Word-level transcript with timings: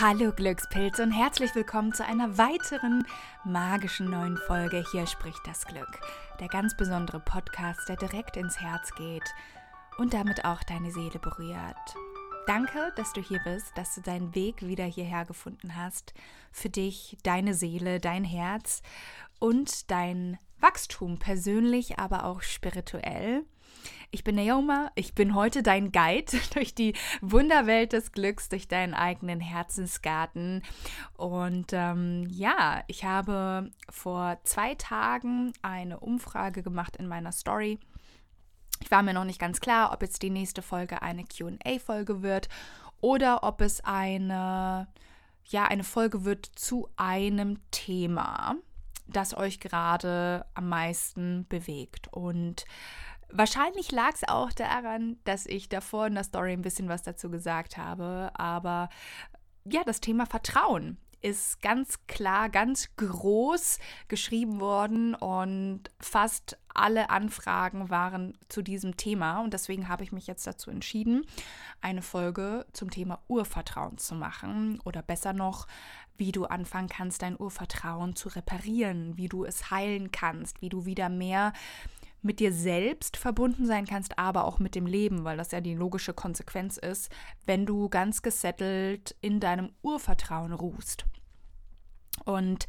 Hallo 0.00 0.32
Glückspilze 0.32 1.02
und 1.02 1.10
herzlich 1.10 1.54
willkommen 1.54 1.92
zu 1.92 2.06
einer 2.06 2.38
weiteren 2.38 3.06
magischen 3.44 4.08
neuen 4.08 4.38
Folge 4.38 4.82
Hier 4.92 5.06
spricht 5.06 5.46
das 5.46 5.66
Glück. 5.66 6.00
Der 6.40 6.48
ganz 6.48 6.74
besondere 6.74 7.20
Podcast, 7.20 7.86
der 7.86 7.96
direkt 7.96 8.38
ins 8.38 8.58
Herz 8.58 8.94
geht 8.94 9.34
und 9.98 10.14
damit 10.14 10.46
auch 10.46 10.62
deine 10.62 10.90
Seele 10.90 11.18
berührt. 11.18 11.76
Danke, 12.46 12.94
dass 12.96 13.12
du 13.12 13.20
hier 13.20 13.40
bist, 13.44 13.76
dass 13.76 13.94
du 13.94 14.00
deinen 14.00 14.34
Weg 14.34 14.62
wieder 14.62 14.86
hierher 14.86 15.26
gefunden 15.26 15.76
hast. 15.76 16.14
Für 16.50 16.70
dich, 16.70 17.18
deine 17.22 17.52
Seele, 17.52 18.00
dein 18.00 18.24
Herz 18.24 18.80
und 19.38 19.90
dein 19.90 20.38
Wachstum 20.60 21.18
persönlich, 21.18 21.98
aber 21.98 22.24
auch 22.24 22.40
spirituell. 22.40 23.44
Ich 24.10 24.24
bin 24.24 24.34
Naoma, 24.34 24.90
ich 24.94 25.14
bin 25.14 25.34
heute 25.34 25.62
dein 25.62 25.92
Guide 25.92 26.32
durch 26.54 26.74
die 26.74 26.94
Wunderwelt 27.20 27.92
des 27.92 28.12
Glücks, 28.12 28.48
durch 28.48 28.68
deinen 28.68 28.94
eigenen 28.94 29.40
Herzensgarten. 29.40 30.62
Und 31.16 31.72
ähm, 31.72 32.26
ja, 32.28 32.82
ich 32.88 33.04
habe 33.04 33.70
vor 33.88 34.38
zwei 34.44 34.74
Tagen 34.74 35.52
eine 35.62 36.00
Umfrage 36.00 36.62
gemacht 36.62 36.96
in 36.96 37.06
meiner 37.06 37.32
Story. 37.32 37.78
Ich 38.82 38.90
war 38.90 39.02
mir 39.02 39.14
noch 39.14 39.24
nicht 39.24 39.38
ganz 39.38 39.60
klar, 39.60 39.92
ob 39.92 40.02
jetzt 40.02 40.22
die 40.22 40.30
nächste 40.30 40.62
Folge 40.62 41.02
eine 41.02 41.24
QA-Folge 41.24 42.22
wird 42.22 42.48
oder 43.00 43.44
ob 43.44 43.60
es 43.60 43.84
eine, 43.84 44.88
ja, 45.44 45.64
eine 45.64 45.84
Folge 45.84 46.24
wird 46.24 46.46
zu 46.46 46.88
einem 46.96 47.58
Thema, 47.70 48.56
das 49.06 49.36
euch 49.36 49.60
gerade 49.60 50.46
am 50.54 50.68
meisten 50.68 51.46
bewegt. 51.48 52.08
Und 52.12 52.64
Wahrscheinlich 53.32 53.92
lag 53.92 54.12
es 54.14 54.28
auch 54.28 54.52
daran, 54.52 55.18
dass 55.24 55.46
ich 55.46 55.68
davor 55.68 56.06
in 56.06 56.14
der 56.14 56.24
Story 56.24 56.52
ein 56.52 56.62
bisschen 56.62 56.88
was 56.88 57.02
dazu 57.02 57.30
gesagt 57.30 57.76
habe. 57.76 58.30
Aber 58.34 58.88
ja, 59.64 59.82
das 59.84 60.00
Thema 60.00 60.26
Vertrauen 60.26 60.98
ist 61.22 61.60
ganz 61.60 62.06
klar, 62.06 62.48
ganz 62.48 62.96
groß 62.96 63.78
geschrieben 64.08 64.60
worden 64.60 65.14
und 65.14 65.82
fast 66.00 66.56
alle 66.72 67.10
Anfragen 67.10 67.90
waren 67.90 68.38
zu 68.48 68.62
diesem 68.62 68.96
Thema. 68.96 69.40
Und 69.40 69.52
deswegen 69.52 69.88
habe 69.88 70.02
ich 70.02 70.12
mich 70.12 70.26
jetzt 70.26 70.46
dazu 70.46 70.70
entschieden, 70.70 71.26
eine 71.80 72.02
Folge 72.02 72.66
zum 72.72 72.90
Thema 72.90 73.20
Urvertrauen 73.28 73.98
zu 73.98 74.14
machen. 74.14 74.80
Oder 74.84 75.02
besser 75.02 75.32
noch, 75.32 75.66
wie 76.16 76.32
du 76.32 76.46
anfangen 76.46 76.88
kannst, 76.88 77.22
dein 77.22 77.38
Urvertrauen 77.38 78.16
zu 78.16 78.28
reparieren, 78.30 79.16
wie 79.16 79.28
du 79.28 79.44
es 79.44 79.70
heilen 79.70 80.10
kannst, 80.10 80.62
wie 80.62 80.68
du 80.68 80.86
wieder 80.86 81.08
mehr 81.08 81.52
mit 82.22 82.40
dir 82.40 82.52
selbst 82.52 83.16
verbunden 83.16 83.66
sein 83.66 83.86
kannst, 83.86 84.18
aber 84.18 84.44
auch 84.44 84.58
mit 84.58 84.74
dem 84.74 84.86
Leben, 84.86 85.24
weil 85.24 85.36
das 85.36 85.50
ja 85.50 85.60
die 85.60 85.74
logische 85.74 86.12
Konsequenz 86.12 86.76
ist, 86.76 87.10
wenn 87.46 87.66
du 87.66 87.88
ganz 87.88 88.22
gesettelt 88.22 89.16
in 89.20 89.40
deinem 89.40 89.70
Urvertrauen 89.82 90.52
ruhst. 90.52 91.06
Und 92.24 92.66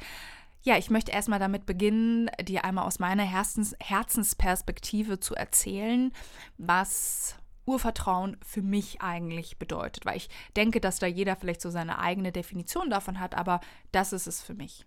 ja, 0.63 0.77
ich 0.77 0.89
möchte 0.89 1.11
erstmal 1.11 1.39
damit 1.39 1.65
beginnen, 1.65 2.29
dir 2.43 2.63
einmal 2.65 2.85
aus 2.85 2.99
meiner 2.99 3.23
Herzens 3.23 3.75
Herzensperspektive 3.79 5.19
zu 5.19 5.33
erzählen, 5.33 6.11
was 6.57 7.35
Urvertrauen 7.65 8.37
für 8.45 8.61
mich 8.61 9.01
eigentlich 9.01 9.57
bedeutet, 9.57 10.05
weil 10.05 10.17
ich 10.17 10.29
denke, 10.55 10.81
dass 10.81 10.99
da 10.99 11.07
jeder 11.07 11.35
vielleicht 11.35 11.61
so 11.61 11.69
seine 11.69 11.99
eigene 11.99 12.31
Definition 12.31 12.89
davon 12.89 13.19
hat, 13.19 13.35
aber 13.35 13.59
das 13.91 14.13
ist 14.13 14.27
es 14.27 14.41
für 14.41 14.53
mich. 14.53 14.85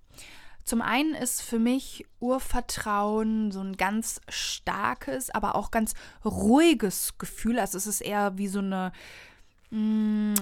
Zum 0.65 0.81
einen 0.81 1.15
ist 1.15 1.43
für 1.43 1.59
mich 1.59 2.07
Urvertrauen 2.21 3.53
so 3.53 3.61
ein 3.61 3.77
ganz 3.77 4.21
starkes, 4.29 5.31
aber 5.31 5.57
auch 5.57 5.71
ganz 5.71 5.95
ruhiges 6.25 7.19
Gefühl. 7.19 7.59
Also 7.59 7.77
es 7.77 7.87
ist 7.87 8.01
eher 8.01 8.39
wie 8.39 8.49
so 8.49 8.61
eine. 8.61 8.93
Mh, 9.71 9.79
mm, 9.79 10.35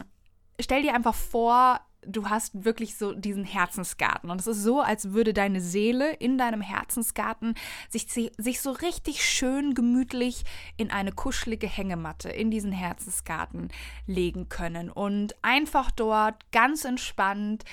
stell 0.61 0.83
dir 0.83 0.95
einfach 0.95 1.15
vor, 1.15 1.81
du 2.07 2.29
hast 2.29 2.65
wirklich 2.65 2.97
so 2.97 3.13
diesen 3.13 3.45
Herzensgarten. 3.45 4.31
Und 4.31 4.41
es 4.41 4.47
ist 4.47 4.63
so, 4.63 4.81
als 4.81 5.13
würde 5.13 5.33
deine 5.33 5.61
Seele 5.61 6.13
in 6.15 6.39
deinem 6.39 6.61
Herzensgarten 6.61 7.55
sich, 7.91 8.07
sich 8.09 8.61
so 8.61 8.71
richtig 8.71 9.25
schön 9.25 9.75
gemütlich 9.75 10.45
in 10.77 10.91
eine 10.91 11.13
kuschelige 11.13 11.67
Hängematte 11.67 12.29
in 12.29 12.51
diesen 12.51 12.73
Herzensgarten 12.73 13.71
legen 14.07 14.49
können. 14.49 14.91
Und 14.91 15.35
einfach 15.43 15.91
dort 15.91 16.51
ganz 16.53 16.85
entspannt 16.85 17.65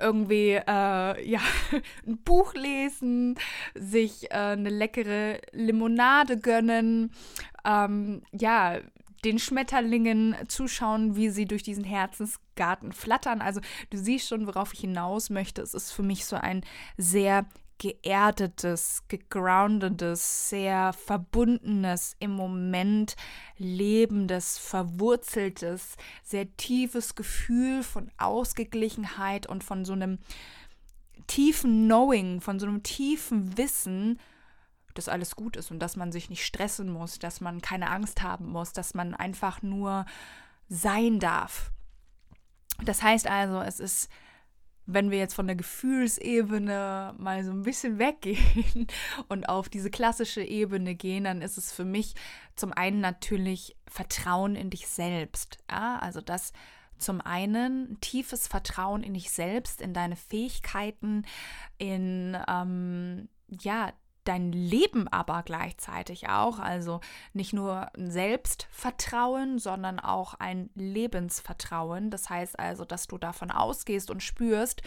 irgendwie 0.00 0.52
äh, 0.52 1.28
ja, 1.28 1.40
ein 2.06 2.18
Buch 2.18 2.54
lesen, 2.54 3.38
sich 3.74 4.30
äh, 4.30 4.34
eine 4.34 4.70
leckere 4.70 5.38
Limonade 5.52 6.38
gönnen, 6.38 7.12
ähm, 7.64 8.22
ja, 8.32 8.78
den 9.24 9.38
Schmetterlingen 9.38 10.36
zuschauen, 10.48 11.16
wie 11.16 11.28
sie 11.28 11.46
durch 11.46 11.62
diesen 11.62 11.84
Herzensgarten 11.84 12.92
flattern. 12.92 13.40
Also 13.40 13.60
du 13.90 13.98
siehst 13.98 14.28
schon, 14.28 14.46
worauf 14.46 14.72
ich 14.74 14.80
hinaus 14.80 15.30
möchte. 15.30 15.62
Es 15.62 15.74
ist 15.74 15.92
für 15.92 16.02
mich 16.02 16.24
so 16.24 16.36
ein 16.36 16.64
sehr 16.96 17.46
geerdetes, 17.78 19.02
gegroundetes, 19.08 20.50
sehr 20.50 20.92
verbundenes, 20.92 22.14
im 22.20 22.30
Moment 22.30 23.16
lebendes, 23.58 24.58
verwurzeltes, 24.58 25.96
sehr 26.22 26.56
tiefes 26.56 27.16
Gefühl 27.16 27.82
von 27.82 28.10
Ausgeglichenheit 28.18 29.48
und 29.48 29.64
von 29.64 29.84
so 29.84 29.94
einem 29.94 30.18
tiefen 31.26 31.86
Knowing, 31.86 32.40
von 32.40 32.60
so 32.60 32.66
einem 32.66 32.84
tiefen 32.84 33.56
Wissen, 33.58 34.20
dass 34.94 35.08
alles 35.08 35.36
gut 35.36 35.56
ist 35.56 35.70
und 35.70 35.78
dass 35.78 35.96
man 35.96 36.12
sich 36.12 36.30
nicht 36.30 36.44
stressen 36.44 36.90
muss, 36.90 37.18
dass 37.18 37.40
man 37.40 37.60
keine 37.60 37.90
Angst 37.90 38.22
haben 38.22 38.46
muss, 38.46 38.72
dass 38.72 38.94
man 38.94 39.14
einfach 39.14 39.62
nur 39.62 40.06
sein 40.68 41.18
darf. 41.18 41.70
Das 42.84 43.02
heißt 43.02 43.26
also, 43.26 43.60
es 43.60 43.80
ist, 43.80 44.08
wenn 44.86 45.10
wir 45.10 45.18
jetzt 45.18 45.34
von 45.34 45.46
der 45.46 45.56
Gefühlsebene 45.56 47.14
mal 47.18 47.44
so 47.44 47.52
ein 47.52 47.62
bisschen 47.62 47.98
weggehen 47.98 48.86
und 49.28 49.48
auf 49.48 49.68
diese 49.68 49.90
klassische 49.90 50.42
Ebene 50.42 50.94
gehen, 50.94 51.24
dann 51.24 51.42
ist 51.42 51.58
es 51.58 51.72
für 51.72 51.84
mich 51.84 52.14
zum 52.56 52.72
einen 52.72 53.00
natürlich 53.00 53.76
Vertrauen 53.86 54.56
in 54.56 54.70
dich 54.70 54.88
selbst. 54.88 55.58
Ja? 55.70 55.98
Also 55.98 56.20
das 56.20 56.52
zum 56.98 57.20
einen 57.20 57.98
tiefes 58.00 58.46
Vertrauen 58.46 59.02
in 59.02 59.14
dich 59.14 59.30
selbst, 59.30 59.80
in 59.80 59.92
deine 59.92 60.16
Fähigkeiten, 60.16 61.24
in 61.78 62.36
ähm, 62.48 63.28
ja 63.48 63.92
dein 64.24 64.52
Leben 64.52 65.08
aber 65.08 65.42
gleichzeitig 65.42 66.28
auch. 66.28 66.58
Also 66.58 67.00
nicht 67.32 67.52
nur 67.52 67.94
ein 67.96 68.10
Selbstvertrauen, 68.10 69.58
sondern 69.58 69.98
auch 69.98 70.34
ein 70.34 70.70
Lebensvertrauen. 70.74 72.10
Das 72.10 72.30
heißt 72.30 72.58
also, 72.58 72.84
dass 72.84 73.06
du 73.06 73.18
davon 73.18 73.50
ausgehst 73.50 74.10
und 74.10 74.22
spürst, 74.22 74.82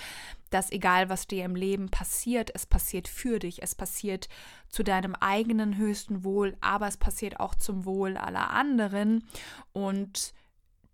dass 0.50 0.72
egal 0.72 1.10
was 1.10 1.28
dir 1.28 1.44
im 1.46 1.56
Leben 1.56 1.90
passiert, 1.90 2.52
es 2.54 2.66
passiert 2.66 3.08
für 3.08 3.40
dich, 3.40 3.62
es 3.62 3.76
passiert 3.76 4.30
zu 4.70 4.84
deinem 4.84 5.16
eigenen 5.16 5.78
höchsten 5.78 6.24
Wohl, 6.24 6.56
aber 6.62 6.88
es 6.88 6.98
passiert 6.98 7.40
auch 7.40 7.56
zum 7.56 7.86
Wohl 7.86 8.18
aller 8.18 8.52
anderen. 8.52 9.28
Und 9.74 10.34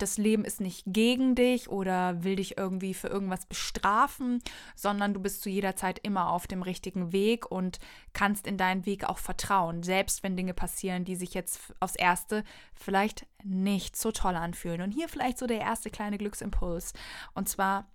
das 0.02 0.18
Leben 0.18 0.44
ist 0.44 0.62
nicht 0.62 0.84
gegen 0.88 1.36
dich 1.36 1.70
oder 1.70 2.24
will 2.24 2.38
dich 2.38 2.58
irgendwie 2.58 2.94
für 2.94 3.08
irgendwas 3.08 3.46
bestrafen, 3.46 4.42
sondern 4.76 5.14
du 5.14 5.20
bist 5.20 5.42
zu 5.42 5.50
jeder 5.50 5.76
Zeit 5.76 6.00
immer 6.04 6.32
auf 6.32 6.48
dem 6.48 6.62
richtigen 6.62 7.12
Weg 7.12 7.50
und 7.52 7.80
kannst 8.14 8.48
in 8.48 8.58
deinen 8.58 8.86
Weg 8.86 9.04
auch 9.04 9.18
vertrauen, 9.18 9.84
selbst 9.84 10.24
wenn 10.24 10.36
Dinge 10.36 10.54
passieren, 10.54 11.06
die 11.06 11.16
sich 11.16 11.34
jetzt 11.34 11.74
aufs 11.80 11.96
Erste 11.96 12.44
vielleicht 12.74 13.28
nicht 13.44 13.96
so 13.96 14.12
toll 14.12 14.36
anfühlen. 14.36 14.82
Und 14.82 14.92
hier 14.92 15.08
vielleicht 15.10 15.38
so 15.38 15.48
der 15.48 15.62
erste 15.62 15.90
kleine 15.90 16.18
Glücksimpuls. 16.18 16.94
Und 17.34 17.48
zwar, 17.48 17.88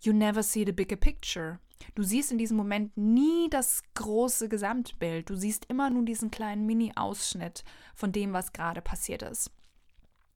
you 0.00 0.12
never 0.12 0.42
see 0.42 0.64
the 0.64 0.72
bigger 0.72 0.96
picture. 0.96 1.58
Du 1.94 2.02
siehst 2.02 2.32
in 2.32 2.38
diesem 2.38 2.56
Moment 2.56 2.96
nie 2.96 3.48
das 3.50 3.82
große 3.94 4.48
Gesamtbild. 4.48 5.30
Du 5.30 5.36
siehst 5.36 5.66
immer 5.66 5.90
nur 5.90 6.04
diesen 6.04 6.30
kleinen 6.30 6.66
Mini-Ausschnitt 6.66 7.64
von 7.94 8.12
dem, 8.12 8.32
was 8.32 8.52
gerade 8.52 8.82
passiert 8.82 9.22
ist. 9.22 9.50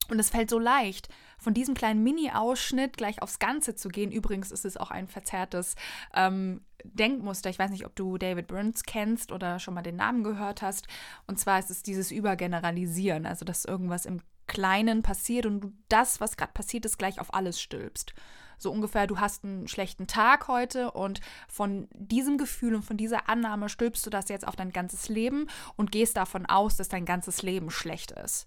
Und 0.09 0.19
es 0.19 0.31
fällt 0.31 0.51
so 0.51 0.59
leicht, 0.59 1.09
von 1.39 1.55
diesem 1.55 1.75
kleinen 1.75 2.03
Mini-Ausschnitt 2.03 2.97
gleich 2.97 3.23
aufs 3.23 3.39
Ganze 3.39 3.75
zu 3.75 3.89
gehen. 3.89 4.13
Übrigens 4.13 4.51
ist 4.51 4.65
es 4.65 4.77
auch 4.77 4.91
ein 4.91 5.09
verzerrtes 5.09 5.75
ähm, 6.15 6.61
Denkmuster. 6.85 7.51
Ich 7.51 7.59
weiß 7.59 7.71
nicht, 7.71 7.87
ob 7.87 7.97
du 7.97 8.19
David 8.19 8.49
Burns 8.49 8.83
kennst 8.83 9.33
oder 9.33 9.59
schon 9.59 9.75
mal 9.75 9.83
den 9.83 9.97
Namen 9.97 10.25
gehört 10.25 10.63
hast. 10.63 10.87
Und 11.27 11.39
zwar 11.39 11.59
ist 11.59 11.71
es 11.71 11.83
dieses 11.83 12.11
Übergeneralisieren, 12.11 13.27
also 13.27 13.45
dass 13.45 13.65
irgendwas 13.65 14.07
im 14.07 14.21
Kleinen 14.47 15.03
passiert 15.03 15.47
und 15.47 15.61
du 15.61 15.73
das, 15.89 16.21
was 16.21 16.37
gerade 16.37 16.53
passiert 16.53 16.85
ist, 16.85 16.99
gleich 16.99 17.21
auf 17.21 17.33
alles 17.33 17.61
stülpst. 17.61 18.13
So 18.59 18.71
ungefähr, 18.71 19.07
du 19.07 19.19
hast 19.19 19.45
einen 19.45 19.67
schlechten 19.67 20.07
Tag 20.07 20.47
heute 20.47 20.93
und 20.93 21.21
von 21.49 21.89
diesem 21.93 22.39
Gefühl 22.39 22.75
und 22.75 22.85
von 22.85 22.97
dieser 22.97 23.29
Annahme 23.29 23.69
stülpst 23.69 24.05
du 24.07 24.11
das 24.11 24.29
jetzt 24.29 24.47
auf 24.47 24.55
dein 24.55 24.71
ganzes 24.71 25.09
Leben 25.09 25.49
und 25.77 25.91
gehst 25.91 26.17
davon 26.17 26.47
aus, 26.47 26.77
dass 26.77 26.89
dein 26.89 27.05
ganzes 27.05 27.43
Leben 27.43 27.71
schlecht 27.71 28.13
ist. 28.13 28.47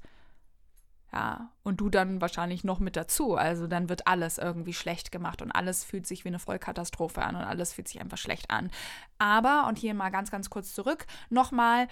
Ja, 1.16 1.50
und 1.64 1.80
du 1.80 1.90
dann 1.90 2.20
wahrscheinlich 2.20 2.66
noch 2.66 2.80
mit 2.80 2.98
dazu. 2.98 3.36
Also 3.36 3.68
dann 3.68 3.88
wird 3.88 4.06
alles 4.06 4.38
irgendwie 4.38 4.74
schlecht 4.74 5.14
gemacht 5.14 5.42
und 5.42 5.50
alles 5.50 5.86
fühlt 5.86 6.06
sich 6.06 6.26
wie 6.26 6.28
eine 6.28 6.40
Vollkatastrophe 6.40 7.22
an 7.22 7.38
und 7.38 7.44
alles 7.44 7.72
fühlt 7.72 7.88
sich 7.88 8.02
einfach 8.02 8.18
schlecht 8.18 8.52
an. 8.52 8.70
Aber, 9.18 9.66
und 9.70 9.78
hier 9.78 9.94
mal 9.94 10.10
ganz, 10.10 10.30
ganz 10.30 10.50
kurz 10.50 10.74
zurück, 10.74 11.08
nochmal, 11.30 11.88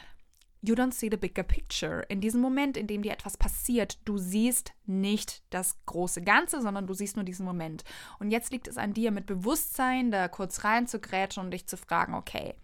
you 0.61 0.75
don't 0.75 0.91
see 0.91 1.07
the 1.09 1.15
bigger 1.15 1.43
picture. 1.43 2.01
In 2.09 2.19
diesem 2.19 2.41
Moment, 2.41 2.75
in 2.75 2.85
dem 2.85 3.01
dir 3.01 3.13
etwas 3.13 3.37
passiert, 3.37 3.97
du 4.03 4.17
siehst 4.17 4.73
nicht 4.85 5.41
das 5.51 5.77
große 5.85 6.21
Ganze, 6.21 6.61
sondern 6.61 6.85
du 6.85 6.93
siehst 6.93 7.15
nur 7.15 7.23
diesen 7.23 7.45
Moment. 7.45 7.85
Und 8.19 8.29
jetzt 8.29 8.51
liegt 8.51 8.67
es 8.67 8.77
an 8.77 8.93
dir, 8.93 9.11
mit 9.11 9.25
Bewusstsein 9.25 10.11
da 10.11 10.27
kurz 10.27 10.65
reinzugrätschen 10.65 11.45
und 11.45 11.51
dich 11.51 11.65
zu 11.65 11.77
fragen, 11.77 12.13
okay, 12.13 12.55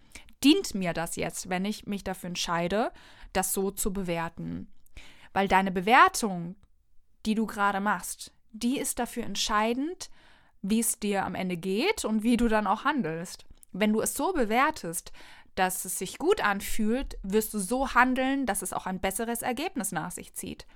dient 0.44 0.74
mir 0.74 0.92
das 0.92 1.16
jetzt, 1.16 1.48
wenn 1.48 1.64
ich 1.64 1.86
mich 1.86 2.04
dafür 2.04 2.28
entscheide, 2.28 2.92
das 3.32 3.54
so 3.54 3.70
zu 3.70 3.94
bewerten? 3.94 4.68
Weil 5.32 5.48
deine 5.48 5.70
Bewertung, 5.70 6.56
die 7.26 7.34
du 7.34 7.46
gerade 7.46 7.80
machst, 7.80 8.32
die 8.52 8.78
ist 8.78 8.98
dafür 8.98 9.24
entscheidend, 9.24 10.10
wie 10.62 10.80
es 10.80 10.98
dir 10.98 11.24
am 11.24 11.34
Ende 11.34 11.56
geht 11.56 12.04
und 12.04 12.22
wie 12.22 12.36
du 12.36 12.48
dann 12.48 12.66
auch 12.66 12.84
handelst. 12.84 13.46
Wenn 13.72 13.92
du 13.92 14.00
es 14.00 14.14
so 14.14 14.32
bewertest, 14.32 15.12
dass 15.54 15.84
es 15.84 15.98
sich 15.98 16.18
gut 16.18 16.42
anfühlt, 16.42 17.18
wirst 17.22 17.54
du 17.54 17.58
so 17.58 17.94
handeln, 17.94 18.46
dass 18.46 18.62
es 18.62 18.72
auch 18.72 18.86
ein 18.86 19.00
besseres 19.00 19.42
Ergebnis 19.42 19.92
nach 19.92 20.10
sich 20.10 20.34
zieht. 20.34 20.66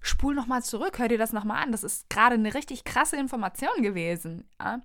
Spul 0.00 0.34
nochmal 0.34 0.62
zurück, 0.62 0.98
hör 0.98 1.08
dir 1.08 1.18
das 1.18 1.32
nochmal 1.32 1.62
an. 1.62 1.72
Das 1.72 1.82
ist 1.82 2.08
gerade 2.10 2.34
eine 2.34 2.54
richtig 2.54 2.84
krasse 2.84 3.16
Information 3.16 3.82
gewesen. 3.82 4.48
Ja? 4.60 4.80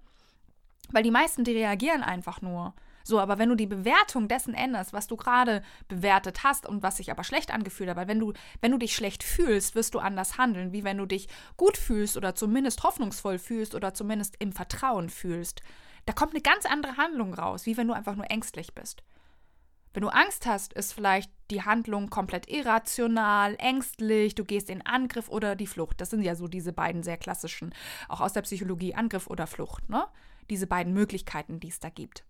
Weil 0.89 1.03
die 1.03 1.11
meisten, 1.11 1.43
die 1.43 1.53
reagieren 1.53 2.03
einfach 2.03 2.41
nur. 2.41 2.73
So, 3.03 3.19
aber 3.19 3.38
wenn 3.38 3.50
du 3.50 3.56
die 3.56 3.68
Bewertung 3.68 4.27
dessen 4.27 4.53
änderst, 4.53 4.94
was 4.94 5.07
du 5.07 5.15
gerade 5.15 5.62
bewertet 5.88 6.44
hast 6.44 6.68
und 6.68 6.83
was 6.83 6.98
sich 6.98 7.12
aber 7.12 7.24
schlecht 7.24 7.51
angefühlt 7.51 7.89
hat, 7.89 7.98
weil 7.98 8.07
wenn 8.07 8.19
du, 8.19 8.33
wenn 8.62 8.71
du 8.71 8.77
dich 8.77 8.95
schlecht 8.95 9.24
fühlst, 9.24 9.75
wirst 9.75 9.94
du 9.94 10.00
anders 10.00 10.38
handeln, 10.38 10.74
wie 10.74 10.83
wenn 10.83 10.98
du 10.98 11.06
dich 11.06 11.27
gut 11.57 11.77
fühlst 11.77 12.18
oder 12.18 12.36
zumindest 12.36 12.83
hoffnungsvoll 12.83 13.39
fühlst 13.39 13.75
oder 13.75 13.94
zumindest 13.94 14.36
im 14.39 14.51
Vertrauen 14.51 15.09
fühlst. 15.09 15.62
Da 16.06 16.13
kommt 16.13 16.33
eine 16.33 16.42
ganz 16.42 16.65
andere 16.65 16.98
Handlung 16.98 17.33
raus, 17.33 17.65
wie 17.65 17.77
wenn 17.77 17.88
du 17.88 17.94
einfach 17.94 18.15
nur 18.15 18.30
ängstlich 18.30 18.74
bist. 18.74 19.04
Wenn 19.94 20.04
du 20.04 20.09
Angst 20.09 20.45
hast, 20.45 20.74
ist 20.74 20.94
vielleicht 20.94 21.30
die 21.50 21.63
Handlung 21.63 22.09
komplett 22.09 22.50
irrational, 22.50 23.56
ängstlich, 23.59 24.36
du 24.36 24.45
gehst 24.45 24.69
in 24.69 24.86
Angriff 24.86 25.27
oder 25.27 25.56
die 25.56 25.68
Flucht. 25.68 26.00
Das 26.00 26.09
sind 26.09 26.21
ja 26.21 26.36
so 26.36 26.47
diese 26.47 26.71
beiden 26.71 27.04
sehr 27.04 27.18
klassischen, 27.18 27.74
auch 28.07 28.21
aus 28.21 28.31
der 28.31 28.44
Psychologie, 28.44 28.95
Angriff 28.95 29.27
oder 29.27 29.47
Flucht, 29.47 29.89
ne? 29.89 30.07
Diese 30.50 30.65
beiden 30.65 30.94
Möglichkeiten, 30.94 31.59
die 31.59 31.68
es 31.68 31.80
da 31.80 31.89
gibt. 31.89 32.24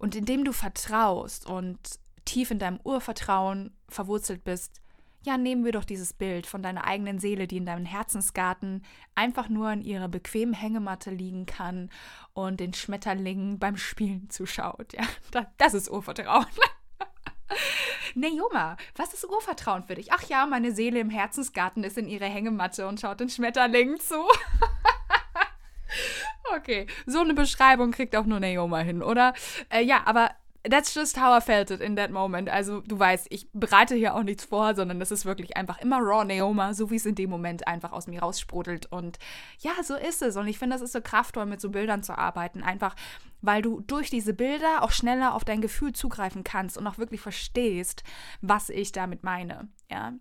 Und 0.00 0.16
indem 0.16 0.44
du 0.44 0.52
vertraust 0.52 1.46
und 1.46 1.78
tief 2.24 2.50
in 2.50 2.58
deinem 2.58 2.80
Urvertrauen 2.84 3.76
verwurzelt 3.86 4.44
bist, 4.44 4.80
ja, 5.22 5.36
nehmen 5.36 5.62
wir 5.66 5.72
doch 5.72 5.84
dieses 5.84 6.14
Bild 6.14 6.46
von 6.46 6.62
deiner 6.62 6.86
eigenen 6.86 7.18
Seele, 7.18 7.46
die 7.46 7.58
in 7.58 7.66
deinem 7.66 7.84
Herzensgarten 7.84 8.82
einfach 9.14 9.50
nur 9.50 9.70
in 9.70 9.82
ihrer 9.82 10.08
bequemen 10.08 10.54
Hängematte 10.54 11.10
liegen 11.10 11.44
kann 11.44 11.90
und 12.32 12.60
den 12.60 12.72
Schmetterlingen 12.72 13.58
beim 13.58 13.76
Spielen 13.76 14.30
zuschaut. 14.30 14.94
Ja, 14.94 15.02
das 15.58 15.74
ist 15.74 15.90
Urvertrauen. 15.90 16.46
Neoma, 18.14 18.78
was 18.96 19.12
ist 19.12 19.28
Urvertrauen 19.28 19.84
für 19.84 19.96
dich? 19.96 20.12
Ach 20.12 20.22
ja, 20.30 20.46
meine 20.46 20.72
Seele 20.72 21.00
im 21.00 21.10
Herzensgarten 21.10 21.84
ist 21.84 21.98
in 21.98 22.08
ihrer 22.08 22.24
Hängematte 22.24 22.88
und 22.88 23.00
schaut 23.00 23.20
den 23.20 23.28
Schmetterlingen 23.28 24.00
zu. 24.00 24.14
Okay, 26.56 26.86
so 27.06 27.20
eine 27.20 27.34
Beschreibung 27.34 27.90
kriegt 27.90 28.16
auch 28.16 28.26
nur 28.26 28.40
Naoma 28.40 28.78
hin, 28.78 29.02
oder? 29.02 29.34
Äh, 29.68 29.82
ja, 29.82 30.02
aber 30.04 30.30
that's 30.68 30.94
just 30.94 31.18
how 31.18 31.36
I 31.36 31.40
felt 31.40 31.70
it 31.70 31.80
in 31.80 31.96
that 31.96 32.10
moment. 32.10 32.50
Also 32.50 32.80
du 32.82 32.98
weißt, 32.98 33.28
ich 33.30 33.48
bereite 33.52 33.94
hier 33.94 34.14
auch 34.14 34.22
nichts 34.22 34.44
vor, 34.44 34.74
sondern 34.74 35.00
das 35.00 35.10
ist 35.10 35.24
wirklich 35.24 35.56
einfach 35.56 35.78
immer 35.78 35.98
raw 36.00 36.24
Naoma, 36.24 36.74
so 36.74 36.90
wie 36.90 36.96
es 36.96 37.06
in 37.06 37.14
dem 37.14 37.30
Moment 37.30 37.66
einfach 37.66 37.92
aus 37.92 38.06
mir 38.06 38.20
raussprudelt. 38.20 38.86
Und 38.86 39.18
ja, 39.60 39.72
so 39.82 39.94
ist 39.94 40.22
es. 40.22 40.36
Und 40.36 40.48
ich 40.48 40.58
finde, 40.58 40.74
das 40.74 40.82
ist 40.82 40.92
so 40.92 41.00
kraftvoll, 41.00 41.46
mit 41.46 41.60
so 41.60 41.70
Bildern 41.70 42.02
zu 42.02 42.16
arbeiten. 42.16 42.62
Einfach, 42.62 42.94
weil 43.40 43.62
du 43.62 43.80
durch 43.80 44.10
diese 44.10 44.34
Bilder 44.34 44.82
auch 44.82 44.90
schneller 44.90 45.34
auf 45.34 45.44
dein 45.44 45.62
Gefühl 45.62 45.92
zugreifen 45.92 46.44
kannst 46.44 46.76
und 46.76 46.86
auch 46.86 46.98
wirklich 46.98 47.20
verstehst, 47.20 48.02
was 48.42 48.68
ich 48.68 48.92
damit 48.92 49.24
meine. 49.24 49.68
Ja. 49.90 50.12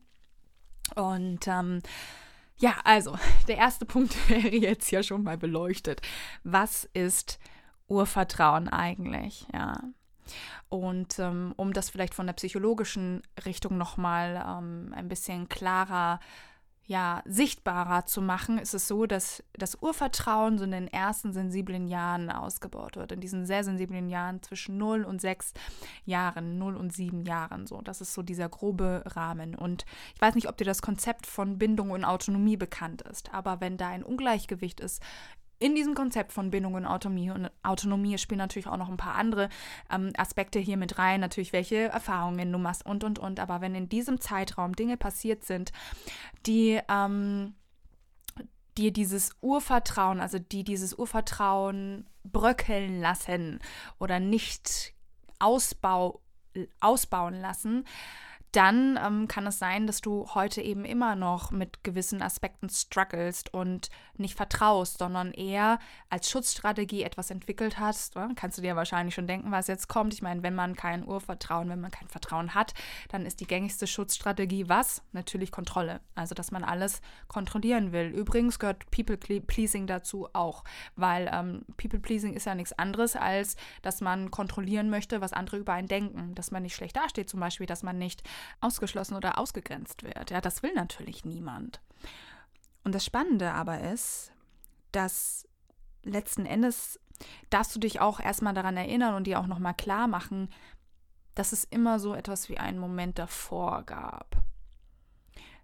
Und 0.95 1.47
ähm, 1.47 1.81
ja, 2.59 2.75
also 2.83 3.17
der 3.47 3.57
erste 3.57 3.85
Punkt 3.85 4.15
wäre 4.29 4.55
jetzt 4.55 4.91
ja 4.91 5.03
schon 5.03 5.23
mal 5.23 5.37
beleuchtet. 5.37 6.01
Was 6.43 6.89
ist 6.93 7.39
Urvertrauen 7.87 8.67
eigentlich? 8.67 9.47
Ja. 9.53 9.81
Und 10.69 11.17
ähm, 11.17 11.53
um 11.55 11.73
das 11.73 11.89
vielleicht 11.89 12.13
von 12.13 12.27
der 12.27 12.33
psychologischen 12.33 13.23
Richtung 13.45 13.77
nochmal 13.77 14.43
ähm, 14.47 14.93
ein 14.95 15.07
bisschen 15.07 15.49
klarer 15.49 16.19
ja, 16.89 17.21
sichtbarer 17.25 18.07
zu 18.07 18.19
machen, 18.19 18.57
ist 18.57 18.73
es 18.73 18.87
so, 18.87 19.05
dass 19.05 19.43
das 19.53 19.75
Urvertrauen 19.79 20.57
so 20.57 20.63
in 20.63 20.71
den 20.71 20.87
ersten 20.87 21.33
sensiblen 21.33 21.87
Jahren 21.87 22.31
ausgebaut 22.31 22.95
wird. 22.95 23.11
In 23.11 23.21
diesen 23.21 23.45
sehr 23.45 23.63
sensiblen 23.63 24.09
Jahren 24.09 24.41
zwischen 24.41 24.79
0 24.79 25.03
und 25.03 25.21
6 25.21 25.53
Jahren, 26.05 26.57
0 26.57 26.75
und 26.75 26.91
7 26.91 27.21
Jahren. 27.21 27.67
So, 27.67 27.81
das 27.81 28.01
ist 28.01 28.15
so 28.15 28.23
dieser 28.23 28.49
grobe 28.49 29.03
Rahmen. 29.05 29.53
Und 29.53 29.85
ich 30.15 30.21
weiß 30.21 30.33
nicht, 30.33 30.49
ob 30.49 30.57
dir 30.57 30.65
das 30.65 30.81
Konzept 30.81 31.27
von 31.27 31.59
Bindung 31.59 31.91
und 31.91 32.05
Autonomie 32.05 32.57
bekannt 32.57 33.03
ist, 33.03 33.31
aber 33.35 33.61
wenn 33.61 33.77
da 33.77 33.89
ein 33.89 34.01
Ungleichgewicht 34.01 34.79
ist 34.79 35.03
in 35.59 35.75
diesem 35.75 35.93
Konzept 35.93 36.31
von 36.31 36.51
Bindung 36.51 36.75
und 36.75 36.85
Autonomie 36.85 37.31
und 37.31 37.51
Autonomie 37.63 38.17
spielen 38.17 38.37
natürlich 38.37 38.67
auch 38.67 38.77
noch 38.77 38.89
ein 38.89 38.97
paar 38.97 39.15
andere 39.15 39.49
ähm, 39.91 40.11
Aspekte 40.17 40.57
hier 40.59 40.77
mit 40.77 40.97
rein, 40.97 41.19
natürlich 41.19 41.53
welche 41.53 41.89
Erfahrungen 41.89 42.51
du 42.51 42.57
machst 42.57 42.85
und 42.85 43.03
und 43.03 43.19
und. 43.19 43.39
Aber 43.39 43.61
wenn 43.61 43.75
in 43.75 43.89
diesem 43.89 44.21
Zeitraum 44.21 44.75
Dinge 44.75 44.95
passiert 44.95 45.43
sind, 45.43 45.71
die 46.45 46.79
ähm, 46.89 47.55
dir 48.77 48.91
dieses 48.91 49.35
Urvertrauen, 49.41 50.21
also 50.21 50.39
die 50.39 50.63
dieses 50.63 50.93
Urvertrauen 50.93 52.07
bröckeln 52.23 53.01
lassen 53.01 53.59
oder 53.99 54.19
nicht 54.19 54.93
ausbau, 55.39 56.21
ausbauen 56.79 57.35
lassen, 57.35 57.85
dann 58.51 58.99
ähm, 59.03 59.27
kann 59.27 59.45
es 59.45 59.59
sein, 59.59 59.85
dass 59.85 60.01
du 60.01 60.27
heute 60.33 60.61
eben 60.61 60.83
immer 60.83 61.15
noch 61.15 61.51
mit 61.51 61.83
gewissen 61.83 62.21
Aspekten 62.21 62.69
strugglest 62.69 63.53
und 63.53 63.89
nicht 64.17 64.35
vertraust, 64.35 64.97
sondern 64.97 65.31
eher 65.31 65.79
als 66.09 66.29
Schutzstrategie 66.29 67.03
etwas 67.03 67.29
entwickelt 67.29 67.79
hast. 67.79 68.15
Oder? 68.15 68.29
Kannst 68.35 68.57
du 68.57 68.61
dir 68.61 68.75
wahrscheinlich 68.75 69.13
schon 69.13 69.27
denken, 69.27 69.51
was 69.51 69.67
jetzt 69.67 69.87
kommt. 69.87 70.13
Ich 70.13 70.21
meine, 70.21 70.41
wenn 70.41 70.55
man 70.55 70.75
kein 70.75 71.07
Urvertrauen, 71.07 71.69
wenn 71.69 71.79
man 71.79 71.91
kein 71.91 72.07
Vertrauen 72.07 72.55
hat, 72.55 72.73
dann 73.09 73.25
ist 73.25 73.39
die 73.39 73.47
gängigste 73.47 73.85
Schutzstrategie 73.85 74.67
was? 74.67 75.03
Natürlich 75.11 75.51
Kontrolle. 75.51 76.01
Also, 76.15 76.33
dass 76.33 76.51
man 76.51 76.63
alles 76.63 77.01
kontrollieren 77.27 77.91
will. 77.91 78.07
Übrigens 78.07 78.57
gehört 78.57 78.89
People-Pleasing 78.89 79.85
dazu 79.85 80.27
auch, 80.33 80.63
weil 80.95 81.29
ähm, 81.31 81.65
People-Pleasing 81.77 82.33
ist 82.33 82.45
ja 82.45 82.55
nichts 82.55 82.73
anderes, 82.73 83.15
als 83.15 83.55
dass 83.83 84.01
man 84.01 84.31
kontrollieren 84.31 84.89
möchte, 84.89 85.21
was 85.21 85.33
andere 85.33 85.57
über 85.57 85.73
einen 85.73 85.87
denken. 85.87 86.33
Dass 86.35 86.51
man 86.51 86.63
nicht 86.63 86.75
schlecht 86.75 86.95
dasteht, 86.95 87.29
zum 87.29 87.39
Beispiel, 87.39 87.67
dass 87.67 87.83
man 87.83 87.97
nicht 87.97 88.23
ausgeschlossen 88.61 89.15
oder 89.15 89.37
ausgegrenzt 89.37 90.03
wird. 90.03 90.31
Ja, 90.31 90.41
das 90.41 90.63
will 90.63 90.73
natürlich 90.73 91.25
niemand. 91.25 91.81
Und 92.83 92.95
das 92.95 93.05
Spannende 93.05 93.51
aber 93.51 93.81
ist, 93.81 94.31
dass 94.91 95.47
letzten 96.03 96.45
Endes 96.45 96.99
darfst 97.49 97.75
du 97.75 97.79
dich 97.79 97.99
auch 97.99 98.19
erstmal 98.19 98.53
daran 98.53 98.77
erinnern 98.77 99.13
und 99.15 99.25
dir 99.25 99.39
auch 99.39 99.47
nochmal 99.47 99.73
klar 99.73 100.07
machen, 100.07 100.49
dass 101.35 101.51
es 101.51 101.65
immer 101.65 101.99
so 101.99 102.13
etwas 102.13 102.49
wie 102.49 102.57
einen 102.57 102.79
Moment 102.79 103.19
davor 103.19 103.83
gab. 103.83 104.37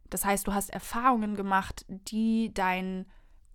Das 0.10 0.25
heißt, 0.25 0.48
du 0.48 0.53
hast 0.53 0.70
Erfahrungen 0.70 1.36
gemacht, 1.36 1.86
die 1.88 2.53
dein 2.53 3.05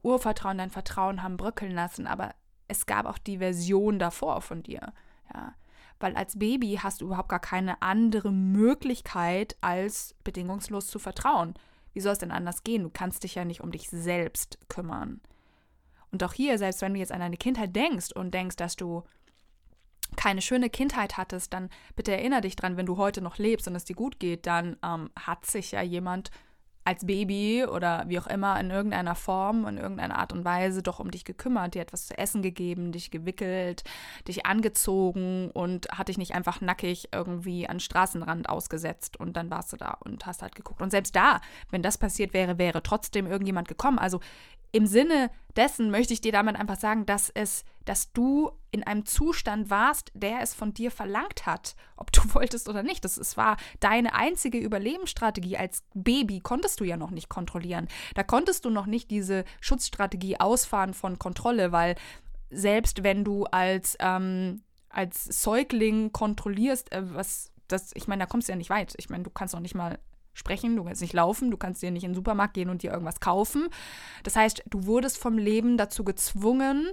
Urvertrauen, 0.03 0.59
dein 0.59 0.71
Vertrauen 0.71 1.23
haben 1.23 1.37
bröckeln 1.37 1.73
lassen, 1.73 2.07
aber 2.07 2.35
es 2.69 2.87
gab 2.87 3.07
auch 3.07 3.19
die 3.19 3.39
Version 3.39 3.99
davor 3.99 4.41
von 4.41 4.62
dir. 4.62 4.93
Ja 5.33 5.55
weil 6.00 6.16
als 6.16 6.38
Baby 6.38 6.80
hast 6.83 7.00
du 7.00 7.07
überhaupt 7.07 7.28
gar 7.28 7.40
keine 7.40 7.80
andere 7.83 8.33
Möglichkeit, 8.33 9.57
als 9.61 10.14
bedingungslos 10.25 10.87
zu 10.87 10.99
vertrauen. 10.99 11.54
Wie 11.92 12.00
soll 12.00 12.12
es 12.12 12.19
denn 12.19 12.33
anders 12.33 12.64
gehen? 12.64 12.83
Du 12.83 12.90
kannst 12.90 13.23
dich 13.23 13.35
ja 13.35 13.45
nicht 13.45 13.61
um 13.61 13.71
dich 13.71 13.88
selbst 13.88 14.59
kümmern. 14.69 15.21
Und 16.11 16.25
auch 16.25 16.33
hier, 16.33 16.59
selbst 16.59 16.83
wenn 16.83 16.95
du 16.95 16.99
jetzt 16.99 17.12
an 17.12 17.21
deine 17.21 17.37
Kindheit 17.37 17.76
denkst 17.76 18.12
und 18.12 18.33
denkst, 18.33 18.57
dass 18.57 18.76
du 18.76 19.04
keine 20.16 20.42
schöne 20.42 20.71
Kindheit 20.71 21.16
hattest, 21.16 21.52
dann 21.52 21.69
bitte 21.95 22.12
erinnere 22.12 22.40
dich 22.40 22.57
dran, 22.57 22.76
wenn 22.76 22.87
du 22.87 22.97
heute 22.97 23.21
noch 23.21 23.38
lebst 23.38 23.69
und 23.69 23.76
es 23.76 23.85
dir 23.85 23.95
gut 23.95 24.19
geht, 24.19 24.47
dann 24.47 24.76
ähm, 24.83 25.11
hat 25.16 25.47
sich 25.47 25.73
ja 25.73 25.83
jemand 25.83 26.30
als 26.84 27.04
Baby 27.04 27.64
oder 27.64 28.04
wie 28.08 28.18
auch 28.18 28.26
immer 28.26 28.58
in 28.58 28.70
irgendeiner 28.70 29.14
Form, 29.14 29.66
in 29.66 29.76
irgendeiner 29.76 30.18
Art 30.18 30.32
und 30.32 30.44
Weise 30.44 30.82
doch 30.82 30.99
um 30.99 31.10
dich 31.10 31.25
gekümmert, 31.25 31.75
dir 31.75 31.82
etwas 31.82 32.06
zu 32.06 32.16
essen 32.16 32.40
gegeben, 32.42 32.90
dich 32.92 33.10
gewickelt, 33.10 33.84
dich 34.26 34.46
angezogen 34.46 35.50
und 35.50 35.88
hat 35.90 36.08
dich 36.08 36.18
nicht 36.18 36.34
einfach 36.34 36.60
nackig 36.60 37.08
irgendwie 37.12 37.68
an 37.68 37.80
Straßenrand 37.80 38.49
ausgesetzt 38.49 39.18
und 39.18 39.37
dann 39.37 39.50
warst 39.50 39.72
du 39.72 39.76
da 39.76 39.99
und 40.04 40.25
hast 40.25 40.42
halt 40.42 40.54
geguckt. 40.54 40.80
Und 40.80 40.90
selbst 40.90 41.14
da, 41.14 41.40
wenn 41.70 41.82
das 41.82 41.99
passiert 41.99 42.32
wäre, 42.32 42.58
wäre 42.58 42.82
trotzdem 42.82 43.26
irgendjemand 43.26 43.68
gekommen. 43.68 43.99
Also 43.99 44.20
im 44.73 44.87
Sinne 44.87 45.31
dessen 45.57 45.91
möchte 45.91 46.12
ich 46.12 46.21
dir 46.21 46.33
damit 46.33 46.57
einfach 46.57 46.79
sagen, 46.79 47.07
dass 47.07 47.31
es, 47.31 47.65
dass 47.85 48.12
du 48.12 48.53
in 48.71 48.85
einem 48.85 49.05
Zustand 49.05 49.69
warst, 49.69 50.12
der 50.15 50.41
es 50.41 50.55
von 50.55 50.73
dir 50.73 50.91
verlangt 50.91 51.47
hat, 51.47 51.75
ob 51.97 52.12
du 52.12 52.23
wolltest 52.35 52.69
oder 52.69 52.83
nicht. 52.83 53.05
Das, 53.05 53.17
es 53.17 53.37
war 53.37 53.57
deine 53.81 54.15
einzige 54.15 54.59
Überlebensstrategie. 54.59 55.57
Als 55.57 55.83
Baby 55.95 56.41
konntest 56.41 56.81
du 56.81 56.85
ja 56.85 56.97
noch 56.97 57.11
nicht 57.11 57.29
kontrollieren. 57.29 57.89
Da 58.15 58.23
konntest 58.23 58.65
du 58.65 58.71
noch 58.71 58.87
nicht 58.87 59.11
diese 59.11 59.45
Schutzstrategie 59.61 60.39
ausfahren 60.39 60.95
von 60.95 61.19
Kontrolle, 61.19 61.73
weil 61.73 61.97
selbst 62.50 63.03
wenn 63.03 63.25
du 63.25 63.45
als, 63.45 63.97
ähm, 64.00 64.62
als 64.89 65.25
Säugling 65.43 66.12
kontrollierst, 66.12 66.93
äh, 66.93 67.15
was 67.15 67.53
das, 67.69 67.93
ich 67.95 68.09
meine, 68.09 68.25
da 68.25 68.27
kommst 68.27 68.49
du 68.49 68.53
ja 68.53 68.57
nicht 68.57 68.71
weit. 68.71 68.95
Ich 68.99 69.11
meine, 69.11 69.23
du 69.23 69.31
kannst 69.31 69.55
noch 69.55 69.61
nicht 69.61 69.75
mal 69.75 69.99
sprechen, 70.32 70.76
du 70.76 70.84
kannst 70.84 71.02
nicht 71.02 71.12
laufen, 71.12 71.50
du 71.50 71.56
kannst 71.56 71.82
dir 71.82 71.90
nicht 71.90 72.04
in 72.04 72.10
den 72.10 72.16
Supermarkt 72.16 72.54
gehen 72.54 72.70
und 72.70 72.82
dir 72.82 72.92
irgendwas 72.92 73.20
kaufen. 73.20 73.68
Das 74.22 74.37
heißt, 74.37 74.64
du 74.68 74.87
wurdest 74.87 75.18
vom 75.18 75.38
Leben 75.38 75.76
dazu 75.76 76.04
gezwungen, 76.04 76.88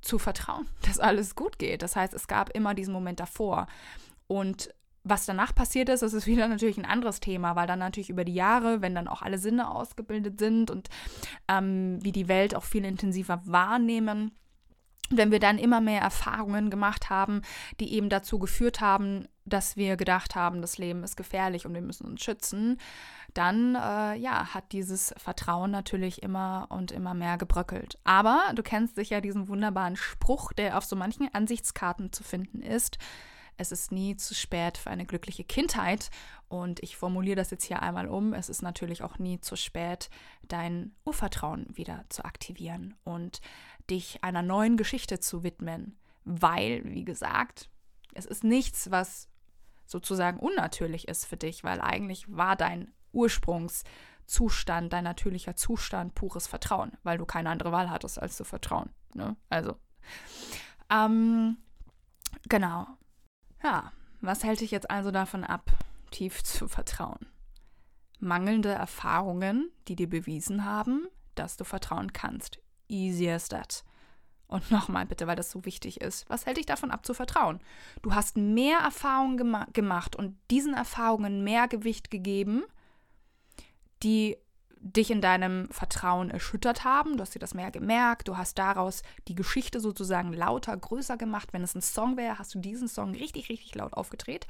zu 0.00 0.18
vertrauen, 0.18 0.66
dass 0.82 0.98
alles 0.98 1.34
gut 1.34 1.58
geht. 1.58 1.82
Das 1.82 1.96
heißt, 1.96 2.14
es 2.14 2.26
gab 2.26 2.50
immer 2.50 2.74
diesen 2.74 2.92
Moment 2.92 3.20
davor. 3.20 3.66
Und 4.26 4.74
was 5.04 5.26
danach 5.26 5.54
passiert 5.54 5.88
ist, 5.88 6.02
das 6.02 6.12
ist 6.12 6.26
wieder 6.28 6.48
natürlich 6.48 6.78
ein 6.78 6.84
anderes 6.84 7.20
Thema, 7.20 7.56
weil 7.56 7.66
dann 7.66 7.78
natürlich 7.78 8.10
über 8.10 8.24
die 8.24 8.34
Jahre, 8.34 8.82
wenn 8.82 8.94
dann 8.94 9.08
auch 9.08 9.22
alle 9.22 9.38
Sinne 9.38 9.70
ausgebildet 9.70 10.38
sind 10.38 10.70
und 10.70 10.88
ähm, 11.48 11.98
wie 12.02 12.12
die 12.12 12.28
Welt 12.28 12.54
auch 12.54 12.64
viel 12.64 12.84
intensiver 12.84 13.40
wahrnehmen, 13.44 14.32
wenn 15.10 15.30
wir 15.30 15.38
dann 15.40 15.58
immer 15.58 15.80
mehr 15.80 16.02
Erfahrungen 16.02 16.68
gemacht 16.68 17.08
haben, 17.08 17.40
die 17.80 17.94
eben 17.94 18.10
dazu 18.10 18.38
geführt 18.38 18.80
haben, 18.80 19.26
dass 19.48 19.76
wir 19.76 19.96
gedacht 19.96 20.34
haben, 20.34 20.60
das 20.60 20.78
Leben 20.78 21.02
ist 21.04 21.16
gefährlich 21.16 21.66
und 21.66 21.74
wir 21.74 21.82
müssen 21.82 22.06
uns 22.06 22.22
schützen, 22.22 22.78
dann 23.34 23.74
äh, 23.74 24.14
ja, 24.16 24.54
hat 24.54 24.72
dieses 24.72 25.14
Vertrauen 25.16 25.70
natürlich 25.70 26.22
immer 26.22 26.66
und 26.70 26.92
immer 26.92 27.14
mehr 27.14 27.38
gebröckelt. 27.38 27.98
Aber 28.04 28.52
du 28.54 28.62
kennst 28.62 28.96
sicher 28.96 29.20
diesen 29.20 29.48
wunderbaren 29.48 29.96
Spruch, 29.96 30.52
der 30.52 30.78
auf 30.78 30.84
so 30.84 30.96
manchen 30.96 31.32
Ansichtskarten 31.34 32.12
zu 32.12 32.24
finden 32.24 32.62
ist. 32.62 32.98
Es 33.58 33.72
ist 33.72 33.90
nie 33.90 34.16
zu 34.16 34.34
spät 34.34 34.78
für 34.78 34.90
eine 34.90 35.04
glückliche 35.04 35.44
Kindheit. 35.44 36.10
Und 36.48 36.82
ich 36.82 36.96
formuliere 36.96 37.36
das 37.36 37.50
jetzt 37.50 37.64
hier 37.64 37.82
einmal 37.82 38.08
um. 38.08 38.32
Es 38.32 38.48
ist 38.48 38.62
natürlich 38.62 39.02
auch 39.02 39.18
nie 39.18 39.40
zu 39.40 39.56
spät, 39.56 40.08
dein 40.46 40.94
Urvertrauen 41.04 41.66
wieder 41.76 42.04
zu 42.08 42.24
aktivieren 42.24 42.94
und 43.04 43.40
dich 43.90 44.22
einer 44.22 44.42
neuen 44.42 44.76
Geschichte 44.76 45.20
zu 45.20 45.42
widmen. 45.42 45.98
Weil, 46.24 46.82
wie 46.84 47.04
gesagt, 47.04 47.68
es 48.14 48.26
ist 48.26 48.44
nichts, 48.44 48.90
was 48.90 49.28
sozusagen 49.88 50.38
unnatürlich 50.38 51.08
ist 51.08 51.24
für 51.24 51.36
dich, 51.36 51.64
weil 51.64 51.80
eigentlich 51.80 52.26
war 52.28 52.54
dein 52.54 52.92
Ursprungszustand, 53.12 54.92
dein 54.92 55.04
natürlicher 55.04 55.56
Zustand 55.56 56.14
pures 56.14 56.46
Vertrauen, 56.46 56.92
weil 57.02 57.18
du 57.18 57.24
keine 57.24 57.50
andere 57.50 57.72
Wahl 57.72 57.90
hattest, 57.90 58.20
als 58.20 58.36
zu 58.36 58.44
vertrauen. 58.44 58.90
Ne? 59.14 59.34
Also, 59.48 59.76
ähm, 60.90 61.56
genau. 62.48 62.86
Ja, 63.64 63.92
was 64.20 64.44
hält 64.44 64.60
dich 64.60 64.70
jetzt 64.70 64.90
also 64.90 65.10
davon 65.10 65.42
ab, 65.42 65.72
tief 66.10 66.44
zu 66.44 66.68
vertrauen? 66.68 67.26
Mangelnde 68.20 68.70
Erfahrungen, 68.70 69.70
die 69.86 69.96
dir 69.96 70.08
bewiesen 70.08 70.64
haben, 70.64 71.06
dass 71.34 71.56
du 71.56 71.64
vertrauen 71.64 72.12
kannst. 72.12 72.58
Easy 72.88 73.30
as 73.30 73.48
that. 73.48 73.84
Und 74.48 74.70
nochmal 74.70 75.06
bitte, 75.06 75.26
weil 75.26 75.36
das 75.36 75.50
so 75.50 75.64
wichtig 75.64 76.00
ist. 76.00 76.28
Was 76.28 76.46
hält 76.46 76.56
dich 76.56 76.66
davon 76.66 76.90
ab 76.90 77.04
zu 77.04 77.14
vertrauen? 77.14 77.60
Du 78.02 78.14
hast 78.14 78.36
mehr 78.36 78.78
Erfahrungen 78.78 79.36
gema 79.36 79.66
gemacht 79.72 80.16
und 80.16 80.36
diesen 80.50 80.74
Erfahrungen 80.74 81.44
mehr 81.44 81.68
Gewicht 81.68 82.10
gegeben, 82.10 82.64
die 84.02 84.38
dich 84.80 85.10
in 85.10 85.20
deinem 85.20 85.68
Vertrauen 85.70 86.30
erschüttert 86.30 86.84
haben. 86.84 87.16
Du 87.16 87.22
hast 87.22 87.34
dir 87.34 87.40
das 87.40 87.54
mehr 87.54 87.70
gemerkt. 87.70 88.28
Du 88.28 88.36
hast 88.36 88.58
daraus 88.58 89.02
die 89.26 89.34
Geschichte 89.34 89.80
sozusagen 89.80 90.32
lauter, 90.32 90.76
größer 90.76 91.16
gemacht. 91.16 91.52
Wenn 91.52 91.62
es 91.62 91.74
ein 91.74 91.82
Song 91.82 92.16
wäre, 92.16 92.38
hast 92.38 92.54
du 92.54 92.58
diesen 92.58 92.88
Song 92.88 93.12
richtig, 93.12 93.48
richtig 93.48 93.74
laut 93.74 93.94
aufgedreht. 93.94 94.46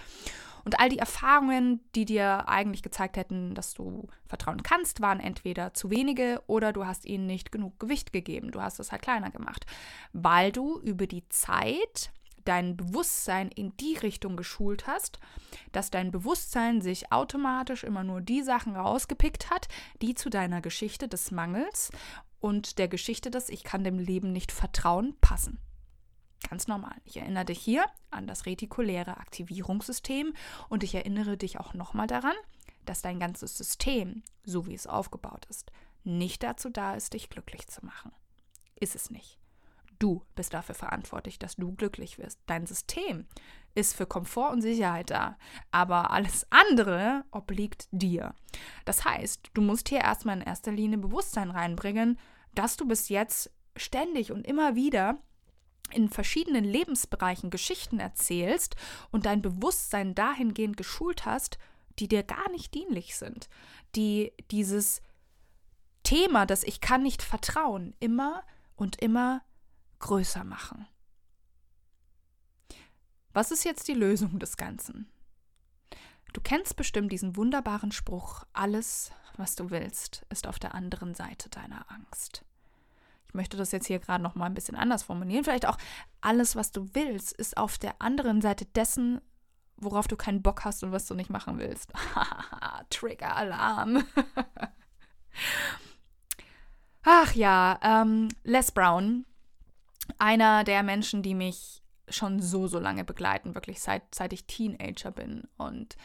Und 0.64 0.80
all 0.80 0.88
die 0.88 0.98
Erfahrungen, 0.98 1.80
die 1.94 2.04
dir 2.04 2.48
eigentlich 2.48 2.82
gezeigt 2.82 3.16
hätten, 3.16 3.54
dass 3.54 3.74
du 3.74 4.08
vertrauen 4.26 4.62
kannst, 4.62 5.00
waren 5.00 5.20
entweder 5.20 5.72
zu 5.72 5.90
wenige 5.90 6.42
oder 6.46 6.72
du 6.72 6.84
hast 6.84 7.06
ihnen 7.06 7.26
nicht 7.26 7.52
genug 7.52 7.78
Gewicht 7.80 8.12
gegeben. 8.12 8.50
Du 8.50 8.60
hast 8.60 8.78
es 8.78 8.92
halt 8.92 9.02
kleiner 9.02 9.30
gemacht, 9.30 9.64
weil 10.12 10.52
du 10.52 10.78
über 10.80 11.06
die 11.06 11.26
Zeit 11.30 12.10
dein 12.48 12.76
Bewusstsein 12.76 13.50
in 13.50 13.76
die 13.76 13.96
Richtung 13.96 14.36
geschult 14.36 14.86
hast, 14.86 15.20
dass 15.72 15.90
dein 15.90 16.10
Bewusstsein 16.10 16.80
sich 16.80 17.12
automatisch 17.12 17.84
immer 17.84 18.04
nur 18.04 18.22
die 18.22 18.42
Sachen 18.42 18.74
rausgepickt 18.74 19.50
hat, 19.50 19.68
die 20.00 20.14
zu 20.14 20.30
deiner 20.30 20.62
Geschichte 20.62 21.08
des 21.08 21.30
Mangels 21.30 21.90
und 22.40 22.78
der 22.78 22.88
Geschichte 22.88 23.30
des 23.30 23.50
Ich 23.50 23.64
kann 23.64 23.84
dem 23.84 23.98
Leben 23.98 24.32
nicht 24.32 24.50
vertrauen 24.50 25.14
passen. 25.20 25.58
Ganz 26.48 26.68
normal. 26.68 26.96
Ich 27.04 27.18
erinnere 27.18 27.44
dich 27.44 27.58
hier 27.58 27.84
an 28.10 28.26
das 28.26 28.46
retikuläre 28.46 29.18
Aktivierungssystem 29.18 30.32
und 30.70 30.82
ich 30.82 30.94
erinnere 30.94 31.36
dich 31.36 31.60
auch 31.60 31.74
nochmal 31.74 32.06
daran, 32.06 32.36
dass 32.86 33.02
dein 33.02 33.20
ganzes 33.20 33.58
System, 33.58 34.22
so 34.44 34.66
wie 34.66 34.74
es 34.74 34.86
aufgebaut 34.86 35.44
ist, 35.50 35.70
nicht 36.04 36.42
dazu 36.42 36.70
da 36.70 36.94
ist, 36.94 37.12
dich 37.12 37.28
glücklich 37.28 37.66
zu 37.68 37.84
machen. 37.84 38.12
Ist 38.76 38.94
es 38.94 39.10
nicht. 39.10 39.37
Du 39.98 40.22
bist 40.34 40.54
dafür 40.54 40.74
verantwortlich, 40.74 41.38
dass 41.38 41.56
du 41.56 41.74
glücklich 41.74 42.18
wirst. 42.18 42.40
Dein 42.46 42.66
System 42.66 43.26
ist 43.74 43.96
für 43.96 44.06
Komfort 44.06 44.50
und 44.50 44.62
Sicherheit 44.62 45.10
da, 45.10 45.36
aber 45.70 46.10
alles 46.10 46.46
andere 46.50 47.24
obliegt 47.30 47.88
dir. 47.90 48.34
Das 48.84 49.04
heißt, 49.04 49.50
du 49.54 49.60
musst 49.60 49.88
hier 49.88 50.00
erstmal 50.00 50.36
in 50.36 50.42
erster 50.42 50.72
Linie 50.72 50.98
Bewusstsein 50.98 51.50
reinbringen, 51.50 52.18
dass 52.54 52.76
du 52.76 52.86
bis 52.86 53.08
jetzt 53.08 53.50
ständig 53.76 54.32
und 54.32 54.46
immer 54.46 54.74
wieder 54.74 55.18
in 55.92 56.08
verschiedenen 56.08 56.64
Lebensbereichen 56.64 57.50
Geschichten 57.50 57.98
erzählst 57.98 58.76
und 59.10 59.26
dein 59.26 59.42
Bewusstsein 59.42 60.14
dahingehend 60.14 60.76
geschult 60.76 61.24
hast, 61.24 61.58
die 61.98 62.08
dir 62.08 62.22
gar 62.22 62.50
nicht 62.50 62.74
dienlich 62.74 63.16
sind, 63.16 63.48
die 63.96 64.32
dieses 64.50 65.00
Thema, 66.02 66.46
das 66.46 66.62
ich 66.62 66.80
kann 66.80 67.02
nicht 67.02 67.22
vertrauen, 67.22 67.94
immer 68.00 68.42
und 68.76 69.00
immer 69.00 69.42
größer 69.98 70.44
machen. 70.44 70.86
Was 73.32 73.50
ist 73.50 73.64
jetzt 73.64 73.88
die 73.88 73.94
Lösung 73.94 74.38
des 74.38 74.56
Ganzen? 74.56 75.10
Du 76.32 76.40
kennst 76.40 76.76
bestimmt 76.76 77.12
diesen 77.12 77.36
wunderbaren 77.36 77.92
Spruch, 77.92 78.44
alles, 78.52 79.12
was 79.36 79.54
du 79.54 79.70
willst, 79.70 80.26
ist 80.28 80.46
auf 80.46 80.58
der 80.58 80.74
anderen 80.74 81.14
Seite 81.14 81.48
deiner 81.48 81.90
Angst. 81.90 82.44
Ich 83.26 83.34
möchte 83.34 83.56
das 83.56 83.72
jetzt 83.72 83.86
hier 83.86 83.98
gerade 83.98 84.22
noch 84.22 84.34
mal 84.34 84.46
ein 84.46 84.54
bisschen 84.54 84.76
anders 84.76 85.02
formulieren. 85.02 85.44
Vielleicht 85.44 85.66
auch 85.66 85.78
alles, 86.20 86.56
was 86.56 86.72
du 86.72 86.88
willst, 86.94 87.32
ist 87.32 87.56
auf 87.56 87.78
der 87.78 88.00
anderen 88.00 88.40
Seite 88.40 88.64
dessen, 88.64 89.20
worauf 89.76 90.08
du 90.08 90.16
keinen 90.16 90.42
Bock 90.42 90.64
hast 90.64 90.82
und 90.82 90.92
was 90.92 91.06
du 91.06 91.14
nicht 91.14 91.30
machen 91.30 91.58
willst. 91.58 91.92
Trigger-Alarm. 92.90 94.04
Ach 97.02 97.34
ja, 97.34 97.78
ähm, 97.82 98.28
Les 98.44 98.72
Brown 98.72 99.24
einer 100.18 100.64
der 100.64 100.82
Menschen, 100.82 101.22
die 101.22 101.34
mich 101.34 101.82
schon 102.10 102.40
so, 102.40 102.66
so 102.66 102.78
lange 102.78 103.04
begleiten, 103.04 103.54
wirklich 103.54 103.80
seit, 103.80 104.14
seit 104.14 104.32
ich 104.32 104.46
Teenager 104.46 105.10
bin. 105.10 105.42
Und 105.56 105.96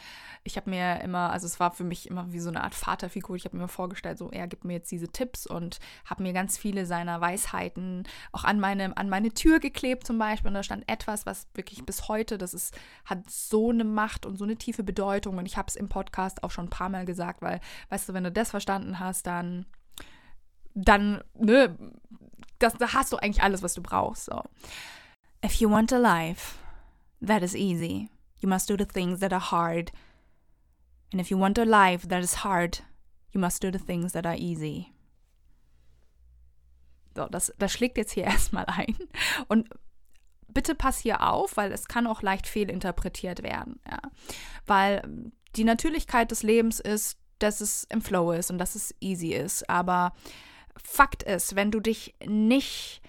ich 0.42 0.56
habe 0.56 0.70
mir 0.70 1.00
immer, 1.00 1.30
also 1.30 1.46
es 1.46 1.60
war 1.60 1.72
für 1.72 1.84
mich 1.84 2.08
immer 2.08 2.32
wie 2.32 2.40
so 2.40 2.50
eine 2.50 2.62
Art 2.62 2.74
Vaterfigur. 2.74 3.36
Ich 3.36 3.44
habe 3.44 3.56
mir 3.56 3.68
vorgestellt, 3.68 4.18
so 4.18 4.30
er 4.30 4.46
gibt 4.46 4.64
mir 4.64 4.74
jetzt 4.74 4.90
diese 4.90 5.08
Tipps 5.08 5.46
und 5.46 5.78
habe 6.04 6.22
mir 6.22 6.32
ganz 6.32 6.58
viele 6.58 6.86
seiner 6.86 7.20
Weisheiten 7.20 8.04
auch 8.32 8.44
an 8.44 8.60
meine, 8.60 8.96
an 8.96 9.08
meine 9.08 9.32
Tür 9.32 9.60
geklebt 9.60 10.06
zum 10.06 10.18
Beispiel. 10.18 10.48
Und 10.48 10.54
da 10.54 10.62
stand 10.62 10.88
etwas, 10.88 11.26
was 11.26 11.46
wirklich 11.54 11.84
bis 11.84 12.08
heute, 12.08 12.38
das 12.38 12.54
ist, 12.54 12.78
hat 13.04 13.30
so 13.30 13.70
eine 13.70 13.84
Macht 13.84 14.26
und 14.26 14.36
so 14.36 14.44
eine 14.44 14.56
tiefe 14.56 14.84
Bedeutung. 14.84 15.38
Und 15.38 15.46
ich 15.46 15.56
habe 15.56 15.68
es 15.68 15.76
im 15.76 15.88
Podcast 15.88 16.42
auch 16.42 16.50
schon 16.50 16.66
ein 16.66 16.70
paar 16.70 16.88
Mal 16.88 17.04
gesagt, 17.04 17.42
weil, 17.42 17.60
weißt 17.88 18.08
du, 18.08 18.14
wenn 18.14 18.24
du 18.24 18.32
das 18.32 18.50
verstanden 18.50 19.00
hast, 19.00 19.26
dann 19.26 19.66
dann, 20.76 21.22
ne, 21.34 21.78
das, 22.64 22.74
da 22.74 22.92
hast 22.92 23.12
du 23.12 23.16
eigentlich 23.18 23.42
alles, 23.42 23.62
was 23.62 23.74
du 23.74 23.82
brauchst. 23.82 24.24
So. 24.24 24.42
If 25.44 25.60
you 25.60 25.70
want 25.70 25.92
a 25.92 25.98
life 25.98 26.56
that 27.20 27.42
is 27.42 27.54
easy, 27.54 28.10
you 28.40 28.48
must 28.48 28.68
do 28.68 28.76
the 28.76 28.86
things 28.86 29.20
that 29.20 29.32
are 29.32 29.50
hard. 29.50 29.92
And 31.12 31.20
if 31.20 31.30
you 31.30 31.38
want 31.38 31.58
a 31.58 31.64
life 31.64 32.08
that 32.08 32.22
is 32.22 32.44
hard, 32.44 32.82
you 33.32 33.40
must 33.40 33.62
do 33.62 33.70
the 33.70 33.78
things 33.78 34.12
that 34.12 34.26
are 34.26 34.36
easy. 34.36 34.92
So, 37.14 37.26
das, 37.26 37.52
das 37.58 37.72
schlägt 37.72 37.98
jetzt 37.98 38.12
hier 38.12 38.24
erstmal 38.24 38.64
ein. 38.66 38.96
Und 39.48 39.68
bitte 40.48 40.74
pass 40.74 40.98
hier 40.98 41.22
auf, 41.22 41.56
weil 41.56 41.72
es 41.72 41.86
kann 41.86 42.06
auch 42.06 42.22
leicht 42.22 42.46
fehlinterpretiert 42.46 43.42
werden. 43.42 43.80
Ja. 43.90 44.00
Weil 44.66 45.02
die 45.56 45.64
Natürlichkeit 45.64 46.30
des 46.30 46.42
Lebens 46.42 46.80
ist, 46.80 47.18
dass 47.38 47.60
es 47.60 47.84
im 47.90 48.00
Flow 48.00 48.32
ist 48.32 48.50
und 48.50 48.58
dass 48.58 48.74
es 48.74 48.94
easy 49.00 49.32
ist. 49.34 49.68
Aber 49.68 50.14
Fakt 50.82 51.22
ist, 51.22 51.56
wenn 51.56 51.70
du 51.70 51.80
dich 51.80 52.14
nicht 52.24 53.02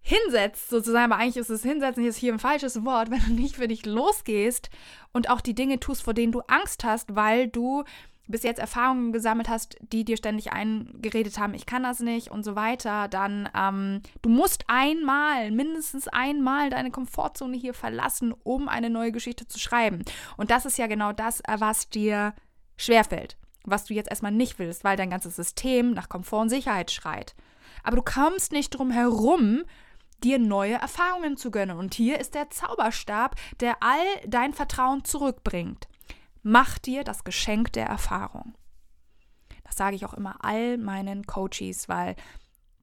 hinsetzt, 0.00 0.70
sozusagen, 0.70 1.12
aber 1.12 1.20
eigentlich 1.20 1.36
ist 1.36 1.50
es 1.50 1.64
hinsetzen 1.64 2.04
ist 2.04 2.16
hier 2.16 2.32
ein 2.32 2.38
falsches 2.38 2.84
Wort, 2.84 3.10
wenn 3.10 3.24
du 3.26 3.32
nicht 3.32 3.56
für 3.56 3.68
dich 3.68 3.84
losgehst 3.84 4.70
und 5.12 5.30
auch 5.30 5.40
die 5.40 5.54
Dinge 5.54 5.80
tust, 5.80 6.02
vor 6.02 6.14
denen 6.14 6.32
du 6.32 6.40
Angst 6.46 6.84
hast, 6.84 7.16
weil 7.16 7.48
du 7.48 7.84
bis 8.28 8.42
jetzt 8.42 8.58
Erfahrungen 8.58 9.12
gesammelt 9.12 9.48
hast, 9.48 9.76
die 9.80 10.04
dir 10.04 10.16
ständig 10.16 10.52
eingeredet 10.52 11.38
haben, 11.38 11.54
ich 11.54 11.66
kann 11.66 11.82
das 11.82 12.00
nicht 12.00 12.30
und 12.30 12.44
so 12.44 12.56
weiter, 12.56 13.08
dann 13.08 13.48
ähm, 13.56 14.00
du 14.22 14.28
musst 14.28 14.64
einmal, 14.68 15.50
mindestens 15.50 16.08
einmal 16.08 16.70
deine 16.70 16.90
Komfortzone 16.90 17.56
hier 17.56 17.74
verlassen, 17.74 18.34
um 18.42 18.68
eine 18.68 18.90
neue 18.90 19.12
Geschichte 19.12 19.46
zu 19.46 19.58
schreiben. 19.58 20.04
Und 20.36 20.50
das 20.50 20.66
ist 20.66 20.78
ja 20.78 20.86
genau 20.86 21.12
das, 21.12 21.42
was 21.46 21.88
dir 21.88 22.34
schwerfällt, 22.76 23.36
was 23.66 23.84
du 23.84 23.94
jetzt 23.94 24.10
erstmal 24.10 24.32
nicht 24.32 24.58
willst, 24.58 24.84
weil 24.84 24.96
dein 24.96 25.10
ganzes 25.10 25.36
System 25.36 25.92
nach 25.92 26.08
Komfort 26.08 26.42
und 26.42 26.48
Sicherheit 26.48 26.90
schreit. 26.90 27.34
Aber 27.82 27.96
du 27.96 28.02
kommst 28.02 28.52
nicht 28.52 28.70
drum 28.70 28.90
herum, 28.90 29.62
dir 30.24 30.38
neue 30.38 30.74
Erfahrungen 30.74 31.36
zu 31.36 31.50
gönnen. 31.50 31.78
Und 31.78 31.94
hier 31.94 32.18
ist 32.18 32.34
der 32.34 32.50
Zauberstab, 32.50 33.36
der 33.60 33.76
all 33.82 34.06
dein 34.26 34.54
Vertrauen 34.54 35.04
zurückbringt. 35.04 35.88
Mach 36.42 36.78
dir 36.78 37.04
das 37.04 37.24
Geschenk 37.24 37.72
der 37.72 37.86
Erfahrung. 37.86 38.54
Das 39.64 39.76
sage 39.76 39.96
ich 39.96 40.06
auch 40.06 40.14
immer 40.14 40.44
all 40.44 40.78
meinen 40.78 41.26
Coaches, 41.26 41.88
weil 41.88 42.14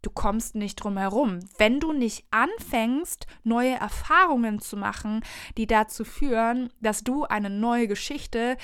du 0.01 0.09
kommst 0.09 0.55
nicht 0.55 0.75
drum 0.75 0.97
herum. 0.97 1.39
Wenn 1.57 1.79
du 1.79 1.93
nicht 1.93 2.25
anfängst, 2.29 3.25
neue 3.43 3.75
Erfahrungen 3.75 4.59
zu 4.59 4.75
machen, 4.77 5.23
die 5.57 5.65
dazu 5.65 6.03
führen, 6.03 6.71
dass 6.81 7.03
du 7.03 7.23
eine 7.23 7.49
neue 7.49 7.87
Geschichte 7.87 8.57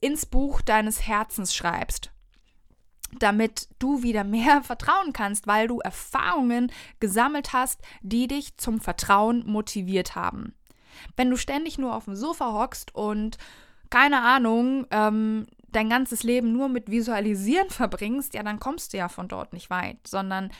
ins 0.00 0.26
Buch 0.26 0.60
deines 0.60 1.06
Herzens 1.06 1.54
schreibst, 1.54 2.10
damit 3.18 3.68
du 3.78 4.02
wieder 4.02 4.24
mehr 4.24 4.62
vertrauen 4.62 5.12
kannst, 5.12 5.46
weil 5.46 5.68
du 5.68 5.80
Erfahrungen 5.80 6.72
gesammelt 7.00 7.52
hast, 7.52 7.80
die 8.02 8.26
dich 8.26 8.56
zum 8.56 8.80
Vertrauen 8.80 9.44
motiviert 9.46 10.14
haben. 10.14 10.54
Wenn 11.16 11.30
du 11.30 11.36
ständig 11.36 11.78
nur 11.78 11.94
auf 11.94 12.04
dem 12.04 12.16
Sofa 12.16 12.52
hockst 12.52 12.94
und 12.94 13.38
keine 13.90 14.22
Ahnung, 14.22 14.86
ähm, 14.90 15.46
dein 15.72 15.88
ganzes 15.88 16.22
Leben 16.22 16.52
nur 16.52 16.68
mit 16.68 16.90
Visualisieren 16.90 17.70
verbringst, 17.70 18.34
ja, 18.34 18.42
dann 18.42 18.60
kommst 18.60 18.92
du 18.92 18.98
ja 18.98 19.08
von 19.08 19.28
dort 19.28 19.52
nicht 19.52 19.70
weit, 19.70 19.98
sondern 20.06 20.50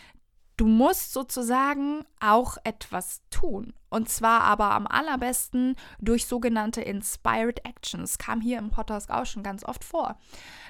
du 0.61 0.67
musst 0.67 1.15
sozusagen 1.15 2.05
auch 2.21 2.59
etwas 2.65 3.23
tun. 3.31 3.73
Und 3.89 4.11
zwar 4.11 4.43
aber 4.43 4.73
am 4.73 4.87
allerbesten 4.87 5.75
durch 6.01 6.27
sogenannte 6.27 6.83
Inspired 6.83 7.65
Actions. 7.65 8.19
Kam 8.19 8.43
hier 8.43 8.59
im 8.59 8.71
Podcast 8.71 9.11
auch 9.11 9.25
schon 9.25 9.43
ganz 9.43 9.65
oft 9.65 9.83
vor. 9.83 10.19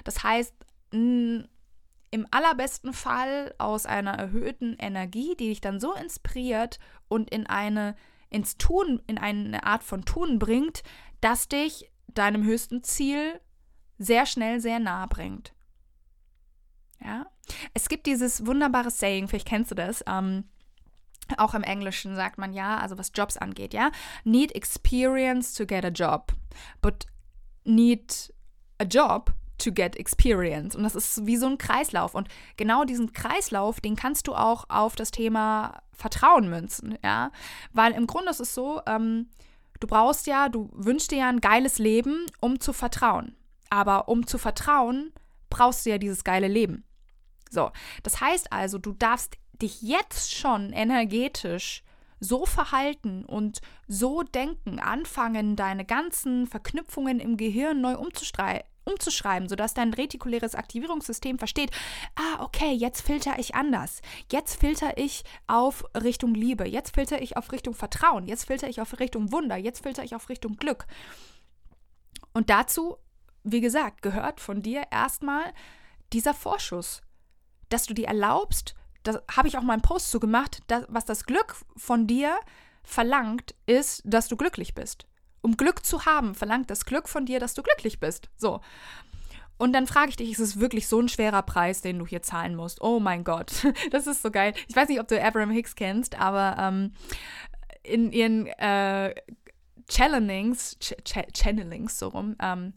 Das 0.05 0.23
heißt, 0.23 0.55
im 0.91 1.47
allerbesten 2.31 2.93
Fall 2.93 3.53
aus 3.57 3.85
einer 3.85 4.13
erhöhten 4.13 4.77
Energie, 4.79 5.35
die 5.37 5.49
dich 5.49 5.59
dann 5.59 5.81
so 5.81 5.93
inspiriert 5.93 6.79
und 7.09 7.29
in 7.29 7.45
eine 7.47 7.95
ins 8.29 8.57
Tun, 8.57 9.01
in 9.07 9.17
eine 9.17 9.65
Art 9.65 9.83
von 9.83 10.05
Tun 10.05 10.39
bringt, 10.39 10.83
dass 11.19 11.49
dich 11.49 11.91
deinem 12.07 12.45
höchsten 12.45 12.81
Ziel 12.81 13.41
sehr 13.97 14.25
schnell 14.25 14.61
sehr 14.61 14.79
nah 14.79 15.05
bringt. 15.05 15.53
Ja, 17.03 17.25
es 17.73 17.89
gibt 17.89 18.05
dieses 18.05 18.45
wunderbare 18.45 18.89
Saying, 18.89 19.27
vielleicht 19.27 19.47
kennst 19.47 19.71
du 19.71 19.75
das. 19.75 20.03
Ähm, 20.07 20.45
auch 21.37 21.53
im 21.53 21.63
Englischen 21.63 22.15
sagt 22.15 22.37
man 22.37 22.53
ja, 22.53 22.77
also 22.77 22.97
was 22.97 23.11
Jobs 23.13 23.37
angeht, 23.37 23.73
ja, 23.73 23.91
need 24.23 24.53
experience 24.53 25.53
to 25.53 25.65
get 25.65 25.85
a 25.85 25.89
job, 25.89 26.33
but 26.81 27.05
need 27.63 28.33
a 28.79 28.83
job 28.83 29.33
to 29.57 29.71
get 29.71 29.95
experience. 29.95 30.75
Und 30.75 30.83
das 30.83 30.95
ist 30.95 31.25
wie 31.25 31.37
so 31.37 31.47
ein 31.47 31.57
Kreislauf. 31.57 32.15
Und 32.15 32.27
genau 32.57 32.83
diesen 32.83 33.13
Kreislauf, 33.13 33.79
den 33.79 33.95
kannst 33.95 34.27
du 34.27 34.33
auch 34.33 34.65
auf 34.69 34.95
das 34.95 35.11
Thema 35.11 35.81
Vertrauen 35.93 36.49
münzen, 36.49 36.97
ja, 37.03 37.31
weil 37.71 37.93
im 37.93 38.07
Grunde 38.07 38.31
ist 38.31 38.41
es 38.41 38.53
so, 38.53 38.81
ähm, 38.87 39.27
Du 39.81 39.87
brauchst 39.87 40.27
ja, 40.27 40.47
du 40.47 40.69
wünschst 40.73 41.11
dir 41.11 41.17
ja 41.17 41.29
ein 41.29 41.41
geiles 41.41 41.79
Leben, 41.79 42.27
um 42.39 42.59
zu 42.59 42.71
vertrauen. 42.71 43.35
Aber 43.69 44.07
um 44.07 44.27
zu 44.27 44.37
vertrauen, 44.37 45.11
brauchst 45.49 45.85
du 45.85 45.89
ja 45.89 45.97
dieses 45.97 46.23
geile 46.23 46.47
Leben. 46.47 46.85
So, 47.51 47.71
das 48.03 48.21
heißt 48.21 48.51
also, 48.51 48.77
du 48.77 48.93
darfst 48.93 49.37
dich 49.61 49.81
jetzt 49.81 50.33
schon 50.33 50.71
energetisch 50.71 51.83
so 52.19 52.45
verhalten 52.45 53.25
und 53.25 53.61
so 53.87 54.23
denken, 54.23 54.79
anfangen, 54.79 55.55
deine 55.55 55.85
ganzen 55.85 56.47
Verknüpfungen 56.47 57.19
im 57.19 57.37
Gehirn 57.37 57.81
neu 57.81 57.95
umzustreiten 57.95 58.67
umzuschreiben, 58.83 59.47
sodass 59.47 59.75
dein 59.75 59.93
retikuläres 59.93 60.55
Aktivierungssystem 60.55 61.37
versteht, 61.37 61.69
ah, 62.15 62.43
okay, 62.43 62.71
jetzt 62.71 63.01
filter 63.01 63.37
ich 63.37 63.53
anders. 63.53 64.01
Jetzt 64.31 64.59
filter 64.59 64.97
ich 64.97 65.23
auf 65.45 65.85
Richtung 65.95 66.33
Liebe. 66.33 66.67
Jetzt 66.67 66.95
filter 66.95 67.21
ich 67.21 67.37
auf 67.37 67.51
Richtung 67.51 67.75
Vertrauen. 67.75 68.25
Jetzt 68.25 68.45
filter 68.45 68.67
ich 68.67 68.81
auf 68.81 68.99
Richtung 68.99 69.31
Wunder. 69.31 69.55
Jetzt 69.55 69.83
filter 69.83 70.03
ich 70.03 70.15
auf 70.15 70.29
Richtung 70.29 70.55
Glück. 70.57 70.87
Und 72.33 72.49
dazu, 72.49 72.97
wie 73.43 73.61
gesagt, 73.61 74.01
gehört 74.01 74.39
von 74.39 74.63
dir 74.63 74.83
erstmal 74.89 75.53
dieser 76.11 76.33
Vorschuss, 76.33 77.01
dass 77.73 77.85
du 77.85 77.93
dir 77.93 78.07
erlaubst, 78.07 78.75
da 79.03 79.21
habe 79.35 79.47
ich 79.47 79.57
auch 79.57 79.63
mal 79.63 79.73
einen 79.73 79.81
Post 79.81 80.11
zu 80.11 80.19
gemacht, 80.19 80.59
dass, 80.67 80.85
was 80.87 81.05
das 81.05 81.25
Glück 81.25 81.55
von 81.75 82.05
dir 82.05 82.39
verlangt, 82.83 83.55
ist, 83.65 84.01
dass 84.05 84.27
du 84.27 84.37
glücklich 84.37 84.75
bist 84.75 85.07
um 85.41 85.57
Glück 85.57 85.85
zu 85.85 86.05
haben, 86.05 86.35
verlangt 86.35 86.69
das 86.69 86.85
Glück 86.85 87.09
von 87.09 87.25
dir, 87.25 87.39
dass 87.39 87.53
du 87.53 87.63
glücklich 87.63 87.99
bist. 87.99 88.29
So. 88.37 88.61
Und 89.57 89.73
dann 89.73 89.85
frage 89.85 90.09
ich 90.09 90.15
dich, 90.15 90.31
ist 90.31 90.39
es 90.39 90.59
wirklich 90.59 90.87
so 90.87 90.99
ein 90.99 91.09
schwerer 91.09 91.43
Preis, 91.43 91.81
den 91.81 91.99
du 91.99 92.07
hier 92.07 92.21
zahlen 92.21 92.55
musst? 92.55 92.81
Oh 92.81 92.99
mein 92.99 93.23
Gott, 93.23 93.51
das 93.91 94.07
ist 94.07 94.21
so 94.21 94.31
geil. 94.31 94.53
Ich 94.67 94.75
weiß 94.75 94.89
nicht, 94.89 94.99
ob 94.99 95.07
du 95.07 95.21
Abraham 95.21 95.51
Hicks 95.51 95.75
kennst, 95.75 96.19
aber 96.19 96.55
ähm, 96.59 96.93
in 97.83 98.11
ihren 98.11 98.47
äh, 98.47 99.13
Channelings, 99.87 100.77
Ch 100.79 100.95
Ch 101.03 101.27
Channelings 101.33 101.99
so 101.99 102.09
rum, 102.09 102.35
ähm, 102.41 102.73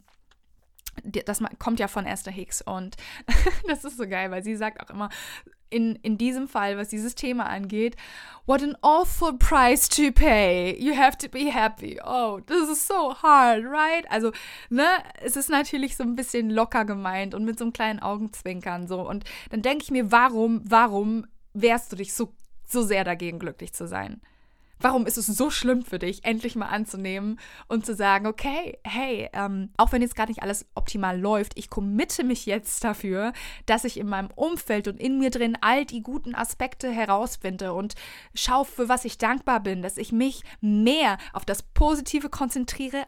das 1.03 1.41
kommt 1.59 1.79
ja 1.79 1.87
von 1.87 2.05
Esther 2.05 2.31
Hicks 2.31 2.61
und 2.61 2.95
das 3.67 3.83
ist 3.83 3.97
so 3.97 4.07
geil, 4.07 4.31
weil 4.31 4.43
sie 4.43 4.55
sagt 4.55 4.81
auch 4.81 4.89
immer, 4.89 5.09
in, 5.69 5.95
in 5.97 6.17
diesem 6.17 6.47
Fall, 6.47 6.77
was 6.77 6.89
dieses 6.89 7.15
Thema 7.15 7.47
angeht, 7.47 7.95
what 8.45 8.63
an 8.63 8.77
awful 8.81 9.33
price 9.37 9.89
to 9.89 10.11
pay. 10.11 10.75
You 10.79 10.95
have 10.95 11.17
to 11.17 11.27
be 11.27 11.51
happy. 11.51 11.99
Oh, 12.03 12.39
this 12.45 12.69
is 12.69 12.85
so 12.85 13.13
hard, 13.13 13.65
right? 13.65 14.09
Also, 14.09 14.31
ne, 14.69 14.85
es 15.21 15.35
ist 15.35 15.49
natürlich 15.49 15.97
so 15.97 16.03
ein 16.03 16.15
bisschen 16.15 16.49
locker 16.49 16.85
gemeint 16.85 17.33
und 17.33 17.45
mit 17.45 17.57
so 17.57 17.65
einem 17.65 17.73
kleinen 17.73 17.99
Augenzwinkern 17.99 18.87
so. 18.87 19.01
Und 19.01 19.25
dann 19.49 19.61
denke 19.61 19.83
ich 19.83 19.91
mir, 19.91 20.11
warum, 20.11 20.61
warum 20.63 21.25
wehrst 21.53 21.91
du 21.91 21.95
dich 21.95 22.13
so, 22.13 22.33
so 22.65 22.83
sehr 22.83 23.03
dagegen, 23.03 23.39
glücklich 23.39 23.73
zu 23.73 23.87
sein? 23.87 24.21
Warum 24.79 25.05
ist 25.05 25.17
es 25.17 25.27
so 25.27 25.49
schlimm 25.49 25.83
für 25.83 25.99
dich, 25.99 26.25
endlich 26.25 26.55
mal 26.55 26.67
anzunehmen 26.67 27.39
und 27.67 27.85
zu 27.85 27.95
sagen, 27.95 28.27
okay, 28.27 28.77
hey, 28.83 29.29
ähm, 29.33 29.69
auch 29.77 29.91
wenn 29.91 30.01
jetzt 30.01 30.15
gerade 30.15 30.31
nicht 30.31 30.43
alles 30.43 30.65
optimal 30.75 31.19
läuft, 31.19 31.57
ich 31.57 31.69
committe 31.69 32.23
mich 32.23 32.45
jetzt 32.45 32.83
dafür, 32.83 33.31
dass 33.65 33.85
ich 33.85 33.97
in 33.97 34.07
meinem 34.07 34.29
Umfeld 34.35 34.87
und 34.87 34.99
in 34.99 35.17
mir 35.17 35.29
drin 35.29 35.57
all 35.61 35.85
die 35.85 36.03
guten 36.03 36.35
Aspekte 36.35 36.91
herausfinde 36.91 37.73
und 37.73 37.95
schaue, 38.33 38.65
für 38.65 38.89
was 38.89 39.05
ich 39.05 39.17
dankbar 39.17 39.61
bin, 39.61 39.81
dass 39.81 39.97
ich 39.97 40.11
mich 40.11 40.43
mehr 40.59 41.17
auf 41.33 41.45
das 41.45 41.63
Positive 41.63 42.29
konzentriere, 42.29 43.05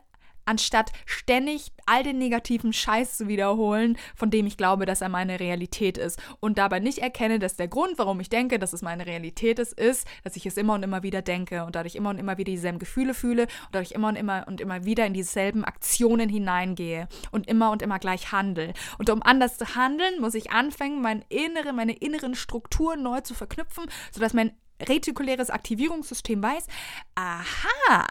anstatt 0.47 0.91
ständig 1.05 1.71
all 1.85 2.03
den 2.03 2.17
negativen 2.17 2.73
Scheiß 2.73 3.17
zu 3.17 3.27
wiederholen, 3.27 3.97
von 4.15 4.29
dem 4.29 4.47
ich 4.47 4.57
glaube, 4.57 4.85
dass 4.85 5.01
er 5.01 5.09
meine 5.09 5.39
Realität 5.39 5.97
ist. 5.97 6.19
Und 6.39 6.57
dabei 6.57 6.79
nicht 6.79 6.99
erkenne, 6.99 7.39
dass 7.39 7.55
der 7.55 7.67
Grund, 7.67 7.97
warum 7.97 8.19
ich 8.19 8.29
denke, 8.29 8.59
dass 8.59 8.73
es 8.73 8.81
meine 8.81 9.05
Realität 9.05 9.59
ist, 9.59 9.73
ist, 9.73 10.07
dass 10.23 10.35
ich 10.35 10.45
es 10.45 10.57
immer 10.57 10.73
und 10.73 10.83
immer 10.83 11.03
wieder 11.03 11.21
denke 11.21 11.63
und 11.65 11.75
dadurch 11.75 11.95
immer 11.95 12.09
und 12.09 12.19
immer 12.19 12.37
wieder 12.37 12.51
dieselben 12.51 12.79
Gefühle 12.79 13.13
fühle 13.13 13.43
und 13.43 13.69
dadurch 13.71 13.91
immer 13.91 14.09
und 14.09 14.15
immer 14.15 14.45
und 14.47 14.61
immer 14.61 14.85
wieder 14.85 15.05
in 15.05 15.13
dieselben 15.13 15.63
Aktionen 15.63 16.29
hineingehe 16.29 17.07
und 17.31 17.47
immer 17.47 17.71
und 17.71 17.81
immer 17.81 17.99
gleich 17.99 18.31
handle. 18.31 18.73
Und 18.97 19.09
um 19.09 19.23
anders 19.23 19.57
zu 19.57 19.75
handeln, 19.75 20.19
muss 20.19 20.33
ich 20.33 20.51
anfangen, 20.51 21.01
meine 21.01 21.23
innere, 21.29 21.73
meine 21.73 21.93
inneren 21.93 22.35
Strukturen 22.35 23.03
neu 23.03 23.21
zu 23.21 23.33
verknüpfen, 23.33 23.85
sodass 24.11 24.33
mein 24.33 24.51
retikuläres 24.81 25.49
Aktivierungssystem 25.49 26.41
weiß, 26.41 26.67
aha, 27.15 28.07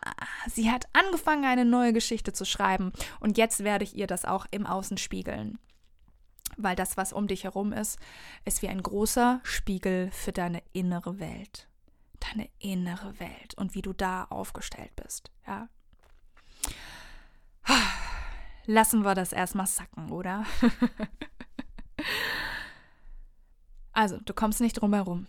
sie 0.48 0.70
hat 0.70 0.86
angefangen, 0.92 1.44
eine 1.44 1.64
neue 1.64 1.92
Geschichte 1.92 2.32
zu 2.32 2.44
schreiben 2.44 2.92
und 3.20 3.38
jetzt 3.38 3.64
werde 3.64 3.84
ich 3.84 3.96
ihr 3.96 4.06
das 4.06 4.24
auch 4.24 4.46
im 4.50 4.66
Außen 4.66 4.98
spiegeln. 4.98 5.58
Weil 6.56 6.76
das, 6.76 6.96
was 6.96 7.12
um 7.12 7.26
dich 7.26 7.44
herum 7.44 7.72
ist, 7.72 7.98
ist 8.44 8.62
wie 8.62 8.68
ein 8.68 8.82
großer 8.82 9.40
Spiegel 9.42 10.10
für 10.10 10.32
deine 10.32 10.62
innere 10.72 11.18
Welt. 11.18 11.68
Deine 12.20 12.48
innere 12.58 13.18
Welt 13.20 13.54
und 13.56 13.74
wie 13.74 13.82
du 13.82 13.92
da 13.92 14.24
aufgestellt 14.24 14.94
bist, 14.96 15.30
ja. 15.46 15.68
Lassen 18.64 19.04
wir 19.04 19.14
das 19.14 19.32
erstmal 19.32 19.66
sacken, 19.66 20.10
oder? 20.10 20.44
also, 23.92 24.18
du 24.18 24.34
kommst 24.34 24.60
nicht 24.60 24.74
drum 24.74 24.94
herum. 24.94 25.26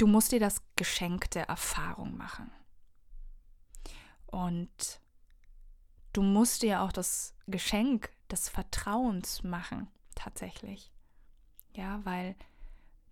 Du 0.00 0.06
musst 0.06 0.32
dir 0.32 0.40
das 0.40 0.62
Geschenk 0.76 1.30
der 1.32 1.50
Erfahrung 1.50 2.16
machen. 2.16 2.50
Und 4.24 4.98
du 6.14 6.22
musst 6.22 6.62
dir 6.62 6.80
auch 6.80 6.90
das 6.90 7.34
Geschenk 7.48 8.10
des 8.30 8.48
Vertrauens 8.48 9.42
machen, 9.42 9.88
tatsächlich. 10.14 10.90
Ja, 11.74 12.00
weil 12.04 12.34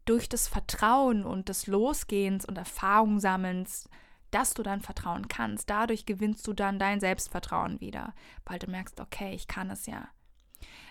durch 0.06 0.30
das 0.30 0.48
Vertrauen 0.48 1.26
und 1.26 1.50
des 1.50 1.66
Losgehens 1.66 2.46
und 2.46 2.56
Erfahrung 2.56 3.20
sammelns, 3.20 3.90
dass 4.30 4.54
du 4.54 4.62
dann 4.62 4.80
vertrauen 4.80 5.28
kannst, 5.28 5.68
dadurch 5.68 6.06
gewinnst 6.06 6.46
du 6.46 6.54
dann 6.54 6.78
dein 6.78 7.00
Selbstvertrauen 7.00 7.82
wieder, 7.82 8.14
weil 8.46 8.58
du 8.58 8.66
merkst, 8.70 8.98
okay, 8.98 9.34
ich 9.34 9.46
kann 9.46 9.68
es 9.68 9.84
ja. 9.84 10.08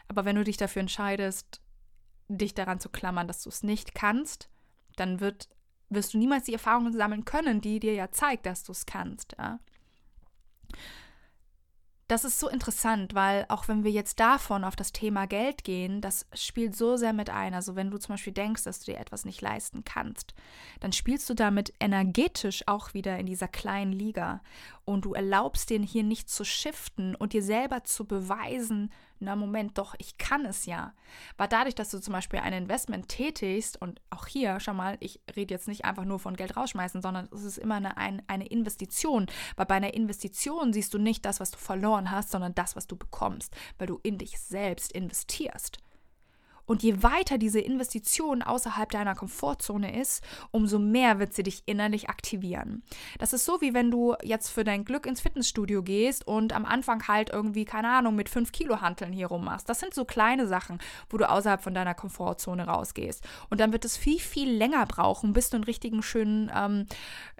Aber 0.07 0.25
wenn 0.25 0.35
du 0.35 0.43
dich 0.43 0.57
dafür 0.57 0.81
entscheidest, 0.81 1.59
dich 2.27 2.53
daran 2.53 2.79
zu 2.79 2.89
klammern, 2.89 3.27
dass 3.27 3.41
du 3.41 3.49
es 3.49 3.63
nicht 3.63 3.95
kannst, 3.95 4.51
dann 4.95 5.19
wird, 5.19 5.49
wirst 5.89 6.13
du 6.13 6.17
niemals 6.17 6.45
die 6.45 6.53
Erfahrungen 6.53 6.93
sammeln 6.93 7.25
können, 7.25 7.61
die 7.61 7.79
dir 7.79 7.93
ja 7.93 8.11
zeigt, 8.11 8.45
dass 8.45 8.63
du 8.63 8.71
es 8.71 8.85
kannst. 8.85 9.35
Ja? 9.37 9.59
das 12.07 12.23
ist 12.23 12.39
so 12.39 12.47
interessant, 12.47 13.15
weil 13.15 13.45
auch 13.49 13.67
wenn 13.67 13.83
wir 13.83 13.91
jetzt 13.91 14.19
davon 14.21 14.63
auf 14.63 14.77
das 14.77 14.93
Thema 14.93 15.27
Geld 15.27 15.65
gehen, 15.65 15.99
das 15.99 16.25
spielt 16.33 16.75
so 16.75 16.95
sehr 16.95 17.11
mit 17.11 17.29
ein. 17.29 17.53
Also 17.53 17.75
wenn 17.75 17.91
du 17.91 17.97
zum 17.97 18.13
Beispiel 18.13 18.31
denkst, 18.31 18.63
dass 18.63 18.79
du 18.79 18.91
dir 18.93 18.97
etwas 18.97 19.25
nicht 19.25 19.41
leisten 19.41 19.83
kannst, 19.83 20.33
dann 20.79 20.93
spielst 20.93 21.29
du 21.29 21.33
damit 21.33 21.73
energetisch 21.81 22.63
auch 22.65 22.93
wieder 22.93 23.19
in 23.19 23.25
dieser 23.25 23.49
kleinen 23.49 23.91
Liga 23.91 24.41
und 24.85 25.03
du 25.03 25.13
erlaubst 25.13 25.69
dir 25.69 25.81
hier 25.81 26.03
nicht 26.03 26.29
zu 26.29 26.45
shiften 26.45 27.13
und 27.13 27.33
dir 27.33 27.43
selber 27.43 27.83
zu 27.83 28.05
beweisen, 28.05 28.89
na 29.19 29.35
Moment, 29.35 29.77
doch, 29.77 29.95
ich 29.97 30.17
kann 30.17 30.45
es 30.45 30.65
ja. 30.65 30.93
Weil 31.37 31.47
dadurch, 31.47 31.75
dass 31.75 31.89
du 31.89 31.99
zum 31.99 32.13
Beispiel 32.13 32.39
ein 32.39 32.53
Investment 32.53 33.07
tätigst, 33.07 33.81
und 33.81 34.01
auch 34.09 34.27
hier, 34.27 34.59
schau 34.59 34.73
mal, 34.73 34.97
ich 34.99 35.19
rede 35.35 35.53
jetzt 35.53 35.67
nicht 35.67 35.85
einfach 35.85 36.05
nur 36.05 36.19
von 36.19 36.35
Geld 36.35 36.55
rausschmeißen, 36.55 37.01
sondern 37.01 37.27
es 37.33 37.43
ist 37.43 37.57
immer 37.57 37.75
eine, 37.75 37.97
ein, 37.97 38.21
eine 38.27 38.47
Investition. 38.47 39.27
Weil 39.55 39.65
bei 39.65 39.75
einer 39.75 39.93
Investition 39.93 40.73
siehst 40.73 40.93
du 40.93 40.97
nicht 40.97 41.25
das, 41.25 41.39
was 41.39 41.51
du 41.51 41.57
verloren 41.57 42.11
hast, 42.11 42.31
sondern 42.31 42.55
das, 42.55 42.75
was 42.75 42.87
du 42.87 42.95
bekommst, 42.95 43.55
weil 43.77 43.87
du 43.87 43.99
in 44.03 44.17
dich 44.17 44.39
selbst 44.39 44.91
investierst. 44.91 45.79
Und 46.67 46.83
je 46.83 47.01
weiter 47.01 47.37
diese 47.37 47.59
Investition 47.59 48.43
außerhalb 48.43 48.91
deiner 48.91 49.15
Komfortzone 49.15 49.99
ist, 49.99 50.23
umso 50.51 50.77
mehr 50.77 51.17
wird 51.17 51.33
sie 51.33 51.43
dich 51.43 51.63
innerlich 51.65 52.09
aktivieren. 52.09 52.83
Das 53.19 53.33
ist 53.33 53.45
so, 53.45 53.61
wie 53.61 53.73
wenn 53.73 53.89
du 53.89 54.15
jetzt 54.21 54.49
für 54.49 54.63
dein 54.63 54.85
Glück 54.85 55.05
ins 55.05 55.21
Fitnessstudio 55.21 55.81
gehst 55.81 56.27
und 56.27 56.53
am 56.53 56.65
Anfang 56.65 57.07
halt 57.07 57.29
irgendwie, 57.31 57.65
keine 57.65 57.89
Ahnung, 57.89 58.15
mit 58.15 58.29
5 58.29 58.51
Kilo 58.51 58.81
Hanteln 58.81 59.13
hier 59.13 59.27
rummachst. 59.27 59.69
Das 59.69 59.79
sind 59.79 59.93
so 59.93 60.03
kleine 60.05 60.45
Sachen, 60.45 60.79
wo 61.09 61.17
du 61.17 61.29
außerhalb 61.29 61.61
von 61.61 61.73
deiner 61.73 61.93
Komfortzone 61.93 62.65
rausgehst. 62.65 63.23
Und 63.49 63.61
dann 63.61 63.71
wird 63.71 63.85
es 63.85 63.95
viel, 63.95 64.19
viel 64.19 64.51
länger 64.51 64.85
brauchen, 64.85 65.33
bis 65.33 65.49
du 65.49 65.57
einen 65.57 65.63
richtigen 65.63 66.03
schönen 66.03 66.51
ähm, 66.53 66.85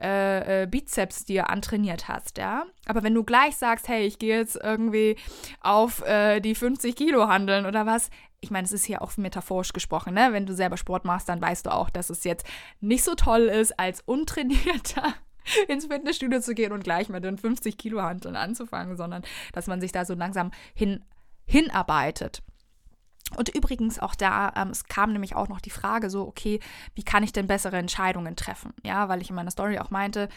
äh, 0.02 0.64
äh, 0.64 0.68
Bizeps 0.68 1.26
dir 1.26 1.50
antrainiert 1.50 2.08
hast, 2.08 2.38
ja. 2.38 2.66
Aber 2.86 3.04
wenn 3.04 3.14
du 3.14 3.26
gleich 3.26 3.58
sagst, 3.58 3.90
hey, 3.90 4.06
ich 4.06 4.20
gehe 4.20 4.38
jetzt 4.38 4.56
irgendwie 4.56 5.18
auf 5.60 6.02
äh, 6.06 6.40
die 6.40 6.56
50 6.56 6.96
Kilo 6.96 7.28
handeln 7.28 7.66
oder 7.66 7.86
was, 7.86 8.10
ich 8.42 8.52
meine, 8.52 8.66
es 8.66 8.72
ist 8.72 8.86
hier 8.86 9.02
auch 9.02 9.16
metaphorisch 9.18 9.74
gesprochen, 9.74 10.14
ne? 10.14 10.30
Wenn 10.32 10.46
du 10.46 10.54
selber 10.54 10.78
Sport 10.78 11.06
machst, 11.06 11.28
dann 11.30 11.42
weißt 11.42 11.66
du 11.66 11.74
auch, 11.74 11.90
dass 11.90 12.10
es 12.10 12.24
jetzt 12.24 12.46
nicht 12.80 13.04
so 13.04 13.16
toll 13.16 13.44
ist, 13.44 13.78
als 13.80 14.02
Untrainierter 14.02 15.14
ins 15.68 15.88
Fitnessstudio 15.88 16.40
zu 16.40 16.54
gehen 16.54 16.72
und 16.72 16.84
gleich 16.84 17.10
mit 17.10 17.24
den 17.24 17.38
50 17.38 17.78
Kilo 17.78 18.02
Handeln 18.02 18.36
anzufangen, 18.36 18.96
sondern 18.96 19.24
dass 19.54 19.68
man 19.68 19.82
sich 19.82 19.92
da 19.92 20.06
so 20.06 20.14
langsam 20.14 20.52
hin, 20.76 21.04
hinarbeitet. 21.46 22.44
Und 23.36 23.50
übrigens 23.50 24.00
auch 24.00 24.16
da, 24.16 24.54
ähm, 24.56 24.70
es 24.70 24.86
kam 24.86 25.12
nämlich 25.12 25.36
auch 25.36 25.50
noch 25.50 25.60
die 25.60 25.70
Frage 25.70 26.10
so, 26.10 26.26
okay, 26.28 26.60
wie 26.96 27.04
kann 27.04 27.24
ich 27.24 27.34
denn 27.34 27.48
bessere 27.48 27.78
Entscheidungen 27.78 28.36
treffen? 28.36 28.74
Ja, 28.84 29.10
weil 29.10 29.22
ich 29.22 29.30
in 29.30 29.36
meiner 29.36 29.52
Story 29.52 29.80
auch 29.80 29.90
meinte, 29.90 30.30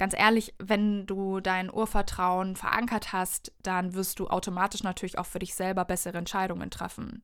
ganz 0.00 0.14
ehrlich, 0.16 0.54
wenn 0.58 1.04
du 1.04 1.40
dein 1.40 1.70
Urvertrauen 1.70 2.56
verankert 2.56 3.12
hast, 3.12 3.52
dann 3.62 3.92
wirst 3.92 4.18
du 4.18 4.28
automatisch 4.28 4.82
natürlich 4.82 5.18
auch 5.18 5.26
für 5.26 5.40
dich 5.40 5.54
selber 5.54 5.84
bessere 5.84 6.16
Entscheidungen 6.16 6.70
treffen. 6.70 7.22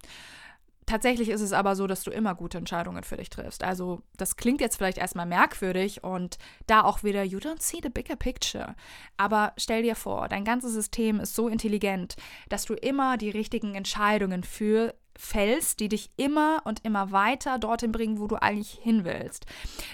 Tatsächlich 0.85 1.31
ist 1.31 1.41
es 1.41 1.55
aber 1.55 1.75
so, 1.75 1.87
dass 1.87 2.05
du 2.05 2.11
immer 2.11 2.35
gute 2.35 2.59
Entscheidungen 2.59 3.03
für 3.03 3.17
dich 3.17 3.31
triffst. 3.31 3.65
Also, 3.65 4.03
das 4.19 4.37
klingt 4.37 4.61
jetzt 4.61 4.77
vielleicht 4.77 4.99
erstmal 4.99 5.25
merkwürdig 5.25 6.05
und 6.05 6.37
da 6.67 6.85
auch 6.85 7.03
wieder, 7.03 7.25
you 7.25 7.39
don't 7.39 7.63
see 7.63 7.81
the 7.83 7.89
bigger 7.89 8.15
picture. 8.15 8.77
Aber 9.17 9.55
stell 9.57 9.83
dir 9.83 9.97
vor, 9.97 10.29
dein 10.29 10.45
ganzes 10.45 10.75
System 10.75 11.19
ist 11.19 11.35
so 11.35 11.49
intelligent, 11.49 12.17
dass 12.51 12.67
du 12.67 12.75
immer 12.75 13.17
die 13.17 13.31
richtigen 13.31 13.75
Entscheidungen 13.75 14.45
für 14.45 14.95
fällst, 15.19 15.81
die 15.81 15.89
dich 15.89 16.11
immer 16.17 16.63
und 16.65 16.85
immer 16.85 17.13
weiter 17.13 17.59
dorthin 17.59 17.93
bringen, 17.93 18.19
wo 18.19 18.27
du 18.27 18.37
eigentlich 18.37 18.73
hin 18.83 19.05
willst. 19.05 19.47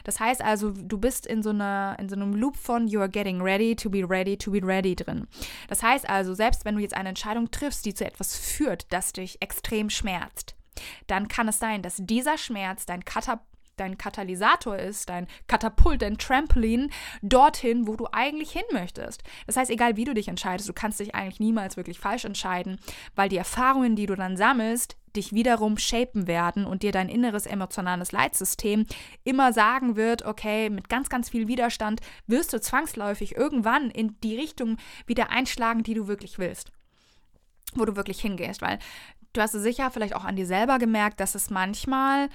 Das 0.04 0.20
heißt 0.20 0.42
also, 0.42 0.70
du 0.70 0.98
bist 0.98 1.26
in 1.26 1.42
so, 1.42 1.50
einer, 1.50 1.96
in 1.98 2.08
so 2.08 2.16
einem 2.16 2.34
Loop 2.34 2.56
von 2.56 2.88
You 2.88 3.00
are 3.00 3.08
getting 3.08 3.40
ready 3.40 3.76
to 3.76 3.90
be 3.90 4.08
ready 4.08 4.36
to 4.36 4.50
be 4.50 4.60
ready 4.62 4.94
drin. 4.94 5.26
Das 5.68 5.82
heißt 5.82 6.08
also, 6.08 6.34
selbst 6.34 6.64
wenn 6.64 6.76
du 6.76 6.82
jetzt 6.82 6.94
eine 6.94 7.10
Entscheidung 7.10 7.50
triffst, 7.50 7.84
die 7.84 7.94
zu 7.94 8.04
etwas 8.04 8.36
führt, 8.36 8.86
das 8.92 9.12
dich 9.12 9.40
extrem 9.40 9.90
schmerzt, 9.90 10.54
dann 11.06 11.28
kann 11.28 11.48
es 11.48 11.58
sein, 11.58 11.82
dass 11.82 11.96
dieser 11.98 12.38
Schmerz 12.38 12.86
dein 12.86 13.04
Katapult 13.04 13.46
dein 13.76 13.98
Katalysator 13.98 14.76
ist, 14.76 15.08
dein 15.08 15.26
Katapult, 15.46 16.02
dein 16.02 16.18
Trampolin 16.18 16.90
dorthin, 17.22 17.86
wo 17.86 17.96
du 17.96 18.06
eigentlich 18.12 18.52
hin 18.52 18.62
möchtest. 18.72 19.22
Das 19.46 19.56
heißt, 19.56 19.70
egal 19.70 19.96
wie 19.96 20.04
du 20.04 20.14
dich 20.14 20.28
entscheidest, 20.28 20.68
du 20.68 20.72
kannst 20.72 21.00
dich 21.00 21.14
eigentlich 21.14 21.40
niemals 21.40 21.76
wirklich 21.76 21.98
falsch 21.98 22.24
entscheiden, 22.24 22.78
weil 23.14 23.28
die 23.28 23.36
Erfahrungen, 23.36 23.96
die 23.96 24.06
du 24.06 24.14
dann 24.14 24.36
sammelst, 24.36 24.96
dich 25.16 25.32
wiederum 25.32 25.78
shapen 25.78 26.26
werden 26.26 26.64
und 26.64 26.82
dir 26.82 26.92
dein 26.92 27.08
inneres 27.08 27.46
emotionales 27.46 28.12
Leitsystem 28.12 28.86
immer 29.24 29.52
sagen 29.52 29.96
wird, 29.96 30.24
okay, 30.24 30.70
mit 30.70 30.88
ganz, 30.88 31.08
ganz 31.08 31.28
viel 31.28 31.48
Widerstand 31.48 32.00
wirst 32.26 32.52
du 32.52 32.60
zwangsläufig 32.60 33.36
irgendwann 33.36 33.90
in 33.90 34.18
die 34.20 34.36
Richtung 34.36 34.78
wieder 35.06 35.30
einschlagen, 35.30 35.82
die 35.82 35.94
du 35.94 36.06
wirklich 36.08 36.38
willst. 36.38 36.72
Wo 37.74 37.84
du 37.84 37.96
wirklich 37.96 38.20
hingehst, 38.20 38.62
weil 38.62 38.78
du 39.32 39.40
hast 39.40 39.54
es 39.54 39.62
sicher 39.62 39.90
vielleicht 39.90 40.14
auch 40.14 40.24
an 40.24 40.36
dir 40.36 40.46
selber 40.46 40.78
gemerkt, 40.78 41.20
dass 41.20 41.34
es 41.34 41.50
manchmal 41.50 42.28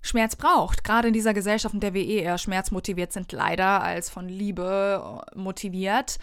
Schmerz 0.00 0.36
braucht. 0.36 0.84
Gerade 0.84 1.08
in 1.08 1.14
dieser 1.14 1.34
Gesellschaft, 1.34 1.74
in 1.74 1.80
der 1.80 1.94
wir 1.94 2.04
eh 2.04 2.20
eher 2.20 2.38
schmerzmotiviert 2.38 3.12
sind, 3.12 3.32
leider 3.32 3.82
als 3.82 4.10
von 4.10 4.28
Liebe 4.28 5.22
motiviert 5.34 6.18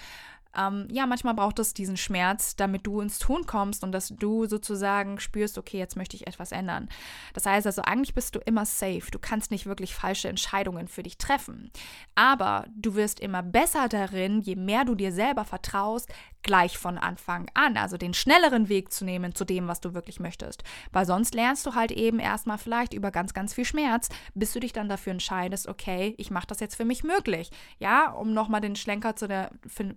ähm, 0.57 0.87
ja, 0.91 1.05
manchmal 1.05 1.33
braucht 1.33 1.59
es 1.59 1.73
diesen 1.73 1.97
Schmerz, 1.97 2.55
damit 2.55 2.85
du 2.87 3.01
ins 3.01 3.19
Tun 3.19 3.45
kommst 3.45 3.83
und 3.83 3.91
dass 3.91 4.09
du 4.09 4.45
sozusagen 4.45 5.19
spürst, 5.19 5.57
okay, 5.57 5.77
jetzt 5.77 5.95
möchte 5.95 6.15
ich 6.15 6.27
etwas 6.27 6.51
ändern. 6.51 6.89
Das 7.33 7.45
heißt 7.45 7.65
also, 7.65 7.81
eigentlich 7.81 8.13
bist 8.13 8.35
du 8.35 8.39
immer 8.39 8.65
safe. 8.65 9.11
Du 9.11 9.19
kannst 9.19 9.51
nicht 9.51 9.65
wirklich 9.65 9.93
falsche 9.93 10.29
Entscheidungen 10.29 10.87
für 10.87 11.03
dich 11.03 11.17
treffen. 11.17 11.71
Aber 12.15 12.65
du 12.75 12.95
wirst 12.95 13.19
immer 13.19 13.43
besser 13.43 13.89
darin, 13.89 14.41
je 14.41 14.55
mehr 14.55 14.85
du 14.85 14.95
dir 14.95 15.11
selber 15.11 15.45
vertraust, 15.45 16.09
gleich 16.45 16.77
von 16.77 16.97
Anfang 16.97 17.49
an, 17.55 17.75
also 17.75 17.97
den 17.97 18.13
schnelleren 18.13 18.69
Weg 18.69 18.93
zu 18.93 19.03
nehmen 19.03 19.33
zu 19.33 19.43
dem, 19.43 19.67
was 19.67 19.81
du 19.81 19.93
wirklich 19.93 20.19
möchtest. 20.19 20.63
Weil 20.91 21.05
sonst 21.05 21.33
lernst 21.33 21.65
du 21.65 21.73
halt 21.73 21.91
eben 21.91 22.19
erstmal 22.19 22.59
vielleicht 22.59 22.93
über 22.93 23.11
ganz, 23.11 23.33
ganz 23.33 23.53
viel 23.53 23.65
Schmerz, 23.65 24.09
bis 24.35 24.53
du 24.53 24.59
dich 24.59 24.71
dann 24.71 24.87
dafür 24.87 25.11
entscheidest, 25.11 25.67
okay, 25.67 26.13
ich 26.17 26.29
mache 26.29 26.47
das 26.47 26.59
jetzt 26.59 26.75
für 26.75 26.85
mich 26.85 27.03
möglich. 27.03 27.49
Ja, 27.79 28.11
um 28.11 28.33
nochmal 28.33 28.61
den 28.61 28.75
Schlenker 28.75 29.15
zu, 29.15 29.27
der, 29.27 29.49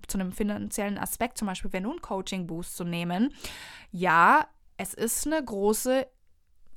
zu 0.07 0.19
einem 0.19 0.33
finanziellen 0.33 0.99
Aspekt, 0.99 1.39
zum 1.39 1.47
Beispiel 1.47 1.73
wenn 1.73 1.85
du 1.85 1.91
einen 1.91 2.03
Coaching-Boost 2.03 2.77
zu 2.77 2.85
nehmen. 2.85 3.33
Ja, 3.93 4.47
es 4.79 4.95
ist 4.95 5.27
eine 5.27 5.45
große 5.45 6.07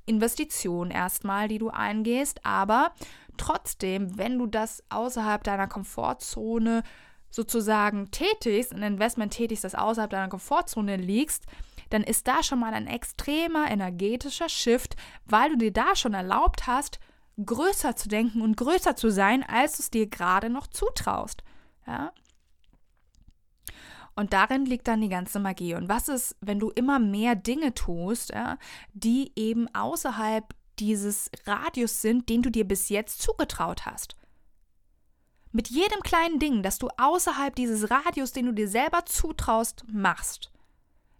Investition 0.06 0.92
erstmal, 0.92 1.48
die 1.48 1.60
du 1.60 1.70
eingehst, 1.70 2.46
aber 2.46 2.92
trotzdem, 3.38 4.18
wenn 4.18 4.38
du 4.38 4.48
das 4.48 4.84
außerhalb 4.90 5.44
deiner 5.46 5.68
Komfortzone 5.68 6.84
sozusagen 7.32 8.12
tätigst, 8.12 8.74
ein 8.74 8.84
Investment 8.84 9.34
tätigst, 9.34 9.63
das 9.63 9.76
außerhalb 9.76 10.12
deiner 10.12 10.30
Komfortzone 10.30 10.98
liegst, 10.98 11.46
dann 11.89 12.04
ist 12.04 12.28
da 12.28 12.44
schon 12.44 12.60
mal 12.60 12.74
ein 12.74 12.88
extremer 12.88 13.70
energetischer 13.70 14.50
Shift, 14.50 14.96
weil 15.26 15.50
du 15.50 15.58
dir 15.58 15.72
da 15.72 15.96
schon 15.96 16.13
erlaubt 16.13 16.67
hast, 16.67 17.00
größer 17.44 17.96
zu 17.96 18.08
denken 18.08 18.41
und 18.41 18.58
größer 18.58 18.96
zu 18.96 19.10
sein, 19.10 19.44
als 19.44 19.78
du 19.78 19.84
es 19.84 19.91
dir 19.91 20.08
gerade 20.08 20.50
noch 20.50 20.67
zutraust. 20.67 21.44
Ja? 21.88 22.13
Und 24.15 24.34
darin 24.34 24.65
liegt 24.65 24.88
dann 24.88 25.02
die 25.02 25.10
ganze 25.10 25.39
Magie. 25.39 25.76
Und 25.76 25.89
was 25.89 26.10
ist, 26.10 26.36
wenn 26.41 26.60
du 26.60 26.70
immer 26.70 27.00
mehr 27.00 27.36
Dinge 27.36 27.74
tust, 27.74 28.32
ja, 28.32 28.58
die 28.94 29.32
eben 29.36 29.74
außerhalb 29.74 30.54
dieses 30.80 31.32
Radius 31.46 32.02
sind, 32.02 32.30
den 32.30 32.41
du 32.41 32.50
dir 32.50 32.67
bis 32.67 32.89
jetzt 32.89 33.22
zugetraut 33.22 33.86
hast? 33.86 34.15
Mit 35.54 35.70
jedem 35.70 36.00
kleinen 36.02 36.40
Ding, 36.40 36.64
das 36.64 36.78
du 36.78 36.88
außerhalb 36.98 37.54
dieses 37.54 37.92
Radius, 37.92 38.32
den 38.32 38.46
du 38.46 38.54
dir 38.54 38.70
selber 38.70 39.06
zutraust, 39.06 39.84
machst, 39.92 40.50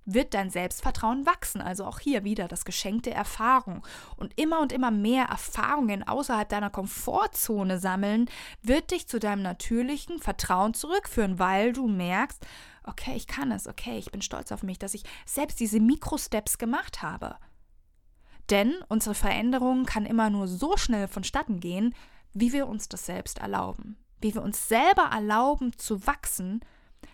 wird 0.06 0.34
dein 0.34 0.50
Selbstvertrauen 0.50 1.26
wachsen. 1.26 1.60
Also 1.60 1.84
auch 1.84 2.00
hier 2.00 2.24
wieder 2.24 2.48
das 2.48 2.64
Geschenk 2.64 3.04
der 3.04 3.16
Erfahrung. 3.16 3.86
Und 4.16 4.40
immer 4.40 4.62
und 4.62 4.72
immer 4.72 4.90
mehr 4.90 5.26
Erfahrungen 5.26 6.08
außerhalb 6.08 6.48
deiner 6.48 6.70
Komfortzone 6.70 7.78
sammeln, 7.78 8.30
wird 8.62 8.92
dich 8.92 9.06
zu 9.10 9.20
deinem 9.20 9.42
natürlichen 9.42 10.20
Vertrauen 10.20 10.74
zurückführen, 10.74 11.38
weil 11.38 11.74
du 11.74 11.90
merkst, 11.90 12.46
okay, 12.86 13.16
ich 13.16 13.28
kann 13.28 13.52
es, 13.52 13.68
okay, 13.68 13.98
ich 13.98 14.12
bin 14.12 14.22
stolz 14.22 14.54
auf 14.54 14.64
mich, 14.64 14.80
dass 14.80 14.94
ich 14.94 15.04
selbst 15.26 15.60
diese 15.60 15.82
Mikrosteps 15.82 16.58
gemacht 16.58 17.02
habe. 17.02 17.36
Denn 18.50 18.76
unsere 18.88 19.14
Veränderung 19.14 19.86
kann 19.86 20.06
immer 20.06 20.30
nur 20.30 20.48
so 20.48 20.78
schnell 20.78 21.10
vonstatten 21.10 21.60
gehen, 21.60 21.94
wie 22.34 22.54
wir 22.54 22.68
uns 22.68 22.88
das 22.88 23.06
selbst 23.06 23.40
erlauben 23.40 23.98
wie 24.22 24.34
wir 24.34 24.42
uns 24.42 24.68
selber 24.68 25.10
erlauben 25.12 25.78
zu 25.78 26.06
wachsen, 26.08 26.62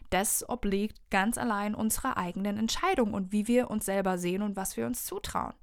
das 0.09 0.47
obliegt 0.47 0.97
ganz 1.09 1.37
allein 1.37 1.75
unserer 1.75 2.17
eigenen 2.17 2.57
Entscheidung 2.57 3.13
und 3.13 3.31
wie 3.31 3.47
wir 3.47 3.69
uns 3.69 3.85
selber 3.85 4.17
sehen 4.17 4.41
und 4.41 4.55
was 4.55 4.77
wir 4.77 4.85
uns 4.85 5.05
zutrauen. 5.05 5.53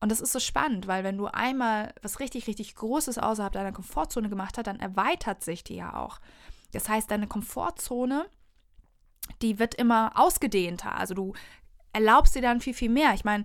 Und 0.00 0.10
das 0.10 0.20
ist 0.20 0.32
so 0.32 0.40
spannend, 0.40 0.86
weil 0.86 1.04
wenn 1.04 1.18
du 1.18 1.26
einmal 1.26 1.94
was 2.00 2.20
richtig, 2.20 2.46
richtig 2.46 2.74
Großes 2.74 3.18
außerhalb 3.18 3.52
deiner 3.52 3.72
Komfortzone 3.72 4.30
gemacht 4.30 4.56
hast, 4.56 4.66
dann 4.66 4.80
erweitert 4.80 5.44
sich 5.44 5.62
die 5.62 5.76
ja 5.76 5.94
auch. 5.94 6.20
Das 6.72 6.88
heißt, 6.88 7.10
deine 7.10 7.26
Komfortzone, 7.26 8.26
die 9.42 9.58
wird 9.58 9.74
immer 9.74 10.12
ausgedehnter. 10.14 10.94
Also 10.96 11.14
du 11.14 11.34
erlaubst 11.92 12.34
dir 12.34 12.42
dann 12.42 12.60
viel, 12.60 12.74
viel 12.74 12.88
mehr. 12.88 13.12
Ich 13.12 13.24
meine, 13.24 13.44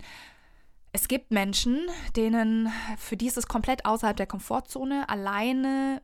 es 0.95 1.10
gibt 1.10 1.29
Menschen, 1.31 1.88
denen, 2.15 2.71
für 2.97 3.17
die 3.17 3.27
ist 3.27 3.36
es 3.36 3.49
komplett 3.49 3.86
außerhalb 3.86 4.15
der 4.15 4.27
Komfortzone, 4.27 5.10
alleine 5.10 6.01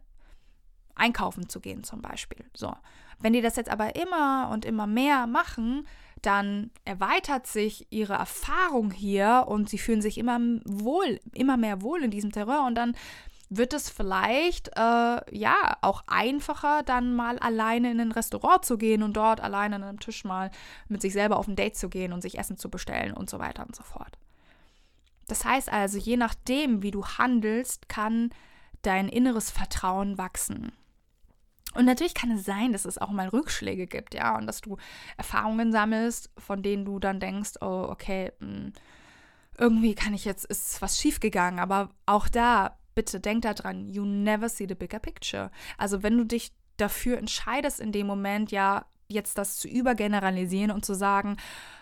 einkaufen 0.96 1.48
zu 1.48 1.62
gehen 1.62 1.86
zum 1.86 2.02
Beispiel. 2.02 2.44
So. 2.54 2.74
Wenn 3.22 3.32
die 3.32 3.40
das 3.40 3.56
jetzt 3.56 3.70
aber 3.70 3.96
immer 3.96 4.50
und 4.52 4.66
immer 4.66 4.88
mehr 4.88 5.28
machen, 5.28 5.88
dann 6.22 6.72
erweitert 6.84 7.48
sich 7.48 7.88
ihre 7.90 8.16
Erfahrung 8.16 8.92
hier 8.92 9.46
und 9.48 9.70
sie 9.70 9.78
fühlen 9.78 10.02
sich 10.02 10.18
immer 10.18 10.40
wohl, 10.66 11.22
immer 11.34 11.56
mehr 11.56 11.82
wohl 11.82 12.04
in 12.04 12.12
diesem 12.12 12.34
Terror 12.34 12.66
und 12.68 12.76
dann 12.76 12.94
wird 13.48 13.74
es 13.74 13.90
vielleicht 13.90 14.68
äh, 14.76 15.38
ja 15.38 15.78
auch 15.80 16.04
einfacher, 16.08 16.84
dann 16.84 17.14
mal 17.14 17.40
alleine 17.40 17.92
in 17.92 18.02
ein 18.02 18.12
Restaurant 18.12 18.66
zu 18.66 18.78
gehen 18.78 19.04
und 19.04 19.16
dort 19.16 19.40
alleine 19.40 19.78
an 19.78 19.84
einem 19.84 20.00
Tisch 20.02 20.26
mal 20.26 20.52
mit 20.90 21.02
sich 21.02 21.14
selber 21.14 21.38
auf 21.38 21.48
ein 21.48 21.56
Date 21.56 21.78
zu 21.78 21.88
gehen 21.88 22.12
und 22.12 22.22
sich 22.22 22.38
Essen 22.38 22.58
zu 22.58 22.70
bestellen 22.70 23.14
und 23.14 23.30
so 23.30 23.40
weiter 23.40 23.66
und 23.66 23.74
so 23.74 23.84
fort. 23.84 24.18
Das 25.32 25.46
heißt 25.46 25.72
also, 25.72 25.98
je 25.98 26.18
nachdem, 26.18 26.84
wie 26.84 26.92
du 26.92 27.06
handelst, 27.06 27.88
kann 27.88 28.32
dein 28.82 29.08
inneres 29.08 29.50
Vertrauen 29.50 30.18
wachsen. 30.18 30.74
Und 31.74 31.86
natürlich 31.86 32.14
kann 32.14 32.32
es 32.32 32.44
sein, 32.44 32.74
dass 32.74 32.84
es 32.84 32.98
auch 32.98 33.12
mal 33.12 33.30
Rückschläge 33.30 33.88
gibt, 33.88 34.14
ja, 34.14 34.36
und 34.38 34.46
dass 34.46 34.60
du 34.60 34.76
Erfahrungen 35.16 35.72
sammelst, 35.72 36.32
von 36.38 36.62
denen 36.62 36.84
du 36.84 37.00
dann 37.00 37.22
denkst, 37.22 37.52
oh, 37.62 37.88
okay, 37.90 38.34
hm, 38.42 38.74
irgendwie 39.58 39.96
kann 39.96 40.14
ich 40.14 40.26
jetzt, 40.26 40.44
ist 40.44 40.82
was 40.82 41.00
schiefgegangen, 41.00 41.62
aber 41.62 41.92
auch 42.06 42.28
da, 42.28 42.78
bitte 42.94 43.22
denk 43.22 43.44
daran, 43.44 43.88
you 43.88 44.04
never 44.04 44.50
see 44.50 44.68
the 44.68 44.76
bigger 44.76 45.00
picture. 45.00 45.50
Also 45.78 46.04
wenn 46.04 46.18
du 46.18 46.26
dich 46.26 46.52
dafür 46.76 47.18
entscheidest 47.18 47.80
in 47.80 47.94
dem 47.94 48.06
Moment, 48.06 48.52
ja, 48.52 48.86
jetzt 49.12 49.38
das 49.38 49.58
zu 49.58 49.68
übergeneralisieren 49.68 50.72
und 50.72 50.86
zu 50.86 50.94
sagen, 50.94 51.38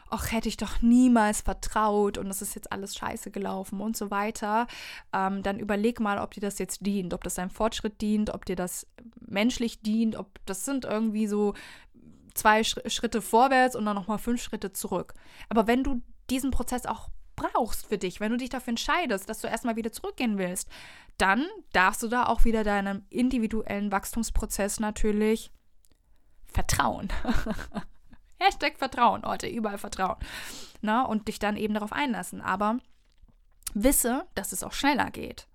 ach, 0.10 0.32
hätte 0.32 0.50
ich 0.50 0.58
doch 0.58 0.82
niemals 0.82 1.42
vertraut 1.42 2.18
und 2.18 2.28
das 2.28 2.42
ist 2.42 2.56
jetzt 2.56 2.72
alles 2.72 2.96
scheiße 2.96 3.32
gelaufen 3.32 3.80
und 3.80 3.96
so 3.96 4.12
weiter, 4.12 4.68
ähm, 5.14 5.44
dann 5.44 5.60
überleg 5.60 6.00
mal, 6.00 6.18
ob 6.18 6.34
dir 6.34 6.42
das 6.42 6.60
jetzt 6.60 6.86
dient, 6.86 7.14
ob 7.14 7.24
das 7.24 7.36
deinem 7.36 7.52
Fortschritt 7.52 8.02
dient, 8.02 8.32
ob 8.32 8.46
dir 8.46 8.56
das 8.56 8.88
menschlich 9.20 9.82
dient, 9.82 10.16
ob 10.16 10.40
das 10.46 10.66
sind 10.66 10.86
irgendwie 10.86 11.28
so 11.28 11.54
zwei 12.34 12.64
Schritte 12.64 13.22
vorwärts 13.22 13.76
und 13.76 13.86
dann 13.86 13.96
nochmal 13.96 14.18
fünf 14.18 14.42
Schritte 14.42 14.72
zurück. 14.72 15.14
Aber 15.50 15.68
wenn 15.68 15.84
du 15.84 16.02
diesen 16.30 16.52
Prozess 16.52 16.86
auch 16.86 17.10
brauchst 17.36 17.86
für 17.86 17.98
dich, 17.98 18.20
wenn 18.20 18.32
du 18.32 18.38
dich 18.38 18.50
dafür 18.50 18.72
entscheidest, 18.72 19.30
dass 19.30 19.40
du 19.40 19.48
erstmal 19.48 19.76
wieder 19.76 19.92
zurückgehen 19.92 20.38
willst, 20.38 20.70
dann 21.18 21.46
darfst 21.74 22.04
du 22.04 22.08
da 22.08 22.26
auch 22.28 22.46
wieder 22.46 22.64
deinem 22.64 23.04
individuellen 23.10 23.92
Wachstumsprozess 23.92 24.80
natürlich 24.80 25.52
vertrauen. 26.52 27.10
Hashtag 28.40 28.78
Vertrauen, 28.78 29.22
Leute, 29.22 29.48
überall 29.48 29.78
Vertrauen. 29.78 30.18
Na, 30.82 31.04
und 31.04 31.28
dich 31.28 31.40
dann 31.40 31.58
eben 31.58 31.74
darauf 31.74 31.92
einlassen. 31.92 32.42
Aber 32.42 32.80
wisse, 33.74 34.26
dass 34.36 34.52
es 34.52 34.64
auch 34.64 34.74
schneller 34.74 35.12
geht. 35.12 35.48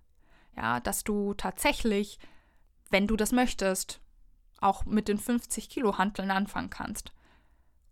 Ja, 0.57 0.81
dass 0.81 1.03
du 1.03 1.35
tatsächlich, 1.35 2.19
wenn 2.91 3.07
du 3.07 3.17
das 3.17 3.33
möchtest, 3.33 4.01
auch 4.61 4.85
mit 4.85 5.09
den 5.09 5.19
50 5.19 5.69
Kilo 5.69 5.99
Hanteln 5.99 6.31
anfangen 6.31 6.71
kannst, 6.71 7.13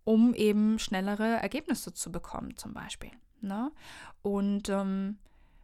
um 0.04 0.34
eben 0.34 0.78
schnellere 0.78 1.36
Ergebnisse 1.40 1.92
zu 1.92 2.12
bekommen, 2.12 2.56
zum 2.56 2.72
Beispiel. 2.72 3.10
Ne? 3.40 3.72
Und 4.22 4.68
ähm, 4.68 5.18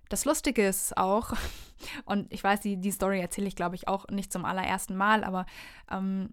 das 0.08 0.24
Lustige 0.24 0.66
ist 0.66 0.96
auch, 0.96 1.32
und 2.04 2.32
ich 2.32 2.42
weiß, 2.42 2.60
die, 2.60 2.78
die 2.78 2.90
Story 2.90 3.20
erzähle 3.20 3.46
ich, 3.46 3.56
glaube 3.56 3.76
ich, 3.76 3.88
auch 3.88 4.08
nicht 4.08 4.32
zum 4.32 4.44
allerersten 4.44 4.96
Mal, 4.96 5.22
aber 5.22 5.46
ähm, 5.90 6.30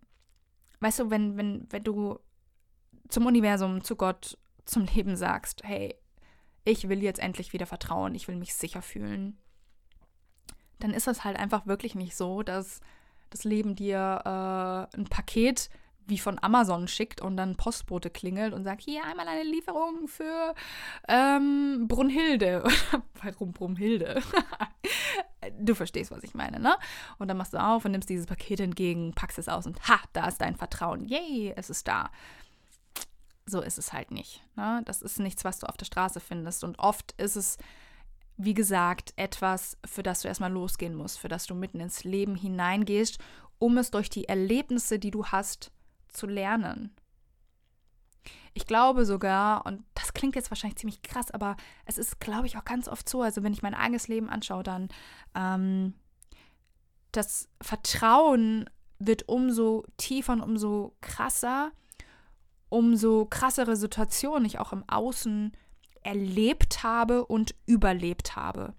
weißt 0.80 1.00
du, 1.00 1.10
wenn, 1.10 1.38
wenn, 1.38 1.68
wenn 1.70 1.84
du 1.84 2.20
zum 3.10 3.26
Universum, 3.26 3.84
zu 3.84 3.96
Gott, 3.96 4.38
zum 4.66 4.86
Leben 4.86 5.16
sagst, 5.16 5.64
hey, 5.64 5.96
ich 6.64 6.90
will 6.90 7.04
jetzt 7.04 7.20
endlich 7.20 7.54
wieder 7.54 7.68
vertrauen, 7.68 8.16
ich 8.16 8.28
will 8.28 8.36
mich 8.36 8.56
sicher 8.56 8.82
fühlen, 8.82 9.38
dann 10.80 10.92
ist 10.92 11.08
das 11.08 11.24
halt 11.24 11.38
einfach 11.38 11.68
wirklich 11.68 11.96
nicht 11.96 12.16
so, 12.16 12.44
dass 12.44 12.82
das 13.30 13.44
Leben 13.44 13.76
dir 13.76 14.22
äh, 14.26 14.98
ein 14.98 15.06
Paket 15.06 15.70
wie 16.08 16.18
von 16.18 16.38
Amazon 16.42 16.88
schickt 16.88 17.22
und 17.22 17.38
dann 17.38 17.56
Postbote 17.56 18.10
klingelt 18.10 18.54
und 18.54 18.64
sagt, 18.64 18.82
hier 18.82 19.04
einmal 19.06 19.28
eine 19.28 19.44
Lieferung 19.44 20.08
für 20.08 20.54
ähm, 21.08 21.88
Brunhilde. 21.88 22.64
Warum 23.24 23.54
Brunhilde? 23.54 24.22
du 25.60 25.76
verstehst, 25.76 26.12
was 26.12 26.24
ich 26.24 26.34
meine, 26.34 26.60
ne? 26.60 26.76
Und 27.18 27.28
dann 27.28 27.38
machst 27.38 27.54
du 27.54 27.64
auf 27.64 27.86
und 27.86 27.92
nimmst 27.92 28.10
dieses 28.10 28.26
Paket 28.26 28.60
entgegen, 28.60 29.14
packst 29.14 29.40
es 29.40 29.50
aus 29.50 29.66
und 29.66 29.80
ha, 29.88 30.00
da 30.14 30.28
ist 30.28 30.42
dein 30.42 30.56
Vertrauen. 30.56 31.06
Yay, 31.06 31.54
es 31.56 31.70
ist 31.70 31.88
da 31.88 32.10
so 33.46 33.62
ist 33.62 33.78
es 33.78 33.94
halt 33.94 34.12
nicht. 34.12 34.44
Ne? 34.56 34.82
Das 34.86 35.02
ist 35.02 35.20
nichts, 35.20 35.46
was 35.46 35.60
du 35.60 35.68
auf 35.68 35.78
der 35.78 35.86
Straße 35.86 36.20
findest. 36.20 36.64
Und 36.64 36.80
oft 36.80 37.14
ist 37.14 37.36
es, 37.36 37.58
wie 38.38 38.54
gesagt, 38.54 39.14
etwas, 39.18 39.78
für 39.86 40.04
das 40.04 40.22
du 40.22 40.28
erstmal 40.28 40.52
losgehen 40.52 40.96
musst, 40.96 41.20
für 41.20 41.28
das 41.28 41.46
du 41.46 41.56
mitten 41.56 41.80
ins 41.80 42.04
Leben 42.04 42.36
hineingehst, 42.36 43.20
um 43.60 43.78
es 43.78 43.92
durch 43.92 44.10
die 44.10 44.28
Erlebnisse, 44.28 45.00
die 45.00 45.12
du 45.12 45.28
hast, 45.28 45.72
zu 46.16 46.28
lernen. 46.28 46.96
Ich 48.54 48.66
glaube 48.66 49.06
sogar, 49.06 49.66
und 49.66 49.84
das 49.94 50.14
klingt 50.14 50.36
jetzt 50.36 50.50
wahrscheinlich 50.50 50.78
ziemlich 50.78 51.02
krass, 51.02 51.30
aber 51.30 51.58
es 51.86 51.98
ist, 51.98 52.20
glaube 52.22 52.48
ich, 52.48 52.58
auch 52.58 52.64
ganz 52.64 52.88
oft 52.88 53.08
so, 53.08 53.22
also 53.22 53.44
wenn 53.44 53.54
ich 53.54 53.62
mein 53.62 53.74
eigenes 53.74 54.08
Leben 54.08 54.30
anschaue, 54.30 54.64
dann 54.64 54.88
ähm, 55.36 55.94
das 57.12 57.50
Vertrauen 57.62 58.70
wird 58.98 59.28
umso 59.28 59.86
tiefer 59.98 60.34
und 60.34 60.42
umso 60.42 60.96
krasser, 61.02 61.72
umso 62.70 63.26
krassere 63.26 63.76
Situationen 63.76 64.46
ich 64.46 64.60
auch 64.60 64.72
im 64.72 64.88
Außen 64.88 65.52
erlebt 66.02 66.84
habe 66.84 67.26
und 67.26 67.56
überlebt 67.66 68.36
habe. 68.36 68.74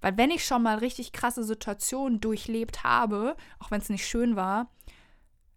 Weil 0.00 0.16
wenn 0.16 0.30
ich 0.30 0.44
schon 0.44 0.62
mal 0.62 0.78
richtig 0.78 1.12
krasse 1.12 1.44
Situationen 1.44 2.20
durchlebt 2.20 2.82
habe, 2.82 3.36
auch 3.58 3.70
wenn 3.70 3.80
es 3.80 3.90
nicht 3.90 4.06
schön 4.06 4.34
war, 4.34 4.70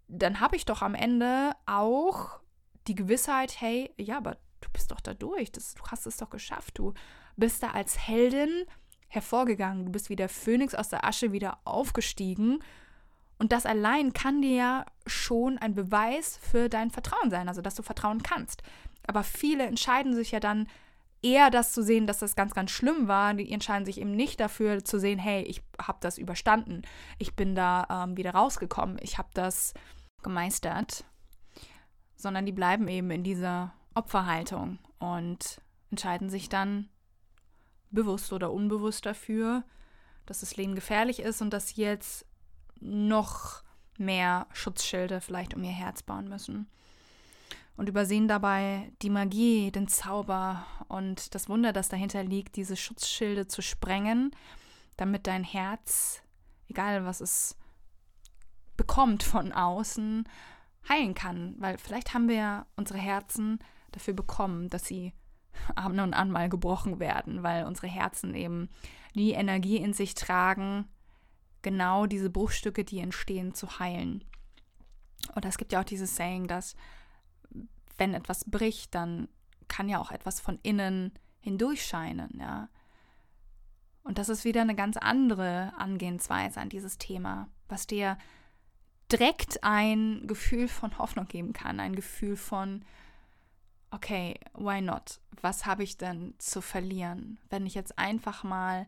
dann 0.07 0.39
habe 0.39 0.55
ich 0.55 0.65
doch 0.65 0.81
am 0.81 0.95
Ende 0.95 1.53
auch 1.65 2.39
die 2.87 2.95
Gewissheit, 2.95 3.59
hey, 3.59 3.93
ja, 3.97 4.17
aber 4.17 4.37
du 4.61 4.69
bist 4.71 4.91
doch 4.91 5.01
da 5.01 5.13
durch, 5.13 5.51
das, 5.51 5.75
du 5.75 5.83
hast 5.87 6.05
es 6.05 6.17
doch 6.17 6.29
geschafft, 6.29 6.77
du 6.77 6.93
bist 7.35 7.63
da 7.63 7.71
als 7.71 8.07
Heldin 8.07 8.65
hervorgegangen, 9.07 9.85
du 9.85 9.91
bist 9.91 10.09
wie 10.09 10.15
der 10.15 10.29
Phönix 10.29 10.73
aus 10.75 10.89
der 10.89 11.05
Asche 11.05 11.31
wieder 11.31 11.59
aufgestiegen. 11.65 12.59
Und 13.37 13.51
das 13.51 13.65
allein 13.65 14.13
kann 14.13 14.41
dir 14.41 14.55
ja 14.55 14.85
schon 15.05 15.57
ein 15.57 15.75
Beweis 15.75 16.39
für 16.41 16.69
dein 16.69 16.91
Vertrauen 16.91 17.29
sein, 17.29 17.47
also 17.47 17.61
dass 17.61 17.75
du 17.75 17.83
vertrauen 17.83 18.23
kannst. 18.23 18.63
Aber 19.05 19.23
viele 19.23 19.65
entscheiden 19.65 20.15
sich 20.15 20.31
ja 20.31 20.39
dann 20.39 20.67
eher 21.23 21.49
das 21.49 21.71
zu 21.71 21.81
sehen, 21.81 22.05
dass 22.05 22.19
das 22.19 22.35
ganz, 22.35 22.53
ganz 22.53 22.71
schlimm 22.71 23.07
war. 23.07 23.33
Die 23.33 23.51
entscheiden 23.51 23.85
sich 23.85 23.99
eben 23.99 24.11
nicht 24.11 24.39
dafür 24.39 24.83
zu 24.83 24.99
sehen, 24.99 25.17
hey, 25.17 25.41
ich 25.43 25.61
habe 25.81 25.97
das 26.01 26.17
überstanden. 26.17 26.83
Ich 27.17 27.35
bin 27.35 27.55
da 27.55 27.87
ähm, 27.89 28.17
wieder 28.17 28.31
rausgekommen. 28.31 28.97
Ich 29.01 29.17
habe 29.17 29.29
das 29.33 29.73
gemeistert. 30.21 31.05
Sondern 32.15 32.45
die 32.45 32.51
bleiben 32.51 32.87
eben 32.87 33.09
in 33.11 33.23
dieser 33.23 33.73
Opferhaltung 33.95 34.79
und 34.99 35.61
entscheiden 35.89 36.29
sich 36.29 36.49
dann 36.49 36.89
bewusst 37.91 38.33
oder 38.33 38.51
unbewusst 38.51 39.05
dafür, 39.05 39.63
dass 40.25 40.39
das 40.39 40.55
Leben 40.57 40.75
gefährlich 40.75 41.19
ist 41.19 41.41
und 41.41 41.51
dass 41.51 41.69
sie 41.69 41.81
jetzt 41.81 42.25
noch 42.79 43.63
mehr 43.97 44.47
Schutzschilde 44.53 45.21
vielleicht 45.21 45.53
um 45.53 45.63
ihr 45.63 45.71
Herz 45.71 46.01
bauen 46.03 46.27
müssen. 46.27 46.67
Und 47.75 47.89
übersehen 47.89 48.27
dabei 48.27 48.91
die 49.01 49.09
Magie, 49.09 49.71
den 49.71 49.87
Zauber 49.87 50.65
und 50.87 51.33
das 51.33 51.49
Wunder, 51.49 51.73
das 51.73 51.89
dahinter 51.89 52.23
liegt, 52.23 52.55
diese 52.55 52.75
Schutzschilde 52.75 53.47
zu 53.47 53.61
sprengen, 53.61 54.31
damit 54.95 55.25
dein 55.25 55.43
Herz, 55.43 56.21
egal 56.67 57.03
was 57.05 57.19
es 57.19 57.57
bekommt 58.77 59.23
von 59.23 59.51
außen, 59.51 60.27
heilen 60.87 61.15
kann. 61.15 61.55
Weil 61.57 61.77
vielleicht 61.77 62.13
haben 62.13 62.27
wir 62.27 62.35
ja 62.35 62.65
unsere 62.75 62.99
Herzen 62.99 63.59
dafür 63.91 64.13
bekommen, 64.13 64.69
dass 64.69 64.85
sie 64.85 65.13
ab 65.75 65.91
und 65.91 66.13
an 66.13 66.31
mal 66.31 66.49
gebrochen 66.49 66.99
werden, 66.99 67.43
weil 67.43 67.65
unsere 67.65 67.87
Herzen 67.87 68.35
eben 68.35 68.69
die 69.15 69.31
Energie 69.31 69.77
in 69.77 69.93
sich 69.93 70.15
tragen, 70.15 70.87
genau 71.61 72.05
diese 72.05 72.29
Bruchstücke, 72.29 72.83
die 72.83 72.99
entstehen, 72.99 73.53
zu 73.53 73.79
heilen. 73.79 74.23
Oder 75.35 75.49
es 75.49 75.57
gibt 75.57 75.71
ja 75.71 75.79
auch 75.79 75.85
dieses 75.85 76.15
Saying, 76.15 76.47
dass 76.47 76.75
wenn 77.97 78.13
etwas 78.13 78.45
bricht, 78.45 78.95
dann 78.95 79.27
kann 79.67 79.89
ja 79.89 79.99
auch 79.99 80.11
etwas 80.11 80.39
von 80.39 80.59
innen 80.63 81.11
hindurchscheinen, 81.41 82.39
ja. 82.39 82.69
Und 84.03 84.17
das 84.17 84.29
ist 84.29 84.43
wieder 84.43 84.61
eine 84.61 84.75
ganz 84.75 84.97
andere 84.97 85.71
Angehensweise 85.77 86.59
an 86.59 86.69
dieses 86.69 86.97
Thema, 86.97 87.47
was 87.69 87.87
dir 87.87 88.17
direkt 89.11 89.63
ein 89.63 90.27
Gefühl 90.27 90.67
von 90.67 90.97
Hoffnung 90.97 91.27
geben 91.27 91.53
kann, 91.53 91.79
ein 91.79 91.95
Gefühl 91.95 92.35
von, 92.35 92.83
okay, 93.91 94.39
why 94.53 94.81
not? 94.81 95.19
Was 95.41 95.65
habe 95.65 95.83
ich 95.83 95.97
denn 95.97 96.33
zu 96.37 96.61
verlieren, 96.61 97.37
wenn 97.49 97.65
ich 97.65 97.75
jetzt 97.75 97.97
einfach 97.97 98.43
mal 98.43 98.87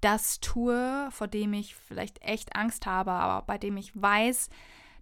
das 0.00 0.40
tue, 0.40 1.08
vor 1.10 1.28
dem 1.28 1.52
ich 1.54 1.74
vielleicht 1.74 2.22
echt 2.22 2.54
Angst 2.56 2.86
habe, 2.86 3.12
aber 3.12 3.46
bei 3.46 3.56
dem 3.56 3.76
ich 3.76 3.92
weiß, 4.00 4.50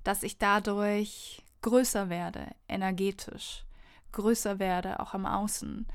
dass 0.04 0.22
ich 0.22 0.38
dadurch 0.38 1.42
größer 1.62 2.08
werde, 2.08 2.48
energetisch, 2.68 3.64
größer 4.12 4.58
werde, 4.58 5.00
auch 5.00 5.14
am 5.14 5.26
Außen. 5.26 5.86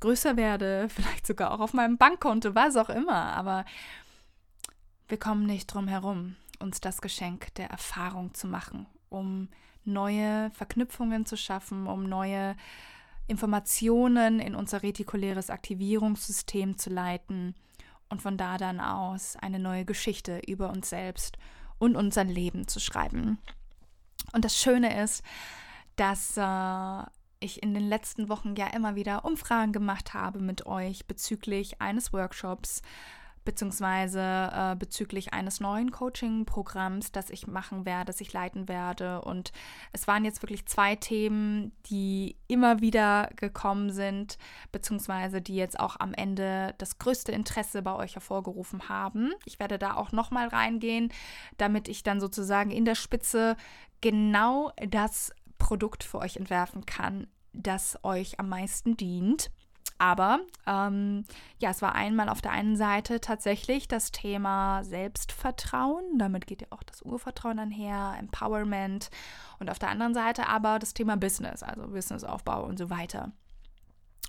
Größer 0.00 0.36
werde, 0.36 0.88
vielleicht 0.94 1.26
sogar 1.26 1.52
auch 1.52 1.60
auf 1.60 1.74
meinem 1.74 1.98
Bankkonto, 1.98 2.54
was 2.54 2.76
auch 2.76 2.90
immer. 2.90 3.34
Aber 3.34 3.64
wir 5.08 5.18
kommen 5.18 5.46
nicht 5.46 5.66
drum 5.66 5.88
herum, 5.88 6.36
uns 6.58 6.80
das 6.80 7.00
Geschenk 7.00 7.54
der 7.54 7.70
Erfahrung 7.70 8.34
zu 8.34 8.46
machen, 8.46 8.86
um 9.08 9.48
neue 9.84 10.50
Verknüpfungen 10.52 11.26
zu 11.26 11.36
schaffen, 11.36 11.86
um 11.86 12.08
neue 12.08 12.56
Informationen 13.26 14.40
in 14.40 14.54
unser 14.54 14.82
retikuläres 14.82 15.50
Aktivierungssystem 15.50 16.78
zu 16.78 16.90
leiten 16.90 17.54
und 18.08 18.22
von 18.22 18.36
da 18.36 18.58
dann 18.58 18.80
aus 18.80 19.36
eine 19.36 19.58
neue 19.58 19.84
Geschichte 19.84 20.40
über 20.46 20.70
uns 20.70 20.90
selbst 20.90 21.38
und 21.78 21.96
unser 21.96 22.24
Leben 22.24 22.68
zu 22.68 22.78
schreiben. 22.78 23.38
Und 24.32 24.44
das 24.44 24.56
Schöne 24.56 25.02
ist, 25.02 25.22
dass 25.96 26.36
äh, 26.36 27.02
ich 27.40 27.62
in 27.62 27.74
den 27.74 27.88
letzten 27.88 28.28
Wochen 28.28 28.54
ja 28.56 28.68
immer 28.68 28.94
wieder 28.94 29.24
Umfragen 29.24 29.72
gemacht 29.72 30.14
habe 30.14 30.38
mit 30.38 30.66
euch 30.66 31.06
bezüglich 31.06 31.80
eines 31.80 32.12
Workshops, 32.12 32.82
beziehungsweise 33.44 34.20
äh, 34.20 34.76
bezüglich 34.76 35.32
eines 35.32 35.60
neuen 35.60 35.90
Coaching-Programms, 35.90 37.12
das 37.12 37.30
ich 37.30 37.46
machen 37.46 37.84
werde, 37.84 38.06
das 38.06 38.20
ich 38.20 38.32
leiten 38.32 38.68
werde. 38.68 39.22
Und 39.22 39.52
es 39.92 40.06
waren 40.06 40.24
jetzt 40.24 40.42
wirklich 40.42 40.66
zwei 40.66 40.96
Themen, 40.96 41.72
die 41.86 42.36
immer 42.48 42.80
wieder 42.80 43.30
gekommen 43.36 43.90
sind, 43.90 44.38
beziehungsweise 44.70 45.40
die 45.40 45.56
jetzt 45.56 45.78
auch 45.78 45.96
am 45.98 46.14
Ende 46.14 46.74
das 46.78 46.98
größte 46.98 47.32
Interesse 47.32 47.82
bei 47.82 47.94
euch 47.94 48.14
hervorgerufen 48.14 48.88
haben. 48.88 49.32
Ich 49.44 49.58
werde 49.58 49.78
da 49.78 49.94
auch 49.94 50.12
nochmal 50.12 50.48
reingehen, 50.48 51.12
damit 51.56 51.88
ich 51.88 52.02
dann 52.02 52.20
sozusagen 52.20 52.70
in 52.70 52.84
der 52.84 52.94
Spitze 52.94 53.56
genau 54.00 54.72
das 54.88 55.32
Produkt 55.58 56.04
für 56.04 56.18
euch 56.18 56.36
entwerfen 56.36 56.86
kann, 56.86 57.26
das 57.52 57.98
euch 58.02 58.40
am 58.40 58.48
meisten 58.48 58.96
dient. 58.96 59.50
Aber 60.02 60.40
ähm, 60.66 61.22
ja, 61.60 61.70
es 61.70 61.80
war 61.80 61.94
einmal 61.94 62.28
auf 62.28 62.40
der 62.40 62.50
einen 62.50 62.74
Seite 62.74 63.20
tatsächlich 63.20 63.86
das 63.86 64.10
Thema 64.10 64.82
Selbstvertrauen, 64.82 66.18
damit 66.18 66.48
geht 66.48 66.62
ja 66.62 66.66
auch 66.70 66.82
das 66.82 67.02
Urvertrauen 67.02 67.60
einher, 67.60 68.16
Empowerment 68.18 69.10
und 69.60 69.70
auf 69.70 69.78
der 69.78 69.90
anderen 69.90 70.12
Seite 70.12 70.48
aber 70.48 70.80
das 70.80 70.92
Thema 70.92 71.16
Business, 71.16 71.62
also 71.62 71.86
Businessaufbau 71.86 72.64
und 72.64 72.80
so 72.80 72.90
weiter. 72.90 73.30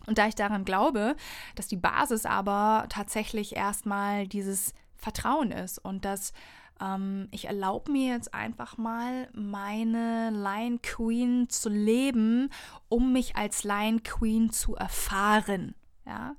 Und 0.06 0.20
da 0.20 0.28
ich 0.28 0.36
daran 0.36 0.64
glaube, 0.64 1.16
dass 1.56 1.68
die 1.68 1.78
Basis 1.78 2.28
aber 2.28 2.86
tatsächlich 2.90 3.56
erstmal 3.56 4.28
dieses 4.28 4.76
Vertrauen 4.96 5.52
ist 5.52 5.80
und 5.80 6.06
dass 6.06 6.34
ähm, 6.82 7.28
ich 7.32 7.46
erlaube 7.46 7.92
mir 7.92 8.14
jetzt 8.14 8.34
einfach 8.34 8.78
mal, 8.78 9.30
meine 9.34 10.32
Lion 10.32 10.82
Queen 10.82 11.50
zu 11.50 11.70
leben, 11.70 12.50
um 12.90 13.14
mich 13.14 13.36
als 13.36 13.64
Lion 13.64 14.04
Queen 14.04 14.52
zu 14.52 14.76
erfahren. 14.76 15.76
Ja? 16.06 16.36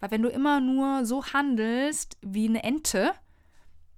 Weil 0.00 0.10
wenn 0.10 0.22
du 0.22 0.28
immer 0.28 0.60
nur 0.60 1.04
so 1.06 1.24
handelst 1.26 2.16
wie 2.20 2.48
eine 2.48 2.62
Ente, 2.62 3.12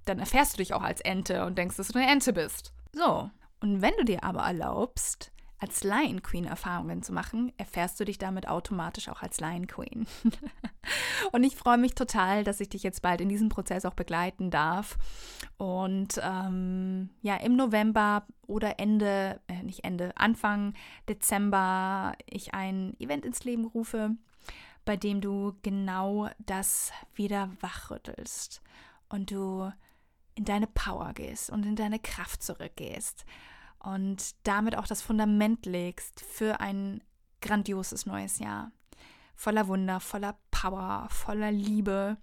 dann 0.05 0.19
erfährst 0.19 0.55
du 0.55 0.59
dich 0.59 0.73
auch 0.73 0.83
als 0.83 1.01
Ente 1.01 1.45
und 1.45 1.59
denkst, 1.59 1.77
dass 1.77 1.89
du 1.89 1.99
eine 1.99 2.11
Ente 2.11 2.33
bist. 2.33 2.73
So. 2.93 3.31
Und 3.61 3.83
wenn 3.83 3.95
du 3.99 4.05
dir 4.05 4.23
aber 4.23 4.43
erlaubst, 4.43 5.33
als 5.59 5.85
Lion 5.85 6.23
Queen 6.23 6.45
Erfahrungen 6.45 7.03
zu 7.03 7.13
machen, 7.13 7.53
erfährst 7.57 7.99
du 7.99 8.05
dich 8.05 8.19
damit 8.19 8.49
automatisch 8.49 9.09
auch 9.09 9.23
als 9.23 9.41
Lion 9.41 9.67
Queen. 9.67 10.07
und 11.33 11.45
ich 11.45 11.57
freue 11.57 11.79
mich 11.79 11.95
total, 11.95 12.45
dass 12.45 12.61
ich 12.61 12.69
dich 12.69 12.83
jetzt 12.83 13.01
bald 13.03 13.21
in 13.21 13.29
diesem 13.29 13.49
Prozess 13.49 13.85
auch 13.87 13.95
begleiten 13.95 14.51
darf. 14.51 14.99
Und 15.57 16.21
ähm, 16.23 17.11
ja, 17.23 17.37
im 17.37 17.57
November 17.57 18.27
oder 18.47 18.79
Ende, 18.79 19.41
äh, 19.49 19.63
nicht 19.63 19.85
Ende, 19.85 20.13
Anfang 20.17 20.75
Dezember 21.09 22.15
ich 22.27 22.53
ein 22.53 22.95
Event 23.01 23.25
ins 23.25 23.45
Leben 23.45 23.65
rufe, 23.65 24.11
bei 24.85 24.97
dem 24.97 25.21
du 25.21 25.55
genau 25.63 26.29
das 26.39 26.93
wieder 27.15 27.51
wachrüttelst 27.61 28.63
und 29.09 29.31
du 29.31 29.73
in 30.35 30.45
deine 30.45 30.67
Power 30.67 31.15
gehst 31.15 31.49
und 31.51 31.65
in 31.65 31.77
deine 31.77 31.99
Kraft 31.99 32.43
zurückgehst 32.43 33.25
und 33.87 34.35
damit 34.43 34.77
auch 34.77 34.89
das 34.89 35.01
Fundament 35.01 35.65
legst 35.65 36.21
für 36.21 36.59
ein 36.61 37.05
grandioses 37.41 38.05
neues 38.05 38.41
Jahr. 38.41 38.73
Voller 39.37 39.69
Wunder, 39.69 40.01
voller 40.01 40.37
Power, 40.51 41.07
voller 41.09 41.53
Liebe, 41.53 42.17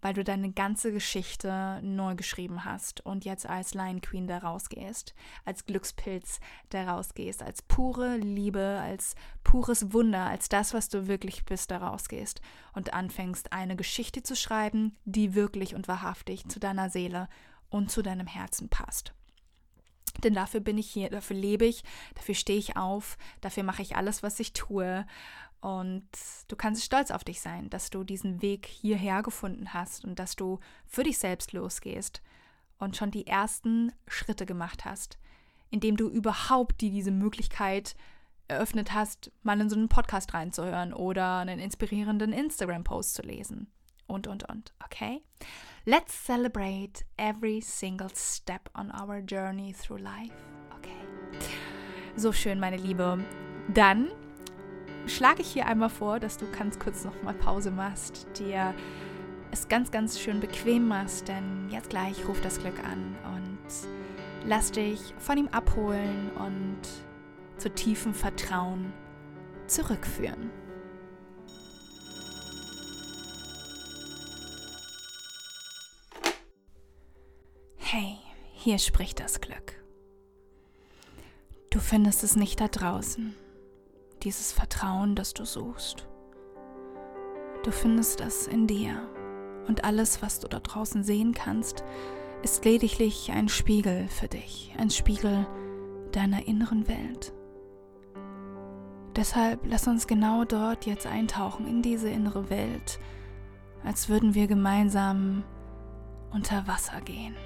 weil 0.00 0.14
du 0.14 0.24
deine 0.24 0.52
ganze 0.52 0.92
Geschichte 0.92 1.80
neu 1.82 2.14
geschrieben 2.14 2.64
hast 2.64 3.04
und 3.04 3.26
jetzt 3.26 3.46
als 3.46 3.74
Lion 3.74 4.00
Queen 4.00 4.26
da 4.26 4.38
rausgehst, 4.38 5.14
als 5.44 5.66
Glückspilz 5.66 6.40
da 6.70 6.90
rausgehst, 6.90 7.42
als 7.42 7.60
pure 7.60 8.16
Liebe, 8.16 8.80
als 8.82 9.14
pures 9.42 9.92
Wunder, 9.92 10.24
als 10.24 10.48
das, 10.48 10.72
was 10.72 10.88
du 10.88 11.06
wirklich 11.06 11.44
bist, 11.44 11.70
da 11.70 11.78
rausgehst 11.78 12.40
und 12.72 12.94
anfängst, 12.94 13.52
eine 13.52 13.76
Geschichte 13.76 14.22
zu 14.22 14.36
schreiben, 14.36 14.96
die 15.04 15.34
wirklich 15.34 15.74
und 15.74 15.86
wahrhaftig 15.86 16.48
zu 16.48 16.60
deiner 16.60 16.88
Seele 16.88 17.28
und 17.68 17.90
zu 17.90 18.00
deinem 18.00 18.26
Herzen 18.26 18.70
passt. 18.70 19.12
Denn 20.22 20.34
dafür 20.34 20.60
bin 20.60 20.78
ich 20.78 20.90
hier, 20.90 21.10
dafür 21.10 21.36
lebe 21.36 21.64
ich, 21.64 21.82
dafür 22.14 22.34
stehe 22.34 22.58
ich 22.58 22.76
auf, 22.76 23.18
dafür 23.40 23.62
mache 23.62 23.82
ich 23.82 23.96
alles, 23.96 24.22
was 24.22 24.40
ich 24.40 24.52
tue. 24.52 25.06
Und 25.60 26.06
du 26.48 26.56
kannst 26.56 26.84
stolz 26.84 27.10
auf 27.10 27.24
dich 27.24 27.40
sein, 27.40 27.70
dass 27.70 27.88
du 27.88 28.04
diesen 28.04 28.42
Weg 28.42 28.66
hierher 28.66 29.22
gefunden 29.22 29.72
hast 29.72 30.04
und 30.04 30.18
dass 30.18 30.36
du 30.36 30.60
für 30.86 31.04
dich 31.04 31.18
selbst 31.18 31.52
losgehst 31.52 32.22
und 32.78 32.96
schon 32.96 33.10
die 33.10 33.26
ersten 33.26 33.92
Schritte 34.06 34.44
gemacht 34.44 34.84
hast, 34.84 35.18
indem 35.70 35.96
du 35.96 36.08
überhaupt 36.08 36.80
dir 36.82 36.90
diese 36.90 37.10
Möglichkeit 37.10 37.96
eröffnet 38.46 38.92
hast, 38.92 39.32
mal 39.42 39.60
in 39.60 39.70
so 39.70 39.76
einen 39.76 39.88
Podcast 39.88 40.34
reinzuhören 40.34 40.92
oder 40.92 41.38
einen 41.38 41.58
inspirierenden 41.58 42.32
Instagram-Post 42.32 43.14
zu 43.14 43.22
lesen. 43.22 43.72
Und, 44.06 44.26
und, 44.26 44.48
und. 44.48 44.72
Okay? 44.84 45.22
Let's 45.86 46.14
celebrate 46.14 47.04
every 47.16 47.60
single 47.60 48.10
step 48.14 48.70
on 48.74 48.90
our 48.90 49.18
journey 49.20 49.74
through 49.74 50.00
life. 50.00 50.32
Okay. 50.78 50.96
So 52.16 52.32
schön, 52.32 52.58
meine 52.58 52.76
Liebe. 52.76 53.18
Dann 53.68 54.08
schlage 55.06 55.42
ich 55.42 55.52
hier 55.52 55.66
einmal 55.66 55.90
vor, 55.90 56.20
dass 56.20 56.38
du 56.38 56.50
ganz 56.50 56.78
kurz 56.78 57.04
noch 57.04 57.22
mal 57.22 57.34
Pause 57.34 57.70
machst, 57.70 58.26
dir 58.38 58.74
es 59.50 59.68
ganz, 59.68 59.90
ganz 59.90 60.18
schön 60.18 60.40
bequem 60.40 60.88
machst, 60.88 61.28
denn 61.28 61.68
jetzt 61.70 61.90
gleich 61.90 62.26
ruft 62.26 62.44
das 62.44 62.58
Glück 62.58 62.82
an 62.82 63.16
und 63.34 63.58
lass 64.46 64.72
dich 64.72 65.14
von 65.18 65.38
ihm 65.38 65.48
abholen 65.48 66.30
und 66.36 66.80
zu 67.58 67.70
tiefem 67.70 68.14
Vertrauen 68.14 68.92
zurückführen. 69.66 70.50
Hier 78.64 78.78
spricht 78.78 79.20
das 79.20 79.42
Glück. 79.42 79.74
Du 81.68 81.80
findest 81.80 82.24
es 82.24 82.34
nicht 82.34 82.62
da 82.62 82.68
draußen, 82.68 83.34
dieses 84.22 84.52
Vertrauen, 84.52 85.14
das 85.14 85.34
du 85.34 85.44
suchst. 85.44 86.08
Du 87.62 87.70
findest 87.70 88.22
es 88.22 88.46
in 88.46 88.66
dir 88.66 89.06
und 89.68 89.84
alles, 89.84 90.22
was 90.22 90.40
du 90.40 90.48
da 90.48 90.60
draußen 90.60 91.04
sehen 91.04 91.34
kannst, 91.34 91.84
ist 92.42 92.64
lediglich 92.64 93.30
ein 93.32 93.50
Spiegel 93.50 94.08
für 94.08 94.28
dich, 94.28 94.72
ein 94.78 94.88
Spiegel 94.88 95.46
deiner 96.12 96.48
inneren 96.48 96.88
Welt. 96.88 97.34
Deshalb 99.14 99.60
lass 99.66 99.86
uns 99.86 100.06
genau 100.06 100.46
dort 100.46 100.86
jetzt 100.86 101.06
eintauchen 101.06 101.66
in 101.66 101.82
diese 101.82 102.08
innere 102.08 102.48
Welt, 102.48 102.98
als 103.84 104.08
würden 104.08 104.34
wir 104.34 104.46
gemeinsam 104.46 105.44
unter 106.32 106.66
Wasser 106.66 107.02
gehen 107.02 107.36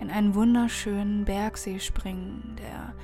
in 0.00 0.10
einen 0.10 0.34
wunderschönen 0.34 1.24
Bergsee 1.24 1.80
springen, 1.80 2.56
der 2.58 2.94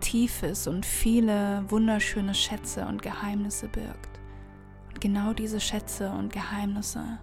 tief 0.00 0.42
ist 0.42 0.66
und 0.66 0.84
viele 0.84 1.64
wunderschöne 1.68 2.34
Schätze 2.34 2.86
und 2.86 3.02
Geheimnisse 3.02 3.68
birgt. 3.68 4.20
Und 4.88 5.00
genau 5.00 5.32
diese 5.32 5.60
Schätze 5.60 6.10
und 6.10 6.32
Geheimnisse 6.32 7.18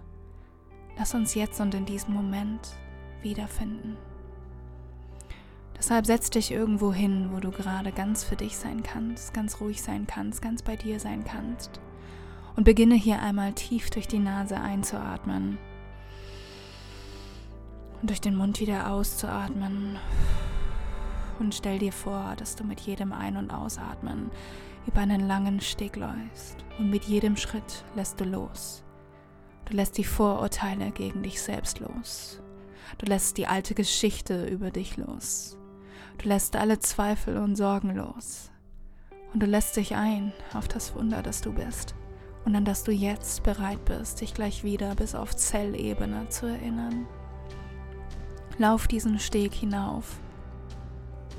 lass 0.98 1.14
uns 1.14 1.34
jetzt 1.34 1.60
und 1.60 1.74
in 1.74 1.86
diesem 1.86 2.14
Moment 2.14 2.60
wiederfinden. 3.22 3.96
Deshalb 5.76 6.04
setz 6.04 6.28
dich 6.28 6.50
irgendwo 6.50 6.92
hin, 6.92 7.30
wo 7.32 7.40
du 7.40 7.50
gerade 7.50 7.90
ganz 7.90 8.22
für 8.22 8.36
dich 8.36 8.58
sein 8.58 8.82
kannst, 8.82 9.32
ganz 9.32 9.60
ruhig 9.60 9.80
sein 9.80 10.06
kannst, 10.06 10.42
ganz 10.42 10.62
bei 10.62 10.76
dir 10.76 11.00
sein 11.00 11.24
kannst. 11.24 11.80
Und 12.54 12.64
beginne 12.64 12.96
hier 12.96 13.22
einmal 13.22 13.54
tief 13.54 13.88
durch 13.88 14.06
die 14.06 14.18
Nase 14.18 14.60
einzuatmen 14.60 15.56
und 18.00 18.10
durch 18.10 18.20
den 18.20 18.36
Mund 18.36 18.60
wieder 18.60 18.90
auszuatmen. 18.90 19.98
Und 21.38 21.54
stell 21.54 21.78
dir 21.78 21.92
vor, 21.92 22.34
dass 22.36 22.56
du 22.56 22.64
mit 22.64 22.80
jedem 22.80 23.12
Ein- 23.12 23.36
und 23.36 23.50
Ausatmen 23.50 24.30
über 24.86 25.00
einen 25.00 25.26
langen 25.26 25.60
Steg 25.60 25.96
läufst. 25.96 26.56
Und 26.78 26.90
mit 26.90 27.04
jedem 27.04 27.36
Schritt 27.36 27.84
lässt 27.94 28.20
du 28.20 28.24
los. 28.24 28.82
Du 29.66 29.74
lässt 29.74 29.98
die 29.98 30.04
Vorurteile 30.04 30.90
gegen 30.90 31.22
dich 31.22 31.40
selbst 31.40 31.80
los. 31.80 32.40
Du 32.98 33.06
lässt 33.06 33.36
die 33.38 33.46
alte 33.46 33.74
Geschichte 33.74 34.46
über 34.46 34.70
dich 34.70 34.96
los. 34.96 35.56
Du 36.18 36.28
lässt 36.28 36.56
alle 36.56 36.80
Zweifel 36.80 37.38
und 37.38 37.56
Sorgen 37.56 37.94
los. 37.94 38.50
Und 39.32 39.42
du 39.42 39.46
lässt 39.46 39.76
dich 39.76 39.94
ein 39.94 40.32
auf 40.54 40.68
das 40.68 40.94
Wunder, 40.94 41.22
das 41.22 41.40
du 41.40 41.52
bist. 41.52 41.94
Und 42.44 42.56
an 42.56 42.64
das 42.64 42.84
du 42.84 42.90
jetzt 42.90 43.42
bereit 43.42 43.84
bist, 43.84 44.20
dich 44.20 44.34
gleich 44.34 44.64
wieder 44.64 44.94
bis 44.94 45.14
auf 45.14 45.36
Zellebene 45.36 46.28
zu 46.30 46.46
erinnern. 46.46 47.06
Lauf 48.60 48.86
diesen 48.86 49.18
Steg 49.18 49.54
hinauf. 49.54 50.20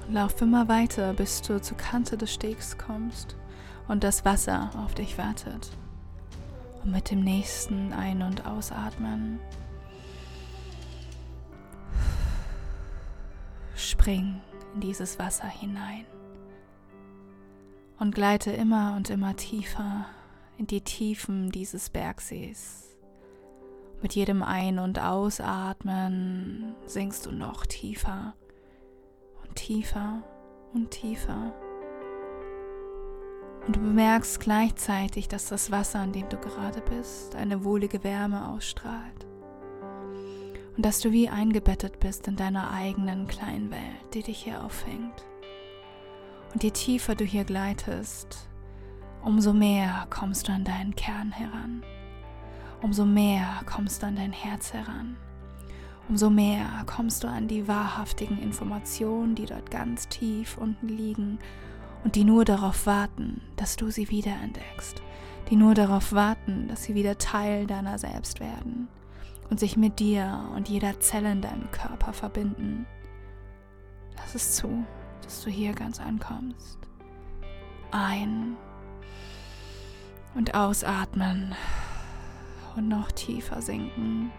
Lauf 0.10 0.42
immer 0.42 0.68
weiter, 0.68 1.14
bis 1.14 1.44
du 1.44 1.62
zur 1.62 1.78
Kante 1.78 2.18
des 2.18 2.34
Stegs 2.34 2.80
kommst 2.80 3.36
und 3.88 4.04
das 4.04 4.26
Wasser 4.26 4.72
auf 4.84 4.96
dich 4.96 5.20
wartet. 5.20 5.70
Und 6.84 6.92
mit 6.92 7.12
dem 7.12 7.24
nächsten 7.24 7.94
Ein- 7.94 8.24
und 8.24 8.48
Ausatmen 8.48 9.40
spring 13.76 14.42
in 14.74 14.82
dieses 14.82 15.20
Wasser 15.20 15.48
hinein 15.48 16.06
und 18.00 18.16
gleite 18.16 18.52
immer 18.52 18.96
und 18.96 19.12
immer 19.12 19.36
tiefer 19.36 20.08
in 20.58 20.66
die 20.66 20.82
Tiefen 20.82 21.52
dieses 21.52 21.92
Bergsees. 21.92 22.91
Mit 24.02 24.16
jedem 24.16 24.42
Ein- 24.42 24.80
und 24.80 25.00
Ausatmen 25.00 26.76
sinkst 26.86 27.26
du 27.26 27.32
noch 27.32 27.66
tiefer 27.66 28.34
und 29.44 29.56
tiefer 29.56 30.24
und 30.74 30.90
tiefer. 30.90 31.54
Und 33.68 33.76
du 33.76 33.80
bemerkst 33.80 34.40
gleichzeitig, 34.40 35.28
dass 35.28 35.50
das 35.50 35.70
Wasser, 35.70 36.00
an 36.00 36.14
dem 36.14 36.28
du 36.30 36.38
gerade 36.38 36.82
bist, 36.82 37.36
eine 37.36 37.64
wohlige 37.64 38.04
Wärme 38.04 38.50
ausstrahlt. 38.50 39.28
Und 40.76 40.84
dass 40.84 41.00
du 41.00 41.12
wie 41.12 41.30
eingebettet 41.30 42.00
bist 42.00 42.28
in 42.28 42.36
deiner 42.36 42.72
eigenen 42.72 43.28
kleinen 43.28 43.70
Welt, 43.70 44.16
die 44.16 44.24
dich 44.24 44.40
hier 44.40 44.64
auffängt. 44.64 45.26
Und 46.54 46.64
je 46.64 46.72
tiefer 46.72 47.14
du 47.14 47.24
hier 47.24 47.44
gleitest, 47.44 48.50
umso 49.24 49.54
mehr 49.54 50.08
kommst 50.10 50.48
du 50.48 50.54
an 50.54 50.64
deinen 50.64 50.96
Kern 50.96 51.32
heran. 51.32 51.84
Umso 52.82 53.06
mehr 53.06 53.62
kommst 53.66 54.02
du 54.02 54.08
an 54.08 54.16
dein 54.16 54.32
Herz 54.32 54.74
heran. 54.74 55.18
Umso 56.10 56.30
mehr 56.30 56.66
kommst 56.88 57.24
du 57.24 57.28
an 57.28 57.48
die 57.48 57.68
wahrhaftigen 57.68 58.42
Informationen, 58.42 59.36
die 59.36 59.46
dort 59.46 59.72
ganz 59.72 60.08
tief 60.08 60.58
unten 60.58 60.88
liegen 60.88 61.40
und 62.04 62.16
die 62.16 62.24
nur 62.24 62.44
darauf 62.44 62.86
warten, 62.86 63.42
dass 63.56 63.76
du 63.76 63.92
sie 63.92 64.10
wiederentdeckst, 64.10 65.02
die 65.50 65.56
nur 65.56 65.76
darauf 65.76 66.12
warten, 66.12 66.68
dass 66.68 66.84
sie 66.84 66.96
wieder 66.96 67.18
Teil 67.18 67.68
deiner 67.68 67.98
selbst 67.98 68.40
werden 68.40 68.88
und 69.50 69.60
sich 69.60 69.78
mit 69.78 70.00
dir 70.00 70.50
und 70.56 70.68
jeder 70.68 71.00
Zelle 71.00 71.32
in 71.32 71.42
deinem 71.42 71.70
Körper 71.72 72.14
verbinden. 72.14 72.88
Lass 74.18 74.36
es 74.36 74.56
zu 74.56 74.86
dass 75.32 75.44
du 75.44 75.50
hier 75.50 75.74
ganz 75.74 76.00
ankommst. 76.02 76.78
Ein 77.92 78.58
und 80.36 80.54
ausatmen 80.56 81.56
und 82.76 82.88
noch 82.88 83.12
tiefer 83.12 83.62
sinken, 83.62 84.32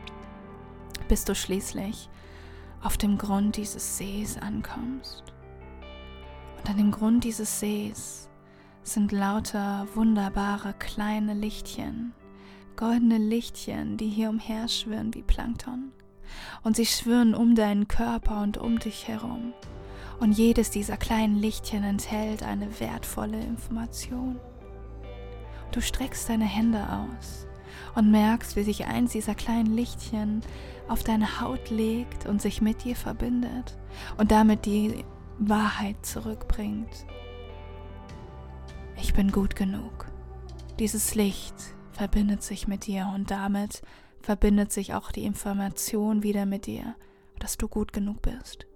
bis 1.08 1.24
du 1.24 1.34
schließlich 1.34 2.08
auf 2.82 2.96
dem 2.96 3.18
Grund 3.18 3.56
dieses 3.56 3.98
Sees 3.98 4.38
ankommst. 4.38 5.24
Und 6.58 6.70
an 6.70 6.76
dem 6.76 6.90
Grund 6.90 7.24
dieses 7.24 7.60
Sees 7.60 8.28
sind 8.82 9.12
lauter 9.12 9.86
wunderbare 9.94 10.74
kleine 10.74 11.34
Lichtchen, 11.34 12.12
goldene 12.76 13.18
Lichtchen, 13.18 13.96
die 13.96 14.08
hier 14.08 14.30
umherschwirren 14.30 15.14
wie 15.14 15.22
Plankton. 15.22 15.92
Und 16.62 16.76
sie 16.76 16.86
schwirren 16.86 17.34
um 17.34 17.54
deinen 17.54 17.88
Körper 17.88 18.42
und 18.42 18.58
um 18.58 18.78
dich 18.78 19.06
herum. 19.06 19.52
Und 20.18 20.32
jedes 20.32 20.70
dieser 20.70 20.96
kleinen 20.96 21.36
Lichtchen 21.36 21.84
enthält 21.84 22.42
eine 22.42 22.80
wertvolle 22.80 23.40
Information. 23.40 24.40
Du 25.72 25.80
streckst 25.80 26.28
deine 26.28 26.44
Hände 26.44 26.86
aus 26.88 27.46
und 27.94 28.10
merkst, 28.10 28.56
wie 28.56 28.62
sich 28.62 28.86
eins 28.86 29.12
dieser 29.12 29.34
kleinen 29.34 29.74
Lichtchen 29.74 30.42
auf 30.88 31.02
deine 31.02 31.40
Haut 31.40 31.70
legt 31.70 32.26
und 32.26 32.40
sich 32.40 32.62
mit 32.62 32.84
dir 32.84 32.96
verbindet 32.96 33.78
und 34.16 34.30
damit 34.30 34.66
die 34.66 35.04
Wahrheit 35.38 36.04
zurückbringt. 36.04 37.06
Ich 38.96 39.14
bin 39.14 39.32
gut 39.32 39.56
genug. 39.56 40.06
Dieses 40.78 41.14
Licht 41.14 41.54
verbindet 41.92 42.42
sich 42.42 42.66
mit 42.68 42.86
dir 42.86 43.10
und 43.14 43.30
damit 43.30 43.82
verbindet 44.20 44.72
sich 44.72 44.94
auch 44.94 45.12
die 45.12 45.24
Information 45.24 46.22
wieder 46.22 46.46
mit 46.46 46.66
dir, 46.66 46.94
dass 47.38 47.56
du 47.58 47.68
gut 47.68 47.92
genug 47.92 48.22
bist. 48.22 48.66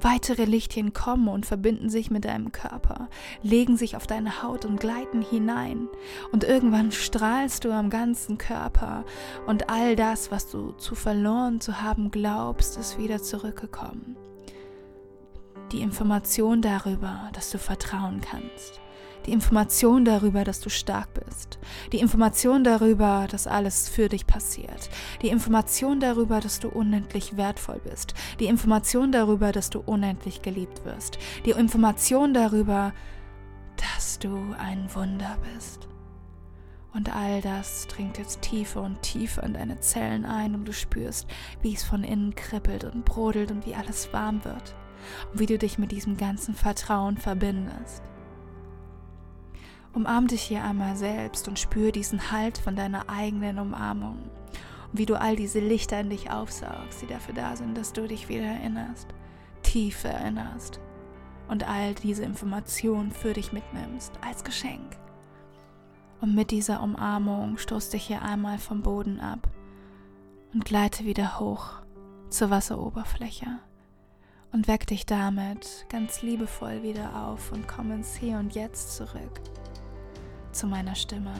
Weitere 0.00 0.44
Lichtchen 0.44 0.92
kommen 0.92 1.28
und 1.28 1.46
verbinden 1.46 1.90
sich 1.90 2.10
mit 2.10 2.24
deinem 2.24 2.52
Körper, 2.52 3.08
legen 3.42 3.76
sich 3.76 3.96
auf 3.96 4.06
deine 4.06 4.42
Haut 4.42 4.64
und 4.64 4.78
gleiten 4.78 5.22
hinein. 5.22 5.88
Und 6.32 6.44
irgendwann 6.44 6.92
strahlst 6.92 7.64
du 7.64 7.72
am 7.72 7.90
ganzen 7.90 8.38
Körper 8.38 9.04
und 9.46 9.70
all 9.70 9.96
das, 9.96 10.30
was 10.30 10.50
du 10.50 10.72
zu 10.72 10.94
verloren 10.94 11.60
zu 11.60 11.82
haben 11.82 12.10
glaubst, 12.10 12.76
ist 12.76 12.98
wieder 12.98 13.22
zurückgekommen. 13.22 14.16
Die 15.72 15.80
Information 15.80 16.62
darüber, 16.62 17.30
dass 17.32 17.50
du 17.50 17.58
vertrauen 17.58 18.20
kannst 18.20 18.80
die 19.26 19.32
Information 19.32 20.04
darüber, 20.04 20.44
dass 20.44 20.60
du 20.60 20.70
stark 20.70 21.12
bist, 21.14 21.58
die 21.92 21.98
Information 21.98 22.64
darüber, 22.64 23.26
dass 23.30 23.46
alles 23.46 23.88
für 23.88 24.08
dich 24.08 24.26
passiert, 24.26 24.88
die 25.22 25.28
Information 25.28 26.00
darüber, 26.00 26.40
dass 26.40 26.60
du 26.60 26.68
unendlich 26.68 27.36
wertvoll 27.36 27.80
bist, 27.82 28.14
die 28.40 28.46
Information 28.46 29.12
darüber, 29.12 29.52
dass 29.52 29.70
du 29.70 29.80
unendlich 29.80 30.42
geliebt 30.42 30.84
wirst, 30.84 31.18
die 31.44 31.50
Information 31.50 32.34
darüber, 32.34 32.92
dass 33.76 34.18
du 34.18 34.54
ein 34.58 34.88
Wunder 34.94 35.36
bist. 35.54 35.88
Und 36.94 37.14
all 37.14 37.42
das 37.42 37.86
dringt 37.88 38.16
jetzt 38.16 38.40
tiefer 38.40 38.80
und 38.80 39.02
tiefer 39.02 39.42
in 39.42 39.52
deine 39.52 39.80
Zellen 39.80 40.24
ein 40.24 40.54
und 40.54 40.64
du 40.64 40.72
spürst, 40.72 41.26
wie 41.60 41.74
es 41.74 41.84
von 41.84 42.02
innen 42.02 42.34
kribbelt 42.34 42.84
und 42.84 43.04
brodelt 43.04 43.50
und 43.50 43.66
wie 43.66 43.74
alles 43.74 44.14
warm 44.14 44.42
wird. 44.46 44.74
Und 45.30 45.40
wie 45.40 45.46
du 45.46 45.58
dich 45.58 45.76
mit 45.76 45.92
diesem 45.92 46.16
ganzen 46.16 46.54
Vertrauen 46.54 47.18
verbindest. 47.18 48.02
Umarm 49.96 50.26
dich 50.26 50.42
hier 50.42 50.62
einmal 50.62 50.94
selbst 50.94 51.48
und 51.48 51.58
spür 51.58 51.90
diesen 51.90 52.30
Halt 52.30 52.58
von 52.58 52.76
deiner 52.76 53.08
eigenen 53.08 53.58
Umarmung. 53.58 54.18
Und 54.92 54.98
wie 54.98 55.06
du 55.06 55.18
all 55.18 55.36
diese 55.36 55.58
Lichter 55.58 55.98
in 56.00 56.10
dich 56.10 56.30
aufsaugst, 56.30 57.00
die 57.00 57.06
dafür 57.06 57.32
da 57.32 57.56
sind, 57.56 57.78
dass 57.78 57.94
du 57.94 58.06
dich 58.06 58.28
wieder 58.28 58.44
erinnerst, 58.44 59.08
tief 59.62 60.04
erinnerst 60.04 60.80
und 61.48 61.66
all 61.66 61.94
diese 61.94 62.24
Informationen 62.24 63.10
für 63.10 63.32
dich 63.32 63.54
mitnimmst 63.54 64.12
als 64.20 64.44
Geschenk. 64.44 64.98
Und 66.20 66.34
mit 66.34 66.50
dieser 66.50 66.82
Umarmung 66.82 67.56
stoß 67.56 67.88
dich 67.88 68.04
hier 68.04 68.20
einmal 68.20 68.58
vom 68.58 68.82
Boden 68.82 69.18
ab 69.18 69.48
und 70.52 70.66
gleite 70.66 71.06
wieder 71.06 71.40
hoch 71.40 71.70
zur 72.28 72.50
Wasseroberfläche 72.50 73.46
und 74.52 74.68
weck 74.68 74.86
dich 74.86 75.06
damit 75.06 75.86
ganz 75.88 76.20
liebevoll 76.20 76.82
wieder 76.82 77.26
auf 77.26 77.50
und 77.50 77.66
komm 77.66 77.92
ins 77.92 78.14
Hier 78.14 78.36
und 78.36 78.54
Jetzt 78.54 78.94
zurück 78.94 79.40
zu 80.56 80.66
meiner 80.66 80.94
Stimme, 80.94 81.34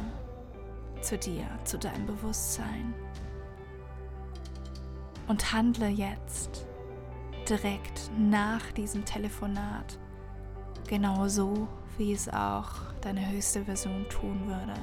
zu 1.01 1.17
dir, 1.17 1.47
zu 1.65 1.79
deinem 1.79 2.07
Bewusstsein. 2.07 2.95
Und 5.27 5.53
handle 5.53 5.89
jetzt 5.89 6.67
direkt 7.49 8.11
nach 8.19 8.71
diesem 8.73 9.05
Telefonat 9.05 9.99
genau 10.87 11.29
so, 11.29 11.67
wie 11.97 12.13
es 12.13 12.29
auch 12.29 12.71
deine 13.01 13.29
höchste 13.31 13.65
Version 13.65 14.07
tun 14.11 14.47
würde. 14.47 14.75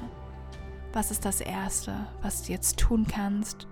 Was 0.92 1.10
ist 1.10 1.24
das 1.24 1.40
Erste, 1.40 1.94
was 2.20 2.42
du 2.42 2.52
jetzt 2.52 2.78
tun 2.78 3.06
kannst, 3.06 3.68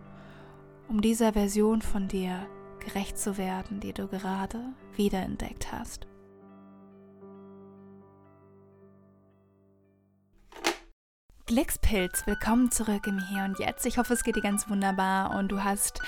um 0.88 1.00
dieser 1.00 1.32
Version 1.32 1.82
von 1.82 2.06
dir 2.06 2.46
gerecht 2.78 3.18
zu 3.18 3.36
werden, 3.36 3.80
die 3.80 3.92
du 3.92 4.06
gerade 4.06 4.60
wiederentdeckt 4.94 5.72
hast? 5.72 6.06
Glückspilz, 11.54 12.26
willkommen 12.26 12.70
zurück 12.70 13.06
im 13.06 13.18
Hier 13.18 13.44
und 13.44 13.58
Jetzt. 13.58 13.84
Ich 13.84 13.98
hoffe, 13.98 14.14
es 14.14 14.24
geht 14.24 14.36
dir 14.36 14.40
ganz 14.40 14.70
wunderbar 14.70 15.36
und 15.36 15.52
du 15.52 15.62
hast 15.62 16.00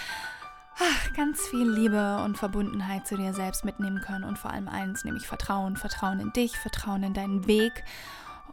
ach, 0.78 1.12
ganz 1.12 1.38
viel 1.48 1.70
Liebe 1.70 2.22
und 2.24 2.38
Verbundenheit 2.38 3.06
zu 3.06 3.18
dir 3.18 3.34
selbst 3.34 3.62
mitnehmen 3.62 4.00
können 4.00 4.24
und 4.24 4.38
vor 4.38 4.52
allem 4.52 4.68
eins, 4.68 5.04
nämlich 5.04 5.26
Vertrauen. 5.26 5.76
Vertrauen 5.76 6.18
in 6.18 6.32
dich, 6.32 6.56
Vertrauen 6.56 7.02
in 7.02 7.12
deinen 7.12 7.46
Weg 7.46 7.84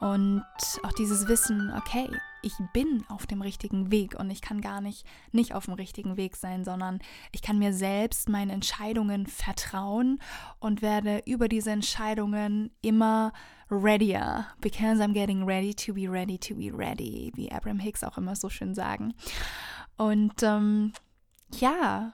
und 0.02 0.44
auch 0.82 0.94
dieses 0.94 1.28
Wissen, 1.28 1.72
okay, 1.78 2.10
ich 2.42 2.54
bin 2.74 3.04
auf 3.08 3.28
dem 3.28 3.44
richtigen 3.44 3.92
Weg 3.92 4.16
und 4.20 4.32
ich 4.32 4.42
kann 4.42 4.60
gar 4.60 4.82
nicht 4.82 5.06
nicht 5.32 5.54
auf 5.54 5.66
dem 5.66 5.76
richtigen 5.76 6.18
Weg 6.18 6.36
sein, 6.36 6.66
sondern 6.66 7.00
ich 7.32 7.44
kann 7.44 7.60
mir 7.60 7.72
selbst 7.72 8.28
meinen 8.28 8.50
Entscheidungen 8.50 9.28
vertrauen 9.28 10.20
und 10.60 10.82
werde 10.82 11.22
über 11.28 11.48
diese 11.48 11.70
Entscheidungen 11.70 12.72
immer 12.82 13.32
readier, 13.70 14.48
because 14.60 15.00
I'm 15.00 15.14
getting 15.14 15.44
ready 15.44 15.74
to 15.76 15.94
be 15.94 16.12
ready 16.12 16.40
to 16.40 16.56
be 16.56 16.76
ready, 16.76 17.32
wie 17.36 17.52
Abraham 17.52 17.80
Hicks 17.80 18.04
auch 18.04 18.18
immer 18.18 18.36
so 18.36 18.50
schön 18.50 18.74
sagen. 18.74 19.14
Und 19.98 20.42
ähm, 20.42 20.94
ja, 21.60 22.14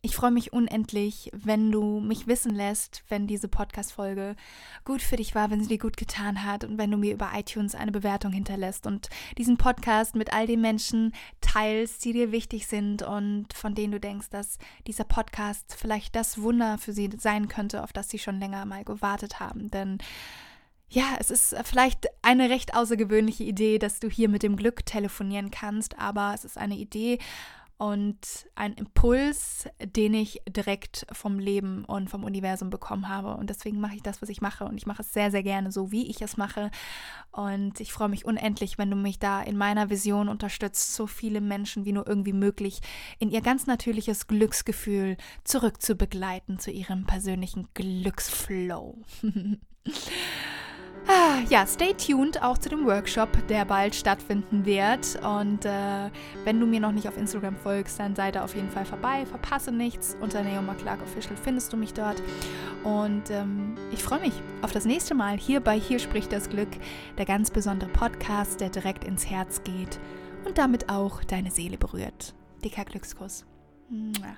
Ich 0.00 0.14
freue 0.14 0.30
mich 0.30 0.52
unendlich, 0.52 1.28
wenn 1.34 1.72
du 1.72 1.98
mich 1.98 2.28
wissen 2.28 2.54
lässt, 2.54 3.02
wenn 3.08 3.26
diese 3.26 3.48
Podcast-Folge 3.48 4.36
gut 4.84 5.02
für 5.02 5.16
dich 5.16 5.34
war, 5.34 5.50
wenn 5.50 5.60
sie 5.60 5.70
dir 5.70 5.78
gut 5.78 5.96
getan 5.96 6.44
hat 6.44 6.62
und 6.62 6.78
wenn 6.78 6.92
du 6.92 6.96
mir 6.96 7.12
über 7.12 7.32
iTunes 7.34 7.74
eine 7.74 7.90
Bewertung 7.90 8.30
hinterlässt 8.30 8.86
und 8.86 9.08
diesen 9.38 9.56
Podcast 9.56 10.14
mit 10.14 10.32
all 10.32 10.46
den 10.46 10.60
Menschen 10.60 11.12
teilst, 11.40 12.04
die 12.04 12.12
dir 12.12 12.30
wichtig 12.30 12.68
sind 12.68 13.02
und 13.02 13.52
von 13.52 13.74
denen 13.74 13.90
du 13.90 13.98
denkst, 13.98 14.30
dass 14.30 14.58
dieser 14.86 15.02
Podcast 15.02 15.74
vielleicht 15.76 16.14
das 16.14 16.40
Wunder 16.40 16.78
für 16.78 16.92
sie 16.92 17.10
sein 17.18 17.48
könnte, 17.48 17.82
auf 17.82 17.92
das 17.92 18.08
sie 18.08 18.20
schon 18.20 18.38
länger 18.38 18.66
mal 18.66 18.84
gewartet 18.84 19.40
haben. 19.40 19.68
Denn 19.68 19.98
ja, 20.88 21.16
es 21.18 21.32
ist 21.32 21.56
vielleicht 21.64 22.06
eine 22.22 22.50
recht 22.50 22.76
außergewöhnliche 22.76 23.42
Idee, 23.42 23.80
dass 23.80 23.98
du 23.98 24.08
hier 24.08 24.28
mit 24.28 24.44
dem 24.44 24.54
Glück 24.54 24.86
telefonieren 24.86 25.50
kannst, 25.50 25.98
aber 25.98 26.32
es 26.36 26.44
ist 26.44 26.56
eine 26.56 26.76
Idee, 26.76 27.18
und 27.78 28.48
ein 28.56 28.72
Impuls, 28.74 29.68
den 29.80 30.12
ich 30.12 30.42
direkt 30.48 31.06
vom 31.12 31.38
Leben 31.38 31.84
und 31.84 32.10
vom 32.10 32.24
Universum 32.24 32.70
bekommen 32.70 33.08
habe. 33.08 33.36
Und 33.36 33.50
deswegen 33.50 33.78
mache 33.78 33.94
ich 33.94 34.02
das, 34.02 34.20
was 34.20 34.28
ich 34.28 34.40
mache. 34.40 34.64
Und 34.64 34.76
ich 34.76 34.86
mache 34.86 35.02
es 35.02 35.12
sehr, 35.12 35.30
sehr 35.30 35.44
gerne 35.44 35.70
so, 35.70 35.92
wie 35.92 36.10
ich 36.10 36.20
es 36.20 36.36
mache. 36.36 36.72
Und 37.30 37.78
ich 37.78 37.92
freue 37.92 38.08
mich 38.08 38.24
unendlich, 38.24 38.78
wenn 38.78 38.90
du 38.90 38.96
mich 38.96 39.20
da 39.20 39.40
in 39.40 39.56
meiner 39.56 39.90
Vision 39.90 40.28
unterstützt, 40.28 40.94
so 40.94 41.06
viele 41.06 41.40
Menschen 41.40 41.84
wie 41.84 41.92
nur 41.92 42.08
irgendwie 42.08 42.32
möglich 42.32 42.80
in 43.20 43.30
ihr 43.30 43.42
ganz 43.42 43.68
natürliches 43.68 44.26
Glücksgefühl 44.26 45.16
zurückzubegleiten 45.44 46.58
zu 46.58 46.72
ihrem 46.72 47.06
persönlichen 47.06 47.68
Glücksflow. 47.74 48.98
Ah, 51.10 51.38
ja, 51.48 51.66
stay 51.66 51.94
tuned 51.94 52.42
auch 52.42 52.58
zu 52.58 52.68
dem 52.68 52.84
Workshop, 52.84 53.30
der 53.48 53.64
bald 53.64 53.94
stattfinden 53.94 54.66
wird. 54.66 55.18
Und 55.24 55.64
äh, 55.64 56.10
wenn 56.44 56.60
du 56.60 56.66
mir 56.66 56.80
noch 56.80 56.92
nicht 56.92 57.08
auf 57.08 57.16
Instagram 57.16 57.56
folgst, 57.56 57.98
dann 57.98 58.14
sei 58.14 58.30
da 58.30 58.44
auf 58.44 58.54
jeden 58.54 58.68
Fall 58.68 58.84
vorbei. 58.84 59.24
Verpasse 59.24 59.72
nichts. 59.72 60.18
Unter 60.20 60.42
Neoma 60.42 60.74
Clark 60.74 61.00
Official 61.02 61.34
findest 61.42 61.72
du 61.72 61.78
mich 61.78 61.94
dort. 61.94 62.22
Und 62.84 63.30
ähm, 63.30 63.78
ich 63.90 64.02
freue 64.02 64.20
mich 64.20 64.34
auf 64.60 64.72
das 64.72 64.84
nächste 64.84 65.14
Mal 65.14 65.38
hier 65.38 65.60
bei 65.60 65.80
Hier 65.80 65.98
spricht 65.98 66.30
das 66.30 66.50
Glück, 66.50 66.68
der 67.16 67.24
ganz 67.24 67.50
besondere 67.50 67.88
Podcast, 67.88 68.60
der 68.60 68.68
direkt 68.68 69.04
ins 69.04 69.30
Herz 69.30 69.62
geht 69.64 69.98
und 70.44 70.58
damit 70.58 70.90
auch 70.90 71.24
deine 71.24 71.50
Seele 71.50 71.78
berührt. 71.78 72.34
Dicker 72.62 72.84
Glückskuss. 72.84 73.46
Mua. 73.88 74.36